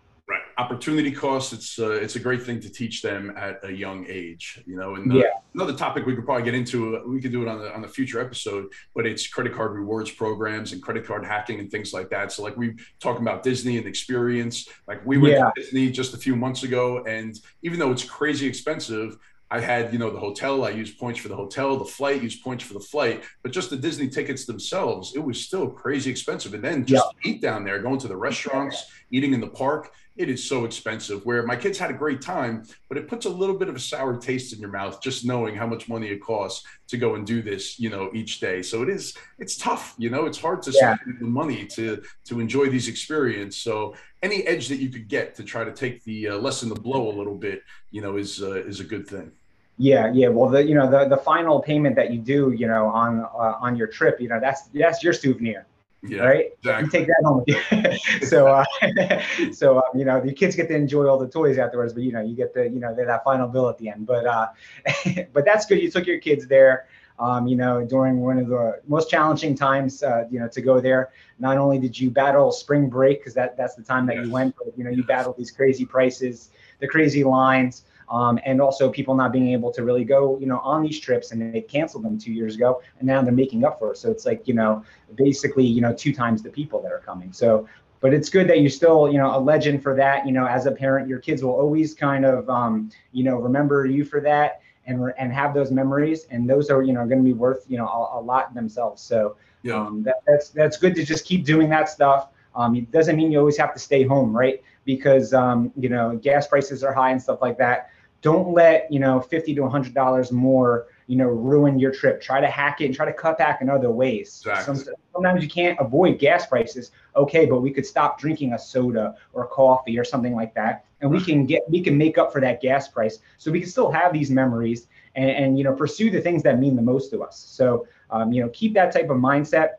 Opportunity 0.59 1.11
costs. 1.11 1.53
It's 1.53 1.77
uh, 1.77 1.91
it's 1.91 2.15
a 2.15 2.19
great 2.19 2.41
thing 2.41 2.59
to 2.61 2.69
teach 2.69 3.03
them 3.03 3.31
at 3.37 3.59
a 3.63 3.71
young 3.71 4.05
age. 4.09 4.63
You 4.65 4.75
know, 4.75 4.95
and 4.95 5.11
uh, 5.11 5.17
yeah. 5.17 5.23
another 5.53 5.73
topic 5.73 6.05
we 6.07 6.15
could 6.15 6.25
probably 6.25 6.43
get 6.43 6.55
into. 6.55 6.99
We 7.07 7.21
could 7.21 7.31
do 7.31 7.43
it 7.43 7.47
on 7.47 7.59
the 7.59 7.73
on 7.73 7.81
the 7.81 7.87
future 7.87 8.19
episode, 8.19 8.65
but 8.95 9.05
it's 9.05 9.27
credit 9.27 9.53
card 9.53 9.73
rewards 9.73 10.09
programs 10.09 10.73
and 10.73 10.81
credit 10.81 11.05
card 11.05 11.23
hacking 11.23 11.59
and 11.59 11.69
things 11.69 11.93
like 11.93 12.09
that. 12.09 12.31
So, 12.31 12.41
like 12.41 12.57
we 12.57 12.75
talking 12.99 13.21
about 13.21 13.43
Disney 13.43 13.77
and 13.77 13.85
experience. 13.85 14.67
Like 14.87 15.05
we 15.05 15.19
went 15.19 15.35
yeah. 15.35 15.45
to 15.45 15.51
Disney 15.55 15.91
just 15.91 16.15
a 16.15 16.17
few 16.17 16.35
months 16.35 16.63
ago, 16.63 17.03
and 17.05 17.39
even 17.61 17.77
though 17.77 17.91
it's 17.91 18.03
crazy 18.03 18.47
expensive, 18.47 19.17
I 19.49 19.61
had, 19.61 19.93
you 19.93 19.99
know, 19.99 20.09
the 20.09 20.19
hotel, 20.19 20.65
I 20.65 20.71
used 20.71 20.99
points 20.99 21.19
for 21.19 21.29
the 21.29 21.35
hotel, 21.35 21.77
the 21.77 21.85
flight, 21.85 22.21
used 22.21 22.43
points 22.43 22.65
for 22.65 22.73
the 22.73 22.81
flight, 22.81 23.23
but 23.43 23.53
just 23.53 23.69
the 23.69 23.77
Disney 23.77 24.09
tickets 24.09 24.45
themselves, 24.45 25.15
it 25.15 25.23
was 25.23 25.39
still 25.39 25.69
crazy 25.69 26.11
expensive. 26.11 26.53
And 26.53 26.63
then 26.63 26.85
just 26.85 27.05
yeah. 27.23 27.31
eat 27.31 27.41
down 27.41 27.63
there, 27.63 27.79
going 27.79 27.99
to 27.99 28.09
the 28.09 28.17
restaurants, 28.17 28.85
eating 29.09 29.33
in 29.33 29.39
the 29.39 29.47
park, 29.47 29.93
it 30.17 30.29
is 30.29 30.47
so 30.47 30.65
expensive. 30.65 31.25
Where 31.25 31.43
my 31.43 31.55
kids 31.55 31.77
had 31.77 31.89
a 31.89 31.93
great 31.93 32.21
time, 32.21 32.63
but 32.89 32.97
it 32.97 33.07
puts 33.07 33.25
a 33.25 33.29
little 33.29 33.55
bit 33.55 33.69
of 33.69 33.75
a 33.75 33.79
sour 33.79 34.17
taste 34.17 34.53
in 34.53 34.59
your 34.59 34.71
mouth 34.71 35.01
just 35.01 35.25
knowing 35.25 35.55
how 35.55 35.67
much 35.67 35.87
money 35.87 36.07
it 36.07 36.21
costs 36.21 36.65
to 36.87 36.97
go 36.97 37.15
and 37.15 37.25
do 37.25 37.41
this, 37.41 37.79
you 37.79 37.89
know, 37.89 38.09
each 38.13 38.39
day. 38.39 38.61
So 38.61 38.81
it 38.83 38.89
is, 38.89 39.15
it's 39.39 39.57
tough, 39.57 39.95
you 39.97 40.09
know, 40.09 40.25
it's 40.25 40.39
hard 40.39 40.61
to 40.63 40.71
yeah. 40.71 40.95
spend 40.95 41.19
the 41.19 41.27
money 41.27 41.65
to 41.67 42.01
to 42.25 42.39
enjoy 42.39 42.69
these 42.69 42.87
experiences. 42.87 43.61
So 43.61 43.95
any 44.23 44.45
edge 44.47 44.67
that 44.69 44.77
you 44.77 44.89
could 44.89 45.07
get 45.07 45.35
to 45.35 45.43
try 45.43 45.63
to 45.63 45.71
take 45.71 46.03
the 46.03 46.29
uh, 46.29 46.37
lessen 46.37 46.69
the 46.69 46.75
blow 46.75 47.09
a 47.09 47.15
little 47.15 47.35
bit, 47.35 47.63
you 47.91 48.01
know, 48.01 48.17
is 48.17 48.41
uh, 48.41 48.63
is 48.65 48.79
a 48.79 48.83
good 48.83 49.07
thing. 49.07 49.31
Yeah, 49.77 50.11
yeah. 50.11 50.29
Well, 50.29 50.49
the 50.49 50.63
you 50.63 50.73
know 50.73 50.89
the 50.89 51.07
the 51.07 51.17
final 51.17 51.61
payment 51.61 51.95
that 51.97 52.11
you 52.11 52.19
do, 52.19 52.51
you 52.51 52.67
know, 52.67 52.87
on 52.87 53.21
uh, 53.21 53.57
on 53.59 53.75
your 53.75 53.87
trip, 53.87 54.19
you 54.19 54.27
know, 54.27 54.39
that's 54.39 54.63
that's 54.73 55.03
your 55.03 55.13
souvenir. 55.13 55.67
Yeah, 56.03 56.21
right. 56.21 56.45
Exactly. 56.59 56.85
You 56.85 56.91
take 56.91 57.07
that 57.07 57.21
home 57.23 57.43
with 57.45 57.99
you. 58.21 58.27
so, 58.27 58.47
uh, 58.47 58.65
so 59.51 59.79
uh, 59.79 59.81
you 59.95 60.05
know, 60.05 60.21
the 60.21 60.31
kids 60.31 60.55
get 60.55 60.67
to 60.67 60.75
enjoy 60.75 61.07
all 61.07 61.17
the 61.17 61.27
toys 61.27 61.57
afterwards, 61.57 61.93
but 61.93 62.03
you 62.03 62.11
know, 62.11 62.21
you 62.21 62.35
get 62.35 62.53
the 62.53 62.69
you 62.69 62.79
know 62.79 62.93
that 62.95 63.23
final 63.23 63.47
bill 63.47 63.69
at 63.69 63.77
the 63.77 63.89
end. 63.89 64.05
But 64.05 64.25
uh, 64.25 64.47
but 65.33 65.43
that's 65.45 65.65
good. 65.65 65.81
You 65.81 65.89
took 65.89 66.05
your 66.05 66.19
kids 66.19 66.47
there. 66.47 66.87
Um, 67.19 67.47
you 67.47 67.55
know, 67.55 67.83
during 67.83 68.19
one 68.19 68.37
of 68.37 68.47
the 68.47 68.79
most 68.87 69.09
challenging 69.09 69.55
times, 69.55 70.03
uh, 70.03 70.25
you 70.29 70.39
know, 70.39 70.47
to 70.49 70.61
go 70.61 70.79
there. 70.79 71.09
Not 71.39 71.57
only 71.57 71.79
did 71.79 71.99
you 71.99 72.11
battle 72.11 72.51
spring 72.51 72.89
break 72.89 73.19
because 73.19 73.33
that 73.33 73.57
that's 73.57 73.73
the 73.73 73.81
time 73.81 74.05
that 74.05 74.17
yes. 74.17 74.27
you 74.27 74.31
went, 74.31 74.55
but 74.55 74.77
you 74.77 74.83
know, 74.83 74.91
you 74.91 75.03
battled 75.03 75.35
these 75.35 75.49
crazy 75.49 75.83
prices, 75.83 76.51
the 76.79 76.87
crazy 76.87 77.23
lines 77.23 77.85
um, 78.09 78.39
and 78.45 78.61
also 78.61 78.89
people 78.89 79.15
not 79.15 79.31
being 79.31 79.51
able 79.51 79.71
to 79.71 79.83
really 79.83 80.05
go, 80.05 80.39
you 80.39 80.45
know, 80.45 80.59
on 80.59 80.81
these 80.81 80.99
trips 80.99 81.31
and 81.31 81.53
they 81.53 81.61
canceled 81.61 82.03
them 82.03 82.17
two 82.17 82.31
years 82.31 82.55
ago, 82.55 82.81
and 82.99 83.07
now 83.07 83.21
they're 83.21 83.33
making 83.33 83.65
up 83.65 83.79
for 83.79 83.91
it. 83.91 83.97
So 83.97 84.09
it's 84.09 84.25
like, 84.25 84.47
you 84.47 84.53
know, 84.53 84.83
basically, 85.15 85.65
you 85.65 85.81
know, 85.81 85.93
two 85.93 86.13
times 86.13 86.41
the 86.41 86.49
people 86.49 86.81
that 86.83 86.91
are 86.91 86.99
coming. 86.99 87.33
So, 87.33 87.67
but 87.99 88.13
it's 88.13 88.29
good 88.29 88.47
that 88.47 88.61
you're 88.61 88.69
still, 88.69 89.11
you 89.11 89.17
know, 89.17 89.35
a 89.35 89.39
legend 89.39 89.83
for 89.83 89.95
that. 89.95 90.25
You 90.25 90.31
know, 90.31 90.45
as 90.45 90.67
a 90.67 90.71
parent, 90.71 91.07
your 91.07 91.19
kids 91.19 91.43
will 91.43 91.51
always 91.51 91.93
kind 91.93 92.25
of, 92.25 92.49
um, 92.49 92.91
you 93.11 93.23
know, 93.23 93.35
remember 93.37 93.85
you 93.85 94.05
for 94.05 94.21
that 94.21 94.61
and 94.85 95.11
and 95.17 95.33
have 95.33 95.53
those 95.53 95.71
memories, 95.71 96.27
and 96.31 96.49
those 96.49 96.69
are, 96.69 96.81
you 96.81 96.93
know, 96.93 97.05
going 97.05 97.17
to 97.17 97.23
be 97.23 97.33
worth, 97.33 97.65
you 97.67 97.77
know, 97.77 97.87
a, 97.87 98.19
a 98.19 98.21
lot 98.21 98.53
themselves. 98.53 99.01
So, 99.01 99.35
yeah. 99.63 99.75
um, 99.75 100.03
that, 100.03 100.21
that's 100.25 100.49
that's 100.49 100.77
good 100.77 100.95
to 100.95 101.03
just 101.03 101.25
keep 101.25 101.43
doing 101.43 101.69
that 101.69 101.89
stuff. 101.89 102.29
Um, 102.55 102.75
it 102.75 102.89
doesn't 102.91 103.17
mean 103.17 103.31
you 103.31 103.39
always 103.39 103.57
have 103.57 103.73
to 103.73 103.79
stay 103.79 104.03
home, 104.03 104.35
right? 104.35 104.63
Because 104.85 105.33
um, 105.33 105.73
you 105.75 105.89
know 105.89 106.15
gas 106.15 106.47
prices 106.47 106.83
are 106.83 106.93
high 106.93 107.11
and 107.11 107.21
stuff 107.21 107.41
like 107.41 107.57
that 107.57 107.89
don't 108.27 108.53
let 108.53 108.91
you 108.91 108.99
know 108.99 109.21
50 109.21 109.55
to 109.55 109.61
100 109.61 109.93
dollars 109.93 110.31
more 110.31 110.87
you 111.07 111.15
know 111.15 111.27
ruin 111.27 111.79
your 111.79 111.93
trip. 111.99 112.21
Try 112.21 112.39
to 112.41 112.47
hack 112.59 112.81
it 112.81 112.85
and 112.87 112.93
try 112.93 113.05
to 113.05 113.13
cut 113.13 113.37
back 113.37 113.61
in 113.61 113.69
other 113.69 113.89
ways. 113.89 114.43
Exactly. 114.45 114.93
sometimes 115.13 115.41
you 115.45 115.49
can't 115.49 115.77
avoid 115.79 116.19
gas 116.19 116.45
prices. 116.45 116.91
Okay 117.15 117.45
but 117.45 117.61
we 117.61 117.71
could 117.71 117.85
stop 117.85 118.19
drinking 118.19 118.53
a 118.53 118.59
soda 118.59 119.15
or 119.31 119.47
coffee 119.47 119.97
or 119.97 120.03
something 120.03 120.35
like 120.41 120.53
that 120.55 120.73
and 121.01 121.09
we 121.09 121.21
can 121.23 121.45
get 121.45 121.61
we 121.69 121.79
can 121.87 121.97
make 121.97 122.17
up 122.17 122.33
for 122.33 122.41
that 122.41 122.61
gas 122.61 122.89
price. 122.89 123.19
So 123.37 123.49
we 123.49 123.59
can 123.61 123.69
still 123.69 123.91
have 123.91 124.11
these 124.11 124.29
memories 124.29 124.87
and, 125.15 125.29
and 125.29 125.57
you 125.57 125.63
know 125.63 125.73
pursue 125.73 126.09
the 126.11 126.21
things 126.27 126.43
that 126.43 126.59
mean 126.59 126.75
the 126.75 126.87
most 126.93 127.09
to 127.11 127.23
us. 127.23 127.37
So 127.37 127.87
um, 128.09 128.33
you 128.33 128.41
know 128.41 128.49
keep 128.49 128.73
that 128.73 128.91
type 128.91 129.09
of 129.09 129.17
mindset 129.17 129.69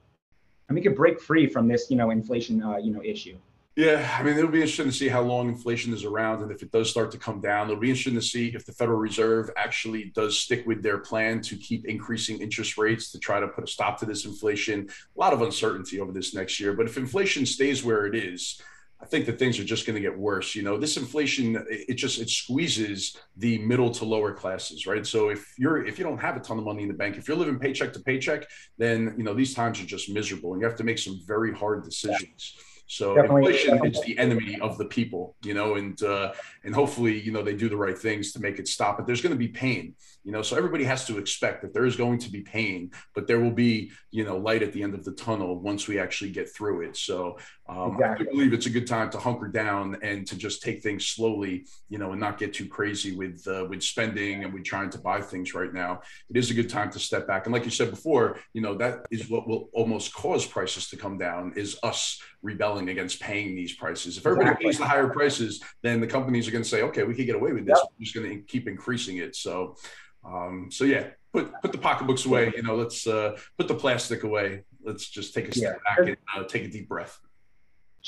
and 0.68 0.74
we 0.76 0.80
can 0.80 0.94
break 0.94 1.20
free 1.20 1.46
from 1.46 1.68
this 1.68 1.90
you 1.90 1.98
know 2.00 2.11
inflation 2.18 2.62
uh, 2.62 2.78
you 2.78 2.92
know 2.94 3.02
issue 3.02 3.37
yeah, 3.79 4.17
I 4.19 4.25
mean, 4.25 4.37
it'll 4.37 4.51
be 4.51 4.61
interesting 4.61 4.87
to 4.87 4.93
see 4.93 5.07
how 5.07 5.23
long 5.23 5.47
inflation 5.47 5.95
is 5.95 6.03
around, 6.03 6.43
and 6.43 6.51
if 6.51 6.64
it 6.64 6.73
does 6.73 6.91
start 6.91 7.12
to 7.12 7.17
come 7.17 7.41
down, 7.41 7.69
it'll 7.69 7.81
be 7.81 7.91
interesting 7.91 8.17
to 8.17 8.21
see 8.21 8.49
if 8.49 8.67
the 8.67 8.73
Federal 8.73 8.99
Reserve 8.99 9.51
actually 9.57 10.11
does 10.17 10.37
stick 10.37 10.67
with 10.67 10.83
their 10.83 10.99
plan 10.99 11.41
to 11.43 11.55
keep 11.55 11.87
increasing 11.87 12.41
interest 12.41 12.77
rates 12.77 13.12
to 13.12 13.21
try 13.21 13.38
to 13.38 13.47
put 13.47 13.62
a 13.62 13.69
stop 13.69 13.97
to 14.01 14.05
this 14.05 14.25
inflation. 14.25 14.88
A 15.17 15.21
lot 15.21 15.33
of 15.33 15.43
uncertainty 15.43 16.01
over 16.01 16.11
this 16.11 16.35
next 16.35 16.59
year, 16.59 16.73
but 16.73 16.87
if 16.87 16.97
inflation 16.97 17.47
stays 17.47 17.85
where 17.85 18.05
it 18.07 18.17
is, 18.17 18.61
I 19.01 19.07
think 19.07 19.27
that 19.27 19.38
things 19.38 19.61
are 19.61 19.64
just 19.64 19.87
going 19.87 19.95
to 19.95 20.01
get 20.01 20.19
worse. 20.19 20.57
You 20.57 20.64
know, 20.64 20.77
this 20.77 20.97
inflation 20.97 21.64
it 21.71 21.95
just 21.95 22.21
it 22.21 22.31
squeezes 22.31 23.17
the 23.37 23.59
middle 23.59 23.93
to 23.93 24.05
lower 24.05 24.33
classes, 24.33 24.88
right? 24.88 25.07
So 25.07 25.29
if 25.29 25.55
you're 25.57 25.87
if 25.87 26.01
you 26.01 26.05
don't 26.05 26.19
have 26.19 26.37
a 26.37 26.41
ton 26.41 26.59
of 26.59 26.64
money 26.64 26.83
in 26.83 26.88
the 26.88 26.95
bank, 26.95 27.17
if 27.17 27.29
you're 27.29 27.37
living 27.37 27.61
paycheck 27.61 27.93
to 27.93 28.01
paycheck, 28.01 28.49
then 28.77 29.14
you 29.17 29.23
know 29.23 29.35
these 29.35 29.55
times 29.55 29.81
are 29.81 29.87
just 29.87 30.11
miserable, 30.11 30.53
and 30.53 30.61
you 30.61 30.67
have 30.67 30.79
to 30.79 30.85
make 30.85 30.99
some 30.99 31.21
very 31.29 31.55
hard 31.55 31.85
decisions. 31.85 32.55
Yeah 32.57 32.64
so 32.88 33.14
Definitely. 33.14 33.53
inflation 33.53 33.87
is 33.87 34.01
the 34.01 34.18
enemy 34.18 34.59
of 34.61 34.79
the 34.79 34.87
people, 34.87 35.37
you 35.44 35.53
know, 35.53 35.74
and 35.74 36.03
uh, 36.03 36.33
and 36.64 36.74
hopefully, 36.74 37.20
you 37.20 37.31
know, 37.31 37.42
they 37.42 37.53
do 37.53 37.68
the 37.68 37.77
right 37.77 37.96
things 37.96 38.33
to 38.33 38.40
make 38.40 38.59
it 38.59 38.66
stop. 38.66 38.96
But 38.96 39.07
there's 39.07 39.20
going 39.20 39.35
to 39.35 39.38
be 39.38 39.48
pain, 39.48 39.94
you 40.24 40.33
know, 40.33 40.42
so 40.42 40.57
everybody 40.57 40.85
has 40.85 41.07
to 41.07 41.18
expect 41.18 41.62
that 41.62 41.72
there 41.72 41.87
is 41.87 41.96
going 41.96 42.18
to 42.18 42.31
be 42.31 42.42
pain, 42.42 42.90
but 43.14 43.26
there 43.26 43.40
will 43.40 43.50
be, 43.52 43.90
you 44.11 44.24
know, 44.24 44.37
light 44.37 44.62
at 44.62 44.72
the 44.72 44.83
end 44.83 44.94
of 44.94 45.04
the 45.04 45.12
tunnel 45.12 45.59
once 45.59 45.88
we 45.88 45.98
actually 45.98 46.31
get 46.31 46.52
through 46.52 46.83
it. 46.83 46.96
So 46.96 47.38
um, 47.68 47.94
exactly. 47.94 48.26
I 48.26 48.31
believe 48.31 48.52
it's 48.52 48.66
a 48.66 48.70
good 48.70 48.87
time 48.87 49.11
to 49.11 49.18
hunker 49.18 49.48
down 49.48 49.96
and 50.02 50.26
to 50.26 50.37
just 50.37 50.62
take 50.62 50.83
things 50.83 51.07
slowly, 51.07 51.66
you 51.88 51.98
know, 51.98 52.12
and 52.12 52.20
not 52.20 52.38
get 52.38 52.52
too 52.52 52.66
crazy 52.66 53.16
with 53.16 53.46
uh, 53.46 53.66
with 53.68 53.83
spending 53.83 54.44
and 54.44 54.52
with 54.52 54.64
trying 54.64 54.90
to 54.90 54.98
buy 54.98 55.20
things 55.20 55.54
right 55.54 55.72
now. 55.72 56.00
It 56.31 56.37
is 56.37 56.50
a 56.50 56.54
good 56.54 56.68
time 56.68 56.90
to 56.92 56.98
step 56.98 57.26
back. 57.26 57.46
And 57.46 57.52
like 57.52 57.64
you 57.64 57.70
said 57.70 57.90
before, 57.90 58.38
you 58.52 58.61
know, 58.61 58.74
that 58.76 59.07
is 59.11 59.31
what 59.31 59.46
will 59.48 59.68
almost 59.72 60.14
cause 60.14 60.46
prices 60.46 60.88
to 60.90 60.96
come 60.96 61.18
down 61.18 61.52
is 61.57 61.78
us 61.83 62.20
rebelling 62.42 62.88
against 62.88 63.20
paying 63.20 63.54
these 63.54 63.74
prices. 63.74 64.16
If 64.16 64.26
everybody 64.26 64.50
exactly. 64.50 64.66
pays 64.66 64.78
the 64.78 64.87
higher 64.87 65.09
prices, 65.09 65.62
then 65.83 66.00
the 66.00 66.07
companies 66.07 66.46
are 66.48 66.52
going 66.52 66.64
to 66.64 66.68
say, 66.68 66.83
okay, 66.83 67.04
we 67.04 67.14
can 67.14 67.26
get 67.26 67.37
away 67.37 67.52
with 67.52 67.66
this. 67.66 67.78
Yep. 67.78 67.92
We're 67.98 68.04
just 68.04 68.14
going 68.14 68.31
to 68.31 68.42
keep 68.42 68.68
increasing 68.68 69.18
it. 69.18 69.37
So, 69.37 69.76
um, 70.33 70.69
so 70.71 70.85
yeah, 70.85 71.09
put 71.33 71.53
put 71.62 71.73
the 71.73 71.79
pocketbooks 71.79 72.27
away. 72.27 72.53
You 72.55 72.62
know, 72.62 72.77
let's 72.77 73.07
uh, 73.07 73.37
put 73.57 73.69
the 73.69 73.75
plastic 73.75 74.23
away. 74.23 74.64
Let's 74.83 75.09
just 75.09 75.35
take 75.35 75.49
a 75.49 75.53
step 75.53 75.81
yeah. 75.85 75.97
back 75.97 76.09
and 76.09 76.17
uh, 76.37 76.45
take 76.45 76.64
a 76.64 76.69
deep 76.69 76.88
breath 76.88 77.19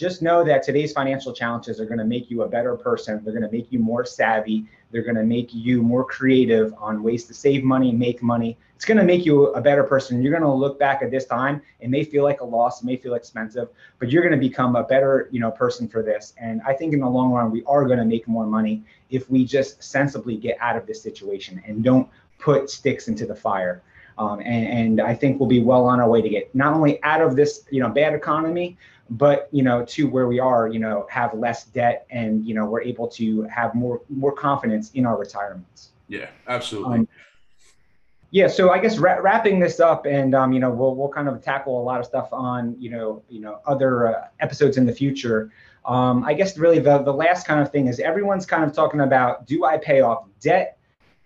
just 0.00 0.22
know 0.22 0.44
that 0.44 0.62
today's 0.62 0.92
financial 0.92 1.32
challenges 1.32 1.80
are 1.80 1.84
going 1.84 1.98
to 1.98 2.04
make 2.04 2.30
you 2.30 2.42
a 2.42 2.48
better 2.48 2.76
person. 2.76 3.20
They're 3.22 3.34
going 3.34 3.48
to 3.48 3.54
make 3.54 3.70
you 3.70 3.78
more 3.78 4.04
savvy. 4.04 4.66
They're 4.90 5.02
going 5.02 5.16
to 5.16 5.24
make 5.24 5.54
you 5.54 5.82
more 5.82 6.04
creative 6.04 6.74
on 6.78 7.02
ways 7.02 7.24
to 7.26 7.34
save 7.34 7.62
money, 7.62 7.92
make 7.92 8.22
money. 8.22 8.58
It's 8.74 8.84
going 8.84 8.98
to 8.98 9.04
make 9.04 9.26
you 9.26 9.48
a 9.48 9.60
better 9.60 9.84
person. 9.84 10.22
You're 10.22 10.32
going 10.32 10.42
to 10.42 10.52
look 10.52 10.78
back 10.78 11.02
at 11.02 11.10
this 11.10 11.26
time. 11.26 11.60
It 11.80 11.90
may 11.90 12.02
feel 12.02 12.24
like 12.24 12.40
a 12.40 12.44
loss, 12.44 12.82
it 12.82 12.86
may 12.86 12.96
feel 12.96 13.14
expensive, 13.14 13.68
but 13.98 14.10
you're 14.10 14.22
going 14.22 14.38
to 14.38 14.48
become 14.48 14.74
a 14.74 14.82
better, 14.82 15.28
you 15.30 15.38
know, 15.38 15.50
person 15.50 15.86
for 15.86 16.02
this. 16.02 16.32
And 16.38 16.62
I 16.66 16.72
think 16.72 16.94
in 16.94 17.00
the 17.00 17.08
long 17.08 17.30
run, 17.30 17.50
we 17.50 17.62
are 17.64 17.84
going 17.84 17.98
to 17.98 18.04
make 18.04 18.26
more 18.26 18.46
money 18.46 18.82
if 19.10 19.30
we 19.30 19.44
just 19.44 19.82
sensibly 19.82 20.36
get 20.36 20.56
out 20.60 20.76
of 20.76 20.86
this 20.86 21.02
situation 21.02 21.62
and 21.66 21.84
don't 21.84 22.08
put 22.38 22.70
sticks 22.70 23.08
into 23.08 23.26
the 23.26 23.34
fire. 23.34 23.82
Um, 24.20 24.40
and, 24.40 24.66
and 24.66 25.00
I 25.00 25.14
think 25.14 25.40
we'll 25.40 25.48
be 25.48 25.60
well 25.60 25.86
on 25.86 25.98
our 25.98 26.08
way 26.08 26.20
to 26.20 26.28
get 26.28 26.54
not 26.54 26.74
only 26.74 27.02
out 27.02 27.22
of 27.22 27.36
this, 27.36 27.64
you 27.70 27.80
know, 27.80 27.88
bad 27.88 28.12
economy, 28.14 28.76
but 29.10 29.48
you 29.50 29.62
know 29.62 29.84
to 29.84 30.08
where 30.08 30.28
we 30.28 30.38
are 30.38 30.68
you 30.68 30.78
know 30.78 31.06
have 31.10 31.34
less 31.34 31.64
debt 31.64 32.06
and 32.10 32.46
you 32.46 32.54
know 32.54 32.64
we're 32.64 32.80
able 32.80 33.08
to 33.08 33.42
have 33.42 33.74
more 33.74 34.00
more 34.08 34.32
confidence 34.32 34.92
in 34.92 35.04
our 35.04 35.18
retirements. 35.18 35.90
Yeah 36.08 36.28
absolutely. 36.46 37.00
Um, 37.00 37.08
yeah 38.30 38.46
so 38.46 38.70
i 38.70 38.78
guess 38.78 38.98
ra- 38.98 39.18
wrapping 39.18 39.58
this 39.58 39.80
up 39.80 40.06
and 40.06 40.34
um, 40.34 40.52
you 40.52 40.60
know 40.60 40.70
we'll, 40.70 40.94
we'll 40.94 41.08
kind 41.08 41.28
of 41.28 41.42
tackle 41.42 41.80
a 41.80 41.84
lot 41.84 41.98
of 41.98 42.06
stuff 42.06 42.28
on 42.32 42.76
you 42.78 42.88
know 42.88 43.22
you 43.28 43.40
know 43.40 43.60
other 43.66 44.14
uh, 44.16 44.24
episodes 44.38 44.76
in 44.76 44.86
the 44.86 44.92
future. 44.92 45.50
Um, 45.84 46.24
i 46.24 46.34
guess 46.34 46.56
really 46.56 46.78
the, 46.78 46.98
the 46.98 47.12
last 47.12 47.46
kind 47.46 47.60
of 47.60 47.72
thing 47.72 47.88
is 47.88 47.98
everyone's 47.98 48.46
kind 48.46 48.62
of 48.62 48.72
talking 48.72 49.00
about 49.00 49.46
do 49.46 49.64
i 49.64 49.76
pay 49.76 50.02
off 50.02 50.26
debt 50.40 50.78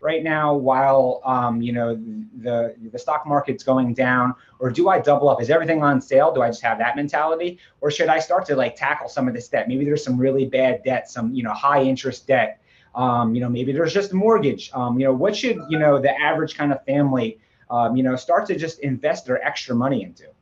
right 0.04 0.22
now 0.22 0.54
while 0.54 1.22
um, 1.24 1.62
you 1.62 1.72
know 1.72 1.96
the 2.42 2.76
the 2.92 2.98
stock 2.98 3.26
market's 3.26 3.64
going 3.64 3.94
down? 3.94 4.34
Or 4.60 4.70
do 4.70 4.88
i 4.88 5.00
double 5.00 5.28
up? 5.28 5.40
Is 5.40 5.50
everything 5.50 5.82
on 5.82 6.00
sale? 6.00 6.32
Do 6.32 6.42
i 6.42 6.48
just 6.48 6.62
have 6.62 6.78
that 6.78 6.94
mentality? 6.94 7.58
Or 7.80 7.90
should 7.90 8.08
i 8.08 8.18
start 8.18 8.44
to 8.46 8.54
like 8.54 8.76
tackle 8.76 9.08
some 9.08 9.26
of 9.26 9.34
this 9.34 9.48
debt? 9.48 9.66
Maybe 9.66 9.84
there's 9.84 10.04
some 10.04 10.18
really 10.18 10.44
bad 10.44 10.84
debt 10.84 11.10
some 11.10 11.34
you 11.34 11.42
know 11.42 11.52
high 11.52 11.82
interest 11.82 12.26
debt. 12.26 12.60
Um, 12.94 13.34
you 13.34 13.40
know, 13.40 13.48
maybe 13.48 13.72
there's 13.72 13.92
just 13.92 14.12
a 14.12 14.14
mortgage. 14.14 14.70
Um, 14.72 15.00
you 15.00 15.06
know, 15.06 15.12
what 15.12 15.34
should 15.34 15.58
you 15.68 15.78
know 15.78 15.98
the 15.98 16.14
average 16.20 16.54
kind 16.54 16.70
of 16.70 16.84
family, 16.84 17.40
um, 17.70 17.96
you 17.96 18.02
know, 18.02 18.14
start 18.14 18.46
to 18.46 18.56
just 18.56 18.78
invest 18.80 19.26
their 19.26 19.42
extra 19.42 19.74
money 19.74 20.04
into? 20.04 20.33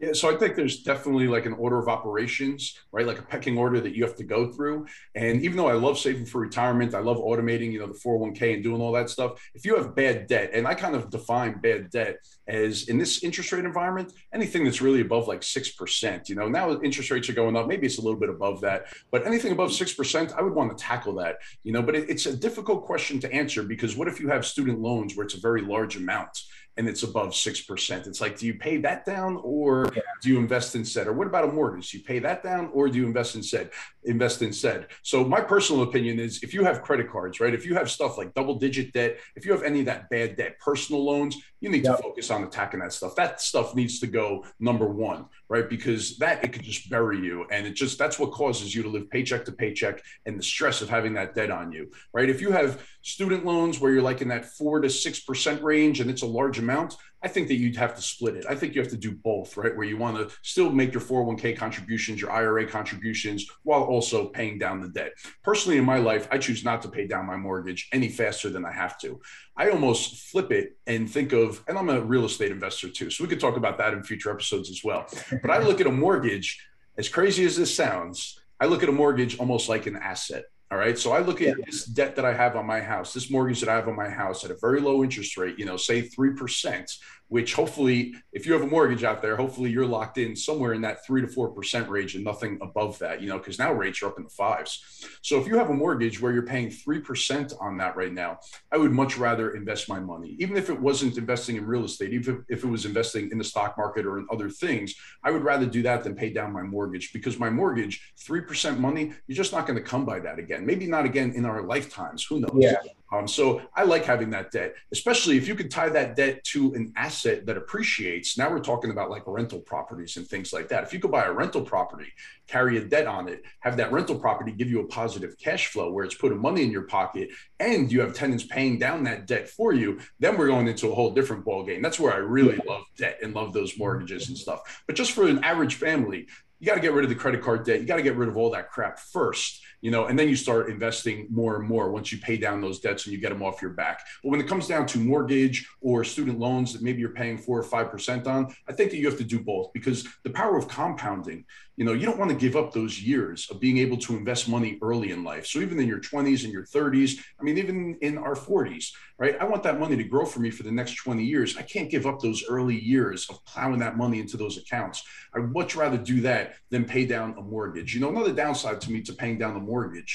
Yeah, 0.00 0.12
so 0.12 0.32
I 0.32 0.36
think 0.38 0.54
there's 0.54 0.84
definitely 0.84 1.26
like 1.26 1.44
an 1.44 1.54
order 1.54 1.76
of 1.76 1.88
operations, 1.88 2.78
right? 2.92 3.04
Like 3.04 3.18
a 3.18 3.22
pecking 3.22 3.58
order 3.58 3.80
that 3.80 3.96
you 3.96 4.04
have 4.04 4.14
to 4.16 4.24
go 4.24 4.52
through. 4.52 4.86
And 5.16 5.42
even 5.42 5.56
though 5.56 5.66
I 5.66 5.72
love 5.72 5.98
saving 5.98 6.26
for 6.26 6.40
retirement, 6.40 6.94
I 6.94 7.00
love 7.00 7.16
automating, 7.16 7.72
you 7.72 7.80
know, 7.80 7.88
the 7.88 7.98
401k 7.98 8.54
and 8.54 8.62
doing 8.62 8.80
all 8.80 8.92
that 8.92 9.10
stuff. 9.10 9.42
If 9.54 9.66
you 9.66 9.74
have 9.74 9.96
bad 9.96 10.28
debt, 10.28 10.50
and 10.54 10.68
I 10.68 10.74
kind 10.74 10.94
of 10.94 11.10
define 11.10 11.60
bad 11.60 11.90
debt 11.90 12.18
as 12.46 12.88
in 12.88 12.96
this 12.96 13.24
interest 13.24 13.50
rate 13.50 13.64
environment, 13.64 14.12
anything 14.32 14.62
that's 14.62 14.80
really 14.80 15.00
above 15.00 15.26
like 15.26 15.40
6%, 15.40 16.28
you 16.28 16.36
know, 16.36 16.48
now 16.48 16.80
interest 16.80 17.10
rates 17.10 17.28
are 17.28 17.34
going 17.34 17.56
up. 17.56 17.66
Maybe 17.66 17.86
it's 17.86 17.98
a 17.98 18.02
little 18.02 18.20
bit 18.20 18.28
above 18.28 18.60
that, 18.60 18.84
but 19.10 19.26
anything 19.26 19.50
above 19.50 19.70
6%, 19.70 20.32
I 20.32 20.42
would 20.42 20.54
want 20.54 20.76
to 20.76 20.82
tackle 20.82 21.16
that, 21.16 21.38
you 21.64 21.72
know, 21.72 21.82
but 21.82 21.96
it, 21.96 22.08
it's 22.08 22.26
a 22.26 22.36
difficult 22.36 22.84
question 22.84 23.18
to 23.18 23.32
answer 23.32 23.64
because 23.64 23.96
what 23.96 24.06
if 24.06 24.20
you 24.20 24.28
have 24.28 24.46
student 24.46 24.80
loans 24.80 25.16
where 25.16 25.26
it's 25.26 25.34
a 25.34 25.40
very 25.40 25.62
large 25.62 25.96
amount? 25.96 26.38
And 26.78 26.88
it's 26.88 27.02
above 27.02 27.30
6%. 27.30 28.06
It's 28.06 28.20
like, 28.20 28.38
do 28.38 28.46
you 28.46 28.54
pay 28.54 28.78
that 28.78 29.04
down 29.04 29.40
or 29.42 29.90
yeah. 29.94 30.02
do 30.22 30.28
you 30.30 30.38
invest 30.38 30.76
instead? 30.76 31.08
Or 31.08 31.12
what 31.12 31.26
about 31.26 31.44
a 31.44 31.52
mortgage? 31.52 31.90
Do 31.90 31.98
you 31.98 32.04
pay 32.04 32.20
that 32.20 32.42
down 32.42 32.70
or 32.72 32.88
do 32.88 32.96
you 32.96 33.04
invest 33.04 33.34
instead? 33.34 33.70
Invest 34.04 34.42
instead. 34.42 34.86
So 35.02 35.24
my 35.24 35.40
personal 35.40 35.82
opinion 35.82 36.20
is 36.20 36.42
if 36.44 36.54
you 36.54 36.64
have 36.64 36.82
credit 36.82 37.10
cards, 37.10 37.40
right? 37.40 37.52
If 37.52 37.66
you 37.66 37.74
have 37.74 37.90
stuff 37.90 38.16
like 38.16 38.32
double 38.32 38.54
digit 38.54 38.92
debt, 38.92 39.18
if 39.34 39.44
you 39.44 39.50
have 39.50 39.64
any 39.64 39.80
of 39.80 39.86
that 39.86 40.08
bad 40.08 40.36
debt, 40.36 40.58
personal 40.60 41.04
loans, 41.04 41.36
you 41.60 41.68
need 41.68 41.84
yep. 41.84 41.96
to 41.96 42.02
focus 42.02 42.30
on 42.30 42.44
attacking 42.44 42.80
that 42.80 42.92
stuff. 42.92 43.16
That 43.16 43.40
stuff 43.40 43.74
needs 43.74 43.98
to 44.00 44.06
go 44.06 44.44
number 44.60 44.86
one, 44.86 45.26
right? 45.48 45.68
Because 45.68 46.16
that 46.18 46.44
it 46.44 46.52
could 46.52 46.62
just 46.62 46.88
bury 46.88 47.18
you. 47.18 47.46
And 47.50 47.66
it 47.66 47.74
just 47.74 47.98
that's 47.98 48.18
what 48.18 48.32
causes 48.32 48.74
you 48.74 48.82
to 48.82 48.88
live 48.88 49.10
paycheck 49.10 49.44
to 49.46 49.52
paycheck 49.52 50.02
and 50.26 50.38
the 50.38 50.42
stress 50.42 50.82
of 50.82 50.88
having 50.88 51.14
that 51.14 51.34
debt 51.34 51.50
on 51.50 51.72
you, 51.72 51.90
right? 52.12 52.28
If 52.28 52.40
you 52.40 52.52
have 52.52 52.86
student 53.02 53.44
loans 53.44 53.80
where 53.80 53.92
you're 53.92 54.02
like 54.02 54.22
in 54.22 54.28
that 54.28 54.46
four 54.46 54.80
to 54.80 54.90
six 54.90 55.20
percent 55.20 55.62
range 55.62 56.00
and 56.00 56.10
it's 56.10 56.22
a 56.22 56.26
large 56.26 56.58
amount, 56.58 56.96
I 57.22 57.28
think 57.28 57.48
that 57.48 57.56
you'd 57.56 57.76
have 57.76 57.96
to 57.96 58.02
split 58.02 58.36
it. 58.36 58.46
I 58.48 58.54
think 58.54 58.74
you 58.74 58.80
have 58.80 58.90
to 58.90 58.96
do 58.96 59.12
both, 59.12 59.56
right? 59.56 59.76
Where 59.76 59.86
you 59.86 59.96
want 59.96 60.16
to 60.16 60.34
still 60.42 60.70
make 60.70 60.92
your 60.92 61.02
401k 61.02 61.56
contributions, 61.56 62.20
your 62.20 62.30
IRA 62.30 62.66
contributions, 62.66 63.46
while 63.64 63.82
also 63.82 64.26
paying 64.26 64.58
down 64.58 64.80
the 64.80 64.88
debt. 64.88 65.12
Personally, 65.42 65.78
in 65.78 65.84
my 65.84 65.98
life, 65.98 66.28
I 66.30 66.38
choose 66.38 66.64
not 66.64 66.82
to 66.82 66.88
pay 66.88 67.06
down 67.06 67.26
my 67.26 67.36
mortgage 67.36 67.88
any 67.92 68.08
faster 68.08 68.50
than 68.50 68.64
I 68.64 68.72
have 68.72 68.98
to. 69.00 69.20
I 69.56 69.70
almost 69.70 70.30
flip 70.30 70.52
it 70.52 70.76
and 70.86 71.10
think 71.10 71.32
of, 71.32 71.64
and 71.66 71.76
I'm 71.76 71.90
a 71.90 72.00
real 72.00 72.24
estate 72.24 72.52
investor 72.52 72.88
too. 72.88 73.10
So 73.10 73.24
we 73.24 73.28
could 73.28 73.40
talk 73.40 73.56
about 73.56 73.78
that 73.78 73.94
in 73.94 74.02
future 74.04 74.30
episodes 74.30 74.70
as 74.70 74.84
well. 74.84 75.06
But 75.42 75.50
I 75.50 75.58
look 75.58 75.80
at 75.80 75.86
a 75.88 75.92
mortgage, 75.92 76.64
as 76.96 77.08
crazy 77.08 77.44
as 77.44 77.56
this 77.56 77.74
sounds, 77.74 78.40
I 78.60 78.66
look 78.66 78.82
at 78.82 78.88
a 78.88 78.92
mortgage 78.92 79.38
almost 79.38 79.68
like 79.68 79.86
an 79.86 79.96
asset. 79.96 80.44
All 80.70 80.76
right. 80.76 80.98
So 80.98 81.12
I 81.12 81.20
look 81.20 81.40
at 81.40 81.48
yeah. 81.48 81.64
this 81.64 81.84
debt 81.84 82.14
that 82.16 82.26
I 82.26 82.34
have 82.34 82.54
on 82.54 82.66
my 82.66 82.80
house, 82.80 83.14
this 83.14 83.30
mortgage 83.30 83.60
that 83.60 83.70
I 83.70 83.74
have 83.74 83.88
on 83.88 83.96
my 83.96 84.08
house 84.08 84.44
at 84.44 84.50
a 84.50 84.56
very 84.60 84.80
low 84.80 85.02
interest 85.02 85.36
rate, 85.38 85.58
you 85.58 85.64
know, 85.64 85.78
say 85.78 86.02
3% 86.02 86.94
which 87.28 87.54
hopefully, 87.54 88.14
if 88.32 88.46
you 88.46 88.52
have 88.54 88.62
a 88.62 88.66
mortgage 88.66 89.04
out 89.04 89.22
there, 89.22 89.36
hopefully 89.36 89.70
you're 89.70 89.86
locked 89.86 90.18
in 90.18 90.34
somewhere 90.34 90.72
in 90.72 90.80
that 90.80 91.04
three 91.04 91.20
to 91.20 91.28
four 91.28 91.48
percent 91.48 91.88
range 91.88 92.14
and 92.14 92.24
nothing 92.24 92.58
above 92.62 92.98
that, 92.98 93.20
you 93.20 93.28
know, 93.28 93.38
because 93.38 93.58
now 93.58 93.72
rates 93.72 94.02
are 94.02 94.06
up 94.06 94.18
in 94.18 94.24
the 94.24 94.30
fives. 94.30 95.06
So 95.22 95.38
if 95.38 95.46
you 95.46 95.56
have 95.58 95.70
a 95.70 95.74
mortgage 95.74 96.20
where 96.20 96.32
you're 96.32 96.42
paying 96.42 96.70
three 96.70 97.00
percent 97.00 97.52
on 97.60 97.76
that 97.78 97.96
right 97.96 98.12
now, 98.12 98.38
I 98.72 98.78
would 98.78 98.92
much 98.92 99.18
rather 99.18 99.50
invest 99.50 99.88
my 99.88 100.00
money, 100.00 100.36
even 100.38 100.56
if 100.56 100.70
it 100.70 100.80
wasn't 100.80 101.18
investing 101.18 101.56
in 101.56 101.66
real 101.66 101.84
estate, 101.84 102.12
even 102.12 102.44
if, 102.48 102.64
it 102.64 102.68
was 102.68 102.86
investing 102.86 103.30
in 103.30 103.38
the 103.38 103.44
stock 103.44 103.78
market 103.78 104.04
or 104.04 104.18
in 104.18 104.26
other 104.32 104.50
things, 104.50 104.94
I 105.22 105.30
would 105.30 105.44
rather 105.44 105.64
do 105.64 105.82
that 105.82 106.02
than 106.02 106.16
pay 106.16 106.30
down 106.30 106.52
my 106.52 106.62
mortgage 106.62 107.12
because 107.12 107.38
my 107.38 107.50
mortgage, 107.50 108.12
three 108.16 108.40
percent 108.40 108.80
money, 108.80 109.12
you're 109.26 109.36
just 109.36 109.52
not 109.52 109.66
going 109.66 109.78
to 109.78 109.84
come 109.84 110.04
by 110.04 110.18
that 110.20 110.38
again. 110.38 110.57
Maybe 110.66 110.86
not 110.86 111.04
again 111.04 111.32
in 111.32 111.44
our 111.44 111.62
lifetimes. 111.62 112.24
Who 112.24 112.40
knows? 112.40 112.52
Yeah. 112.54 112.76
Um, 113.10 113.26
so 113.26 113.62
I 113.74 113.84
like 113.84 114.04
having 114.04 114.30
that 114.30 114.50
debt, 114.50 114.74
especially 114.92 115.38
if 115.38 115.48
you 115.48 115.54
could 115.54 115.70
tie 115.70 115.88
that 115.88 116.14
debt 116.14 116.44
to 116.44 116.74
an 116.74 116.92
asset 116.94 117.46
that 117.46 117.56
appreciates. 117.56 118.36
Now 118.36 118.50
we're 118.50 118.60
talking 118.60 118.90
about 118.90 119.08
like 119.08 119.22
rental 119.26 119.60
properties 119.60 120.18
and 120.18 120.26
things 120.26 120.52
like 120.52 120.68
that. 120.68 120.84
If 120.84 120.92
you 120.92 121.00
could 121.00 121.10
buy 121.10 121.24
a 121.24 121.32
rental 121.32 121.62
property, 121.62 122.12
carry 122.46 122.76
a 122.76 122.84
debt 122.84 123.06
on 123.06 123.28
it, 123.28 123.44
have 123.60 123.78
that 123.78 123.92
rental 123.92 124.18
property 124.18 124.52
give 124.52 124.68
you 124.68 124.80
a 124.80 124.86
positive 124.86 125.38
cash 125.38 125.68
flow 125.68 125.90
where 125.90 126.04
it's 126.04 126.14
putting 126.14 126.38
money 126.38 126.62
in 126.62 126.70
your 126.70 126.82
pocket 126.82 127.30
and 127.58 127.90
you 127.90 128.00
have 128.02 128.12
tenants 128.12 128.44
paying 128.44 128.78
down 128.78 129.04
that 129.04 129.26
debt 129.26 129.48
for 129.48 129.72
you, 129.72 129.98
then 130.20 130.36
we're 130.36 130.48
going 130.48 130.68
into 130.68 130.90
a 130.90 130.94
whole 130.94 131.10
different 131.10 131.46
ball 131.46 131.64
game. 131.64 131.80
That's 131.80 131.98
where 131.98 132.12
I 132.12 132.18
really 132.18 132.60
love 132.66 132.82
debt 132.98 133.20
and 133.22 133.34
love 133.34 133.54
those 133.54 133.78
mortgages 133.78 134.28
and 134.28 134.36
stuff. 134.36 134.82
But 134.86 134.96
just 134.96 135.12
for 135.12 135.26
an 135.26 135.42
average 135.44 135.76
family, 135.76 136.26
you 136.60 136.66
got 136.66 136.74
to 136.74 136.80
get 136.80 136.92
rid 136.92 137.04
of 137.04 137.08
the 137.08 137.16
credit 137.16 137.40
card 137.40 137.64
debt. 137.64 137.80
You 137.80 137.86
got 137.86 137.96
to 137.96 138.02
get 138.02 138.16
rid 138.16 138.28
of 138.28 138.36
all 138.36 138.50
that 138.50 138.70
crap 138.70 138.98
first 138.98 139.62
you 139.80 139.90
know, 139.90 140.06
and 140.06 140.18
then 140.18 140.28
you 140.28 140.36
start 140.36 140.70
investing 140.70 141.26
more 141.30 141.56
and 141.56 141.68
more 141.68 141.90
once 141.90 142.10
you 142.12 142.18
pay 142.18 142.36
down 142.36 142.60
those 142.60 142.80
debts 142.80 143.06
and 143.06 143.12
you 143.12 143.20
get 143.20 143.30
them 143.30 143.42
off 143.42 143.62
your 143.62 143.72
back. 143.72 144.00
But 144.22 144.30
when 144.30 144.40
it 144.40 144.48
comes 144.48 144.66
down 144.66 144.86
to 144.86 144.98
mortgage 144.98 145.68
or 145.80 146.04
student 146.04 146.38
loans 146.38 146.72
that 146.72 146.82
maybe 146.82 147.00
you're 147.00 147.10
paying 147.10 147.38
four 147.38 147.58
or 147.58 147.62
five 147.62 147.90
percent 147.90 148.26
on, 148.26 148.54
I 148.68 148.72
think 148.72 148.90
that 148.90 148.96
you 148.96 149.06
have 149.06 149.18
to 149.18 149.24
do 149.24 149.40
both 149.40 149.72
because 149.72 150.06
the 150.24 150.30
power 150.30 150.56
of 150.56 150.68
compounding 150.68 151.44
you 151.76 151.84
know 151.84 151.92
you 151.92 152.06
don't 152.06 152.18
want 152.18 152.30
to 152.30 152.36
give 152.36 152.56
up 152.56 152.72
those 152.72 153.00
years 153.00 153.48
of 153.50 153.60
being 153.60 153.78
able 153.78 153.96
to 153.98 154.16
invest 154.16 154.48
money 154.48 154.78
early 154.82 155.12
in 155.12 155.22
life. 155.22 155.46
So 155.46 155.60
even 155.60 155.78
in 155.78 155.86
your 155.86 156.00
20s 156.00 156.44
and 156.44 156.52
your 156.52 156.64
30s 156.64 157.18
i 157.40 157.42
mean 157.42 157.58
even 157.58 157.96
in 158.02 158.18
our 158.18 158.34
40s 158.34 158.90
right? 159.18 159.36
I 159.40 159.44
want 159.44 159.64
that 159.64 159.80
money 159.80 159.96
to 159.96 160.04
grow 160.04 160.24
for 160.24 160.38
me 160.38 160.50
for 160.50 160.62
the 160.62 160.70
next 160.70 160.94
20 160.94 161.24
years. 161.24 161.56
I 161.56 161.62
can't 161.62 161.90
give 161.90 162.06
up 162.06 162.20
those 162.20 162.44
early 162.48 162.78
years 162.78 163.28
of 163.28 163.44
plowing 163.44 163.80
that 163.80 163.96
money 163.96 164.20
into 164.20 164.36
those 164.36 164.56
accounts. 164.56 165.02
I'd 165.34 165.52
much 165.52 165.74
rather 165.74 165.98
do 165.98 166.20
that 166.20 166.54
than 166.70 166.84
pay 166.84 167.04
down 167.04 167.34
a 167.36 167.42
mortgage. 167.42 167.94
You 167.94 168.00
know 168.00 168.10
another 168.10 168.32
downside 168.32 168.80
to 168.82 168.92
me 168.92 169.02
to 169.02 169.12
paying 169.12 169.36
down 169.36 169.54
the 169.54 169.60
mortgage 169.68 170.12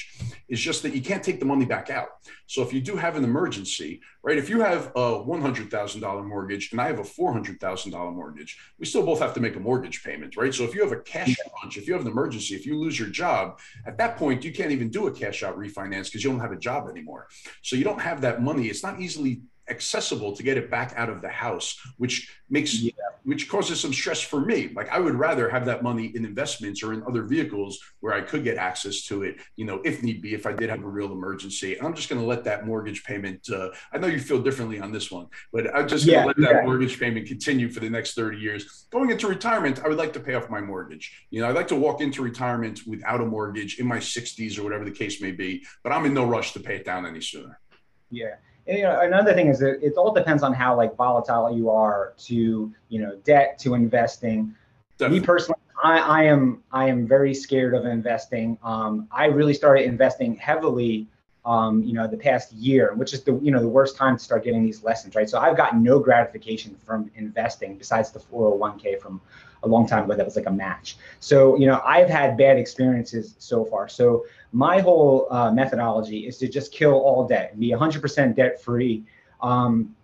is 0.48 0.60
just 0.60 0.82
that 0.82 0.94
you 0.94 1.00
can't 1.00 1.22
take 1.22 1.38
the 1.38 1.46
money 1.46 1.64
back 1.64 1.88
out 1.90 2.08
so 2.46 2.62
if 2.62 2.72
you 2.72 2.80
do 2.80 2.96
have 2.96 3.16
an 3.16 3.24
emergency 3.24 4.00
right 4.22 4.38
if 4.38 4.48
you 4.48 4.60
have 4.60 4.86
a 4.96 5.24
$100000 5.24 6.26
mortgage 6.26 6.72
and 6.72 6.80
i 6.80 6.86
have 6.86 6.98
a 6.98 7.02
$400000 7.02 8.14
mortgage 8.14 8.58
we 8.78 8.86
still 8.86 9.06
both 9.06 9.20
have 9.20 9.34
to 9.34 9.40
make 9.40 9.56
a 9.56 9.60
mortgage 9.60 10.02
payment 10.02 10.36
right 10.36 10.52
so 10.54 10.64
if 10.64 10.74
you 10.74 10.82
have 10.82 10.92
a 10.92 11.00
cash 11.00 11.36
crunch, 11.64 11.76
if 11.76 11.86
you 11.86 11.92
have 11.94 12.02
an 12.02 12.08
emergency, 12.08 12.54
if 12.54 12.66
you 12.66 12.78
lose 12.78 12.98
your 12.98 13.08
job, 13.08 13.58
at 13.86 13.96
that 13.98 14.16
point, 14.16 14.44
you 14.44 14.52
can't 14.52 14.72
even 14.72 14.90
do 14.90 15.06
a 15.06 15.12
cash 15.12 15.42
out 15.42 15.58
refinance 15.58 16.06
because 16.06 16.24
you 16.24 16.30
don't 16.30 16.40
have 16.40 16.52
a 16.52 16.58
job 16.58 16.88
anymore. 16.88 17.28
So 17.62 17.76
you 17.76 17.84
don't 17.84 18.00
have 18.00 18.20
that 18.22 18.42
money. 18.42 18.66
It's 18.66 18.82
not 18.82 19.00
easily 19.00 19.42
accessible 19.68 20.32
to 20.32 20.42
get 20.42 20.56
it 20.56 20.70
back 20.70 20.92
out 20.96 21.08
of 21.08 21.22
the 21.22 21.28
house, 21.28 21.78
which 21.96 22.30
makes 22.50 22.74
yeah. 22.74 22.92
which 23.24 23.48
causes 23.48 23.80
some 23.80 23.92
stress 23.92 24.20
for 24.20 24.40
me. 24.40 24.70
Like 24.74 24.90
I 24.90 24.98
would 24.98 25.14
rather 25.14 25.48
have 25.48 25.64
that 25.66 25.82
money 25.82 26.12
in 26.14 26.24
investments 26.24 26.82
or 26.82 26.92
in 26.92 27.02
other 27.04 27.22
vehicles 27.22 27.78
where 28.00 28.12
I 28.12 28.20
could 28.20 28.44
get 28.44 28.58
access 28.58 29.02
to 29.06 29.22
it, 29.22 29.36
you 29.56 29.64
know, 29.64 29.80
if 29.84 30.02
need 30.02 30.20
be, 30.20 30.34
if 30.34 30.46
I 30.46 30.52
did 30.52 30.70
have 30.70 30.82
a 30.82 30.88
real 30.88 31.12
emergency. 31.12 31.76
And 31.76 31.86
I'm 31.86 31.94
just 31.94 32.08
going 32.08 32.20
to 32.20 32.26
let 32.26 32.44
that 32.44 32.66
mortgage 32.66 33.04
payment. 33.04 33.48
Uh, 33.50 33.70
I 33.92 33.98
know 33.98 34.06
you 34.06 34.20
feel 34.20 34.42
differently 34.42 34.80
on 34.80 34.92
this 34.92 35.10
one, 35.10 35.26
but 35.52 35.74
I'm 35.74 35.88
just 35.88 36.06
going 36.06 36.20
to 36.20 36.26
let 36.26 36.38
yeah. 36.38 36.52
that 36.52 36.64
mortgage 36.64 36.98
payment 36.98 37.26
continue 37.26 37.68
for 37.70 37.80
the 37.80 37.90
next 37.90 38.14
30 38.14 38.38
years. 38.38 38.86
Going 38.90 39.10
into 39.10 39.26
retirement, 39.26 39.80
I 39.84 39.88
would 39.88 39.98
like 39.98 40.12
to 40.14 40.20
pay 40.20 40.34
off 40.34 40.50
my 40.50 40.60
mortgage. 40.60 41.26
You 41.30 41.40
know, 41.40 41.48
I'd 41.48 41.54
like 41.54 41.68
to 41.68 41.76
walk 41.76 42.00
into 42.00 42.22
retirement 42.22 42.80
without 42.86 43.20
a 43.20 43.26
mortgage 43.26 43.78
in 43.80 43.86
my 43.86 43.98
60s 43.98 44.58
or 44.58 44.62
whatever 44.62 44.84
the 44.84 44.90
case 44.90 45.20
may 45.20 45.32
be, 45.32 45.64
but 45.82 45.92
I'm 45.92 46.04
in 46.04 46.14
no 46.14 46.26
rush 46.26 46.52
to 46.52 46.60
pay 46.60 46.76
it 46.76 46.84
down 46.84 47.06
any 47.06 47.20
sooner. 47.20 47.58
Yeah 48.10 48.34
you 48.66 48.82
know, 48.82 49.00
another 49.00 49.34
thing 49.34 49.48
is 49.48 49.58
that 49.58 49.84
it 49.84 49.94
all 49.94 50.12
depends 50.12 50.42
on 50.42 50.52
how 50.52 50.76
like 50.76 50.96
volatile 50.96 51.54
you 51.54 51.70
are 51.70 52.14
to 52.18 52.72
you 52.88 53.00
know 53.00 53.16
debt 53.24 53.58
to 53.60 53.74
investing. 53.74 54.54
Definitely. 54.98 55.20
Me 55.20 55.26
personally, 55.26 55.60
I, 55.82 55.98
I 55.98 56.22
am 56.24 56.62
I 56.72 56.88
am 56.88 57.06
very 57.06 57.34
scared 57.34 57.74
of 57.74 57.84
investing. 57.84 58.58
Um, 58.62 59.08
I 59.10 59.26
really 59.26 59.54
started 59.54 59.84
investing 59.84 60.36
heavily, 60.36 61.08
um, 61.44 61.82
you 61.82 61.92
know, 61.92 62.06
the 62.06 62.16
past 62.16 62.52
year, 62.52 62.94
which 62.94 63.12
is 63.12 63.22
the 63.22 63.38
you 63.42 63.50
know 63.50 63.60
the 63.60 63.68
worst 63.68 63.96
time 63.96 64.16
to 64.16 64.22
start 64.22 64.44
getting 64.44 64.64
these 64.64 64.82
lessons, 64.82 65.14
right? 65.14 65.28
So 65.28 65.38
I've 65.38 65.56
gotten 65.56 65.82
no 65.82 65.98
gratification 65.98 66.74
from 66.84 67.10
investing 67.16 67.76
besides 67.76 68.10
the 68.10 68.18
401k 68.18 69.00
from 69.00 69.20
a 69.62 69.68
long 69.68 69.86
time 69.86 70.04
ago 70.04 70.14
that 70.14 70.24
was 70.24 70.36
like 70.36 70.46
a 70.46 70.52
match. 70.52 70.96
So 71.20 71.56
you 71.56 71.66
know 71.66 71.82
I've 71.84 72.08
had 72.08 72.38
bad 72.38 72.58
experiences 72.58 73.34
so 73.38 73.64
far. 73.64 73.88
So 73.88 74.24
my 74.52 74.80
whole 74.80 75.26
uh, 75.30 75.50
methodology 75.50 76.26
is 76.26 76.38
to 76.38 76.48
just 76.48 76.72
kill 76.72 76.94
all 76.94 77.26
debt 77.26 77.58
be 77.58 77.70
100% 77.70 78.34
debt 78.34 78.62
free. 78.62 79.04
Um, 79.42 79.94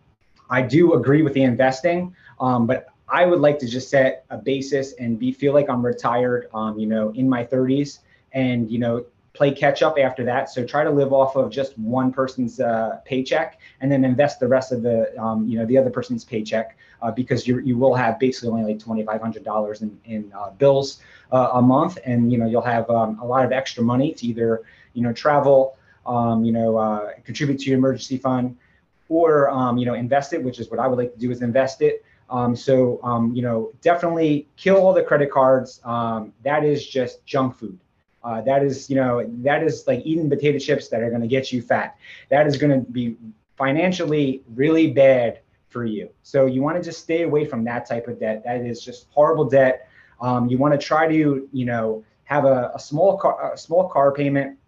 I 0.50 0.62
do 0.62 0.94
agree 0.94 1.22
with 1.22 1.33
the 1.33 1.42
investing, 1.42 2.14
um, 2.40 2.66
but 2.66 2.88
I 3.09 3.24
would 3.24 3.40
like 3.40 3.59
to 3.61 3.66
just 3.66 3.88
set 3.88 4.24
a 4.31 4.37
basis 4.37 4.92
and 4.94 5.18
be 5.18 5.33
feel 5.33 5.53
like 5.53 5.68
I'm 5.68 5.85
retired, 5.85 6.48
um, 6.53 6.79
you 6.79 6.87
know, 6.87 7.11
in 7.11 7.29
my 7.29 7.44
30s, 7.44 8.00
and 8.33 8.70
you 8.70 8.79
know, 8.79 9.05
play 9.33 9.53
catch 9.53 9.83
up 9.83 9.97
after 9.99 10.25
that. 10.25 10.51
So 10.51 10.64
try 10.64 10.85
to 10.85 10.91
live 10.91 11.12
off 11.12 11.37
of 11.37 11.51
just 11.51 11.78
one 11.78 12.12
person's 12.12 12.61
uh, 12.61 13.01
paycheck, 13.05 13.61
and 13.81 13.91
then 13.91 14.05
invest 14.05 14.41
the 14.41 14.49
rest 14.49 14.72
of 14.72 14.83
the, 14.83 15.16
um, 15.20 15.47
you 15.47 15.59
know, 15.59 15.66
the 15.66 15.78
other 15.78 15.91
person's 15.91 16.24
paycheck, 16.24 16.76
uh, 17.03 17.11
because 17.11 17.47
you 17.47 17.61
you 17.61 17.78
will 17.78 17.95
have 17.95 18.18
basically 18.18 18.51
only 18.51 18.64
like 18.72 18.83
twenty 18.83 19.05
five 19.05 19.20
hundred 19.20 19.45
dollars 19.45 19.83
in 19.83 19.99
in 20.05 20.33
uh, 20.37 20.51
bills 20.51 21.01
uh, 21.33 21.51
a 21.55 21.62
month, 21.62 21.99
and 22.05 22.33
you 22.33 22.39
know 22.39 22.47
you'll 22.47 22.61
have 22.61 22.89
um, 22.91 23.18
a 23.20 23.26
lot 23.26 23.45
of 23.45 23.53
extra 23.53 23.83
money 23.83 24.12
to 24.14 24.26
either 24.26 24.62
you 24.95 25.03
know 25.03 25.12
travel, 25.12 25.76
um, 26.07 26.45
you 26.45 26.53
know 26.53 26.76
uh, 26.76 27.12
contribute 27.24 27.59
to 27.61 27.70
your 27.70 27.78
emergency 27.78 28.18
fund, 28.18 28.57
or 29.09 29.49
um, 29.51 29.78
you 29.78 29.87
know 29.87 29.95
invest 29.95 30.33
it, 30.33 30.43
which 30.43 30.59
is 30.59 30.70
what 30.70 30.81
I 30.81 30.87
would 30.89 30.99
like 30.99 31.12
to 31.12 31.18
do 31.18 31.31
is 31.31 31.41
invest 31.43 31.83
it. 31.83 32.05
Um, 32.28 32.55
so 32.55 33.01
um, 33.03 33.33
you 33.35 33.43
know 33.43 33.72
definitely 33.81 34.49
kill 34.57 34.76
all 34.76 34.93
the 34.93 35.03
credit 35.03 35.31
cards. 35.31 35.81
Um, 35.85 36.33
that 36.43 36.64
is 36.64 36.87
just 36.87 37.24
junk 37.24 37.57
food. 37.57 37.78
Uh, 38.23 38.41
that 38.43 38.62
is, 38.62 38.91
you 38.91 38.97
know, 38.97 39.25
that 39.39 39.62
is 39.62 39.87
like 39.87 40.03
eating 40.05 40.29
potato 40.29 40.59
chips 40.59 40.89
that 40.89 41.03
are 41.03 41.09
going 41.09 41.23
to 41.23 41.29
get 41.29 41.53
you 41.53 41.62
fat. 41.62 41.97
That 42.29 42.47
is 42.47 42.57
going 42.57 42.73
to 42.73 42.91
be 42.91 43.16
financially 43.57 44.43
really 44.55 44.91
bad 44.91 45.41
for 45.68 45.85
you. 45.85 46.11
So 46.23 46.47
you 46.47 46.62
want 46.62 46.77
to 46.77 46.83
just 46.83 47.01
stay 47.01 47.23
away 47.23 47.45
from 47.45 47.64
that 47.64 47.87
type 47.87 48.09
of 48.09 48.18
debt. 48.18 48.43
That 48.45 48.61
is 48.61 48.83
just 48.83 49.07
horrible 49.11 49.45
debt. 49.45 49.89
Um, 50.21 50.49
you 50.49 50.59
want 50.59 50.79
to 50.79 50.79
try 50.79 51.09
to, 51.09 51.49
you 51.53 51.64
know, 51.64 52.05
have 52.25 52.45
a, 52.45 52.73
a 52.75 52.79
small 52.79 53.16
car, 53.16 53.53
a 53.55 53.57
small 53.57 53.89
car 53.89 54.12
payment. 54.12 54.59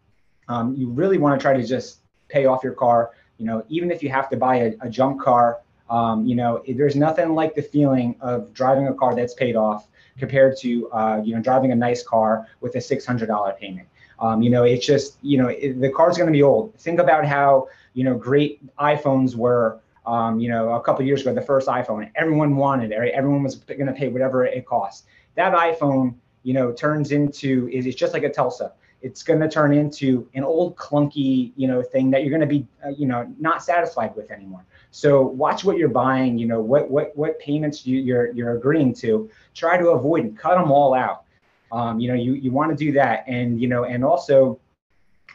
Um, 0.48 0.74
you 0.74 0.88
really 0.88 1.18
want 1.18 1.38
to 1.38 1.42
try 1.42 1.56
to 1.56 1.64
just 1.64 2.00
pay 2.28 2.46
off 2.46 2.62
your 2.64 2.74
car. 2.74 3.10
You 3.38 3.46
know, 3.46 3.64
even 3.68 3.90
if 3.90 4.02
you 4.02 4.10
have 4.10 4.28
to 4.30 4.36
buy 4.36 4.56
a, 4.56 4.72
a 4.80 4.88
junk 4.88 5.20
car, 5.20 5.61
um, 5.90 6.26
you 6.26 6.34
know, 6.34 6.62
there's 6.68 6.96
nothing 6.96 7.34
like 7.34 7.54
the 7.54 7.62
feeling 7.62 8.16
of 8.20 8.52
driving 8.54 8.88
a 8.88 8.94
car 8.94 9.14
that's 9.14 9.34
paid 9.34 9.56
off 9.56 9.88
compared 10.18 10.56
to, 10.58 10.90
uh, 10.90 11.20
you 11.24 11.34
know, 11.34 11.42
driving 11.42 11.72
a 11.72 11.74
nice 11.74 12.02
car 12.02 12.46
with 12.60 12.74
a 12.74 12.78
$600 12.78 13.58
payment. 13.58 13.88
Um, 14.20 14.42
you 14.42 14.50
know, 14.50 14.62
it's 14.62 14.86
just, 14.86 15.18
you 15.22 15.38
know, 15.38 15.48
it, 15.48 15.80
the 15.80 15.90
car's 15.90 16.16
going 16.16 16.28
to 16.28 16.32
be 16.32 16.42
old. 16.42 16.74
Think 16.76 17.00
about 17.00 17.26
how, 17.26 17.68
you 17.94 18.04
know, 18.04 18.14
great 18.14 18.60
iPhones 18.76 19.34
were 19.34 19.80
um, 20.06 20.40
you 20.40 20.48
know, 20.48 20.70
a 20.70 20.80
couple 20.80 21.04
years 21.04 21.20
ago, 21.20 21.32
the 21.32 21.42
first 21.42 21.68
iPhone, 21.68 22.10
everyone 22.16 22.56
wanted 22.56 22.92
it. 22.92 22.98
Right? 22.98 23.12
Everyone 23.12 23.42
was 23.42 23.56
going 23.56 23.86
to 23.86 23.92
pay 23.92 24.08
whatever 24.08 24.44
it 24.44 24.66
costs. 24.66 25.04
That 25.36 25.54
iPhone, 25.54 26.14
you 26.42 26.54
know, 26.54 26.72
turns 26.72 27.12
into 27.12 27.68
is 27.72 27.86
it's 27.86 27.96
just 27.96 28.12
like 28.12 28.24
a 28.24 28.30
Tesla. 28.30 28.72
It's 29.00 29.22
going 29.22 29.40
to 29.40 29.48
turn 29.48 29.72
into 29.72 30.28
an 30.34 30.44
old 30.44 30.76
clunky, 30.76 31.52
you 31.56 31.66
know, 31.66 31.82
thing 31.82 32.10
that 32.10 32.22
you're 32.22 32.30
going 32.30 32.40
to 32.40 32.46
be, 32.46 32.66
uh, 32.84 32.90
you 32.90 33.06
know, 33.06 33.32
not 33.38 33.62
satisfied 33.62 34.14
with 34.14 34.30
anymore. 34.30 34.64
So 34.92 35.22
watch 35.22 35.64
what 35.64 35.76
you're 35.76 35.88
buying. 35.88 36.38
You 36.38 36.46
know, 36.46 36.60
what 36.60 36.88
what 36.88 37.16
what 37.16 37.40
payments 37.40 37.84
you, 37.84 37.98
you're 37.98 38.30
you're 38.32 38.56
agreeing 38.56 38.94
to. 38.94 39.28
Try 39.54 39.76
to 39.78 39.88
avoid 39.88 40.24
and 40.24 40.38
cut 40.38 40.56
them 40.56 40.70
all 40.70 40.94
out. 40.94 41.24
Um, 41.72 41.98
you 41.98 42.08
know, 42.08 42.14
you 42.14 42.34
you 42.34 42.52
want 42.52 42.70
to 42.70 42.76
do 42.76 42.92
that, 42.92 43.24
and 43.26 43.60
you 43.60 43.66
know, 43.66 43.84
and 43.84 44.04
also 44.04 44.60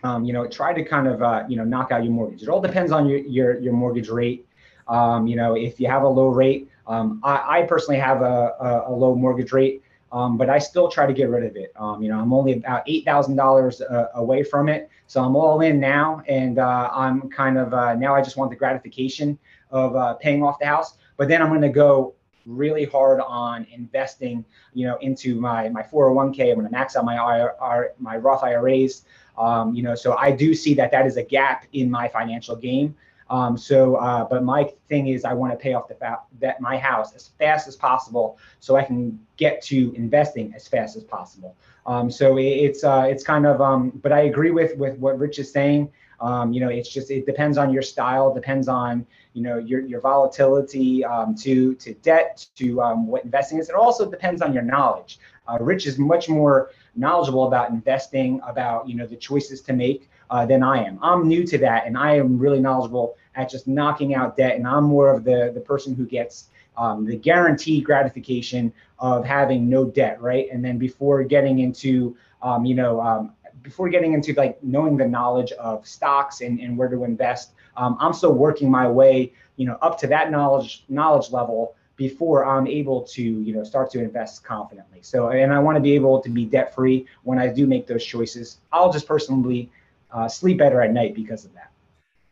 um, 0.04 0.24
you 0.24 0.34
know, 0.34 0.48
try 0.48 0.74
to 0.74 0.84
kind 0.84 1.08
of, 1.08 1.22
uh, 1.22 1.44
you 1.48 1.58
know, 1.58 1.64
knock 1.64 1.92
out 1.92 2.04
your 2.04 2.14
mortgage. 2.14 2.44
It 2.44 2.50
all 2.50 2.62
depends 2.62 2.92
on 2.92 3.08
your, 3.08 3.20
your, 3.20 3.60
your 3.60 3.74
mortgage 3.74 4.10
rate. 4.10 4.46
Um, 4.88 5.28
you 5.28 5.36
know, 5.36 5.56
if 5.56 5.80
you 5.80 5.88
have 5.88 6.04
a 6.04 6.08
low 6.08 6.30
rate, 6.30 6.70
um, 6.88 7.20
I, 7.24 7.60
I, 7.60 7.62
personally 7.64 8.00
have 8.00 8.22
a, 8.22 8.56
a, 8.60 8.84
a, 8.88 8.94
low 8.94 9.14
mortgage 9.16 9.52
rate, 9.52 9.82
um, 10.12 10.38
but 10.38 10.50
I 10.50 10.60
still 10.60 10.90
try 10.90 11.06
to 11.06 11.14
get 11.14 11.30
rid 11.30 11.44
of 11.44 11.56
it. 11.56 11.72
Um, 11.76 12.02
you 12.02 12.10
know, 12.10 12.20
I'm 12.20 12.34
only 12.34 12.54
about 12.54 12.84
eight 12.88 13.06
thousand 13.06 13.36
dollars 13.36 13.82
uh, 13.82 14.08
away 14.16 14.44
from 14.44 14.70
it, 14.70 14.90
so 15.08 15.24
I'm 15.24 15.36
all 15.36 15.62
in 15.62 15.80
now, 15.80 16.22
and 16.28 16.60
uh, 16.60 16.90
I'm 16.94 17.30
kind 17.30 17.58
of 17.58 17.74
uh, 17.74 17.96
now 17.96 18.16
I 18.16 18.22
just 18.22 18.38
want 18.38 18.50
the 18.50 18.58
gratification 18.58 19.38
of 19.72 19.96
uh, 19.96 20.14
paying 20.16 20.44
off 20.44 20.60
the 20.60 20.66
house. 20.66 20.98
But 21.18 21.28
then 21.28 21.42
I'm 21.42 21.50
going 21.50 21.62
to 21.62 21.70
go 21.70 22.14
really 22.46 22.86
hard 22.86 23.20
on 23.20 23.68
investing, 23.72 24.46
you 24.74 24.88
know, 24.88 24.98
into 24.98 25.36
my 25.36 25.70
my 25.70 25.84
401k. 25.84 26.50
I'm 26.50 26.56
going 26.56 26.66
to 26.66 26.72
max 26.72 26.96
out 26.96 27.06
my 27.06 27.38
IR, 27.38 27.92
my 28.00 28.18
Roth 28.18 28.44
IRAs. 28.44 29.04
Um, 29.38 29.76
you 29.76 29.84
know, 29.84 29.94
so 29.94 30.18
I 30.18 30.32
do 30.32 30.56
see 30.56 30.74
that 30.76 30.92
that 30.92 31.06
is 31.06 31.18
a 31.18 31.24
gap 31.24 31.66
in 31.74 31.92
my 31.92 32.08
financial 32.08 32.56
game. 32.56 32.96
Um, 33.30 33.58
so, 33.58 33.96
uh, 33.96 34.24
but 34.24 34.44
my 34.44 34.72
thing 34.88 35.08
is, 35.08 35.26
I 35.26 35.34
want 35.34 35.52
to 35.54 35.58
pay 35.58 35.74
off 35.74 35.88
the 35.88 35.96
fa- 35.96 36.22
that 36.40 36.62
my 36.62 36.78
house 36.78 37.14
as 37.14 37.30
fast 37.40 37.68
as 37.68 37.76
possible, 37.76 38.38
so 38.60 38.76
I 38.76 38.84
can 38.84 39.20
get 39.36 39.62
to 39.64 39.94
investing 39.96 40.54
as 40.56 40.68
fast 40.68 40.96
as 40.96 41.04
possible. 41.04 41.56
Um, 41.86 42.10
so 42.10 42.38
it, 42.38 42.44
it's 42.44 42.84
uh, 42.84 43.06
it's 43.10 43.24
kind 43.24 43.46
of, 43.46 43.62
um, 43.62 43.92
but 44.02 44.12
I 44.12 44.22
agree 44.22 44.52
with 44.52 44.78
with 44.78 44.98
what 44.98 45.18
Rich 45.20 45.40
is 45.40 45.52
saying. 45.52 45.92
Um, 46.20 46.52
you 46.52 46.60
know, 46.60 46.70
it's 46.70 46.90
just 46.90 47.12
it 47.12 47.26
depends 47.26 47.58
on 47.58 47.72
your 47.72 47.84
style, 47.84 48.34
depends 48.34 48.68
on 48.68 49.06
you 49.34 49.44
know 49.44 49.58
your 49.58 49.82
your 49.82 50.02
volatility 50.02 51.06
um, 51.06 51.36
to 51.36 51.76
to 51.76 51.94
debt, 51.96 52.46
to 52.56 52.82
um, 52.82 53.08
what 53.08 53.24
investing 53.24 53.60
is. 53.60 53.70
It 53.70 53.76
also 53.76 54.10
depends 54.10 54.42
on 54.42 54.54
your 54.54 54.64
knowledge. 54.64 55.20
Uh, 55.48 55.58
Rich 55.62 55.86
is 55.86 55.98
much 55.98 56.28
more 56.28 56.72
knowledgeable 56.96 57.48
about 57.48 57.70
investing, 57.70 58.42
about 58.46 58.88
you 58.88 58.96
know 58.96 59.06
the 59.06 59.16
choices 59.16 59.62
to 59.62 59.74
make 59.74 60.10
uh, 60.30 60.46
than 60.46 60.64
I 60.64 60.84
am. 60.84 61.00
I'm 61.02 61.28
new 61.28 61.46
to 61.48 61.58
that, 61.60 61.88
and 61.88 61.98
I 61.98 62.16
am 62.16 62.38
really 62.38 62.60
knowledgeable 62.60 63.18
at 63.36 63.50
just 63.50 63.68
knocking 63.68 64.16
out 64.16 64.36
debt. 64.38 64.56
And 64.56 64.68
I'm 64.68 64.86
more 64.86 65.14
of 65.14 65.24
the 65.24 65.52
the 65.54 65.62
person 65.62 65.96
who 65.96 66.06
gets 66.06 66.50
um, 66.78 67.06
the 67.06 67.16
guaranteed 67.16 67.84
gratification 67.84 68.72
of 69.00 69.26
having 69.26 69.70
no 69.70 69.86
debt, 69.86 70.22
right? 70.22 70.48
And 70.52 70.64
then 70.64 70.78
before 70.78 71.24
getting 71.24 71.60
into, 71.60 72.16
um, 72.42 72.66
you 72.66 72.76
know, 72.76 73.02
um, 73.02 73.34
before 73.64 73.90
getting 73.90 74.14
into 74.14 74.34
like 74.34 74.62
knowing 74.64 74.98
the 74.98 75.08
knowledge 75.08 75.52
of 75.54 75.88
stocks 75.88 76.42
and, 76.42 76.60
and 76.60 76.78
where 76.78 76.88
to 76.88 77.04
invest, 77.04 77.52
um, 77.76 77.98
I'm 78.00 78.14
still 78.14 78.34
working 78.34 78.70
my 78.70 78.88
way, 78.88 79.34
you 79.56 79.66
know, 79.66 79.78
up 79.82 80.00
to 80.00 80.08
that 80.08 80.32
knowledge 80.32 80.86
knowledge 80.90 81.32
level 81.32 81.76
before 81.96 82.46
I'm 82.46 82.68
able 82.68 83.02
to, 83.02 83.24
you 83.24 83.56
know, 83.56 83.64
start 83.64 83.90
to 83.92 84.00
invest 84.00 84.44
confidently. 84.44 85.00
So, 85.02 85.30
and 85.30 85.52
I 85.52 85.58
want 85.58 85.78
to 85.78 85.82
be 85.82 85.94
able 85.94 86.22
to 86.22 86.30
be 86.30 86.46
debt 86.46 86.74
free 86.76 87.08
when 87.24 87.40
I 87.40 87.48
do 87.48 87.66
make 87.66 87.88
those 87.88 88.06
choices. 88.06 88.60
I'll 88.72 88.92
just 88.92 89.08
personally 89.08 89.72
uh, 90.12 90.28
sleep 90.28 90.58
better 90.58 90.82
at 90.82 90.92
night 90.92 91.16
because 91.16 91.46
of 91.46 91.54
that. 91.54 91.72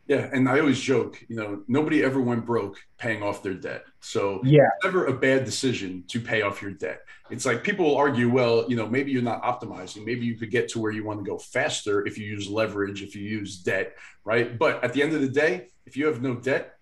Yeah, 0.08 0.30
and 0.32 0.48
I 0.48 0.60
always 0.60 0.80
joke, 0.80 1.20
you 1.28 1.34
know, 1.34 1.62
nobody 1.66 2.04
ever 2.04 2.20
went 2.20 2.46
broke 2.46 2.78
paying 2.96 3.24
off 3.24 3.42
their 3.42 3.54
debt. 3.54 3.84
So 4.00 4.40
yeah, 4.44 4.68
it's 4.76 4.84
never 4.84 5.06
a 5.06 5.12
bad 5.12 5.44
decision 5.44 6.04
to 6.08 6.20
pay 6.20 6.42
off 6.42 6.62
your 6.62 6.70
debt. 6.70 7.00
It's 7.28 7.44
like 7.44 7.64
people 7.64 7.86
will 7.86 7.96
argue, 7.96 8.30
well, 8.30 8.66
you 8.68 8.76
know, 8.76 8.86
maybe 8.86 9.10
you're 9.10 9.20
not 9.20 9.42
optimizing. 9.42 10.04
Maybe 10.04 10.24
you 10.24 10.36
could 10.36 10.52
get 10.52 10.68
to 10.70 10.78
where 10.78 10.92
you 10.92 11.04
want 11.04 11.18
to 11.18 11.28
go 11.28 11.38
faster 11.38 12.06
if 12.06 12.18
you 12.18 12.26
use 12.26 12.48
leverage, 12.48 13.02
if 13.02 13.16
you 13.16 13.22
use 13.22 13.58
debt, 13.58 13.96
right? 14.24 14.56
But 14.56 14.84
at 14.84 14.92
the 14.92 15.02
end 15.02 15.12
of 15.12 15.22
the 15.22 15.28
day, 15.28 15.68
if 15.86 15.96
you 15.96 16.06
have 16.06 16.22
no 16.22 16.36
debt, 16.36 16.75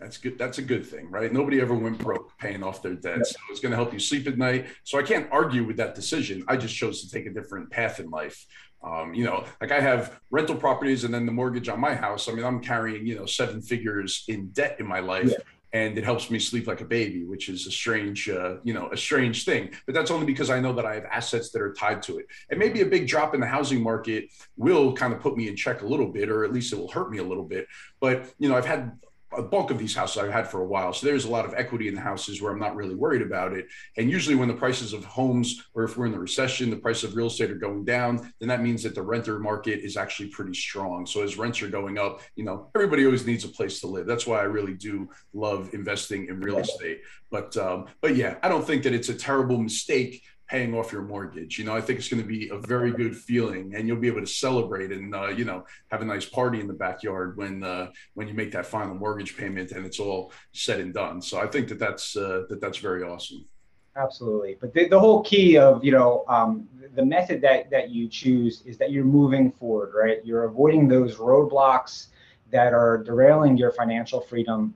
that's 0.00 0.16
good. 0.16 0.38
That's 0.38 0.58
a 0.58 0.62
good 0.62 0.86
thing, 0.86 1.10
right? 1.10 1.32
Nobody 1.32 1.60
ever 1.60 1.74
went 1.74 1.98
broke 1.98 2.36
paying 2.38 2.62
off 2.62 2.82
their 2.82 2.94
debt. 2.94 3.26
So 3.26 3.36
it's 3.50 3.60
going 3.60 3.70
to 3.70 3.76
help 3.76 3.92
you 3.92 3.98
sleep 3.98 4.26
at 4.26 4.38
night. 4.38 4.66
So 4.84 4.98
I 4.98 5.02
can't 5.02 5.28
argue 5.30 5.64
with 5.64 5.76
that 5.76 5.94
decision. 5.94 6.42
I 6.48 6.56
just 6.56 6.74
chose 6.74 7.02
to 7.02 7.10
take 7.10 7.26
a 7.26 7.30
different 7.30 7.70
path 7.70 8.00
in 8.00 8.08
life. 8.10 8.46
Um, 8.82 9.12
you 9.12 9.24
know, 9.24 9.44
like 9.60 9.72
I 9.72 9.80
have 9.80 10.18
rental 10.30 10.56
properties 10.56 11.04
and 11.04 11.12
then 11.12 11.26
the 11.26 11.32
mortgage 11.32 11.68
on 11.68 11.78
my 11.78 11.94
house. 11.94 12.28
I 12.28 12.32
mean, 12.32 12.46
I'm 12.46 12.60
carrying, 12.60 13.06
you 13.06 13.14
know, 13.14 13.26
seven 13.26 13.60
figures 13.60 14.24
in 14.28 14.48
debt 14.48 14.76
in 14.80 14.86
my 14.86 15.00
life. 15.00 15.28
Yeah. 15.30 15.36
And 15.72 15.96
it 15.96 16.02
helps 16.02 16.30
me 16.30 16.40
sleep 16.40 16.66
like 16.66 16.80
a 16.80 16.84
baby, 16.84 17.24
which 17.24 17.48
is 17.48 17.66
a 17.68 17.70
strange, 17.70 18.28
uh, 18.28 18.56
you 18.64 18.74
know, 18.74 18.88
a 18.90 18.96
strange 18.96 19.44
thing. 19.44 19.70
But 19.86 19.94
that's 19.94 20.10
only 20.10 20.26
because 20.26 20.50
I 20.50 20.58
know 20.58 20.72
that 20.72 20.84
I 20.84 20.94
have 20.94 21.04
assets 21.04 21.50
that 21.50 21.62
are 21.62 21.72
tied 21.72 22.02
to 22.04 22.18
it. 22.18 22.26
And 22.50 22.58
maybe 22.58 22.80
a 22.80 22.86
big 22.86 23.06
drop 23.06 23.34
in 23.34 23.40
the 23.40 23.46
housing 23.46 23.80
market 23.80 24.30
will 24.56 24.94
kind 24.94 25.12
of 25.12 25.20
put 25.20 25.36
me 25.36 25.46
in 25.46 25.54
check 25.54 25.82
a 25.82 25.86
little 25.86 26.08
bit, 26.08 26.28
or 26.28 26.42
at 26.44 26.52
least 26.52 26.72
it 26.72 26.76
will 26.76 26.90
hurt 26.90 27.12
me 27.12 27.18
a 27.18 27.22
little 27.22 27.44
bit. 27.44 27.68
But 28.00 28.32
you 28.40 28.48
know, 28.48 28.56
I've 28.56 28.66
had 28.66 28.98
a 29.36 29.42
bulk 29.42 29.70
of 29.70 29.78
these 29.78 29.94
houses 29.94 30.18
I've 30.18 30.32
had 30.32 30.48
for 30.48 30.60
a 30.60 30.66
while. 30.66 30.92
So 30.92 31.06
there's 31.06 31.24
a 31.24 31.30
lot 31.30 31.44
of 31.44 31.54
equity 31.54 31.88
in 31.88 31.94
the 31.94 32.00
houses 32.00 32.42
where 32.42 32.52
I'm 32.52 32.58
not 32.58 32.74
really 32.74 32.94
worried 32.94 33.22
about 33.22 33.52
it. 33.52 33.66
And 33.96 34.10
usually 34.10 34.34
when 34.34 34.48
the 34.48 34.54
prices 34.54 34.92
of 34.92 35.04
homes, 35.04 35.68
or 35.74 35.84
if 35.84 35.96
we're 35.96 36.06
in 36.06 36.12
the 36.12 36.18
recession, 36.18 36.70
the 36.70 36.76
price 36.76 37.04
of 37.04 37.14
real 37.14 37.28
estate 37.28 37.50
are 37.50 37.56
going 37.56 37.84
down, 37.84 38.32
then 38.40 38.48
that 38.48 38.62
means 38.62 38.82
that 38.82 38.94
the 38.94 39.02
renter 39.02 39.38
market 39.38 39.80
is 39.80 39.96
actually 39.96 40.30
pretty 40.30 40.54
strong. 40.54 41.06
So 41.06 41.22
as 41.22 41.38
rents 41.38 41.62
are 41.62 41.68
going 41.68 41.98
up, 41.98 42.20
you 42.34 42.44
know, 42.44 42.70
everybody 42.74 43.04
always 43.04 43.26
needs 43.26 43.44
a 43.44 43.48
place 43.48 43.80
to 43.80 43.86
live. 43.86 44.06
That's 44.06 44.26
why 44.26 44.40
I 44.40 44.44
really 44.44 44.74
do 44.74 45.08
love 45.32 45.70
investing 45.74 46.26
in 46.28 46.40
real 46.40 46.58
estate. 46.58 47.02
But 47.30 47.56
um, 47.56 47.86
but 48.00 48.16
yeah, 48.16 48.36
I 48.42 48.48
don't 48.48 48.66
think 48.66 48.82
that 48.82 48.92
it's 48.92 49.08
a 49.08 49.14
terrible 49.14 49.58
mistake 49.58 50.24
paying 50.50 50.74
off 50.74 50.92
your 50.92 51.02
mortgage. 51.02 51.58
You 51.58 51.64
know, 51.64 51.76
I 51.76 51.80
think 51.80 52.00
it's 52.00 52.08
going 52.08 52.22
to 52.22 52.28
be 52.28 52.48
a 52.48 52.58
very 52.58 52.90
good 52.90 53.16
feeling, 53.16 53.72
and 53.74 53.86
you'll 53.86 54.00
be 54.00 54.08
able 54.08 54.20
to 54.20 54.26
celebrate 54.26 54.90
and 54.90 55.14
uh, 55.14 55.28
you 55.28 55.44
know 55.44 55.64
have 55.90 56.02
a 56.02 56.04
nice 56.04 56.26
party 56.26 56.60
in 56.60 56.66
the 56.66 56.74
backyard 56.74 57.36
when 57.36 57.62
uh, 57.62 57.90
when 58.14 58.26
you 58.26 58.34
make 58.34 58.50
that 58.52 58.66
final 58.66 58.94
mortgage 58.94 59.36
payment 59.36 59.70
and 59.70 59.86
it's 59.86 60.00
all 60.00 60.32
said 60.52 60.80
and 60.80 60.92
done. 60.92 61.22
So 61.22 61.40
I 61.40 61.46
think 61.46 61.68
that 61.68 61.78
that's 61.78 62.16
uh, 62.16 62.42
that 62.48 62.60
that's 62.60 62.78
very 62.78 63.04
awesome. 63.04 63.46
Absolutely, 63.96 64.56
but 64.60 64.74
the, 64.74 64.88
the 64.88 64.98
whole 64.98 65.22
key 65.22 65.56
of 65.56 65.84
you 65.84 65.92
know 65.92 66.24
um, 66.26 66.68
the 66.96 67.04
method 67.04 67.40
that 67.42 67.70
that 67.70 67.90
you 67.90 68.08
choose 68.08 68.62
is 68.66 68.76
that 68.78 68.90
you're 68.90 69.04
moving 69.04 69.52
forward, 69.52 69.92
right? 69.94 70.18
You're 70.24 70.44
avoiding 70.44 70.88
those 70.88 71.16
roadblocks 71.16 72.08
that 72.50 72.72
are 72.74 72.98
derailing 72.98 73.56
your 73.56 73.70
financial 73.70 74.20
freedom, 74.20 74.74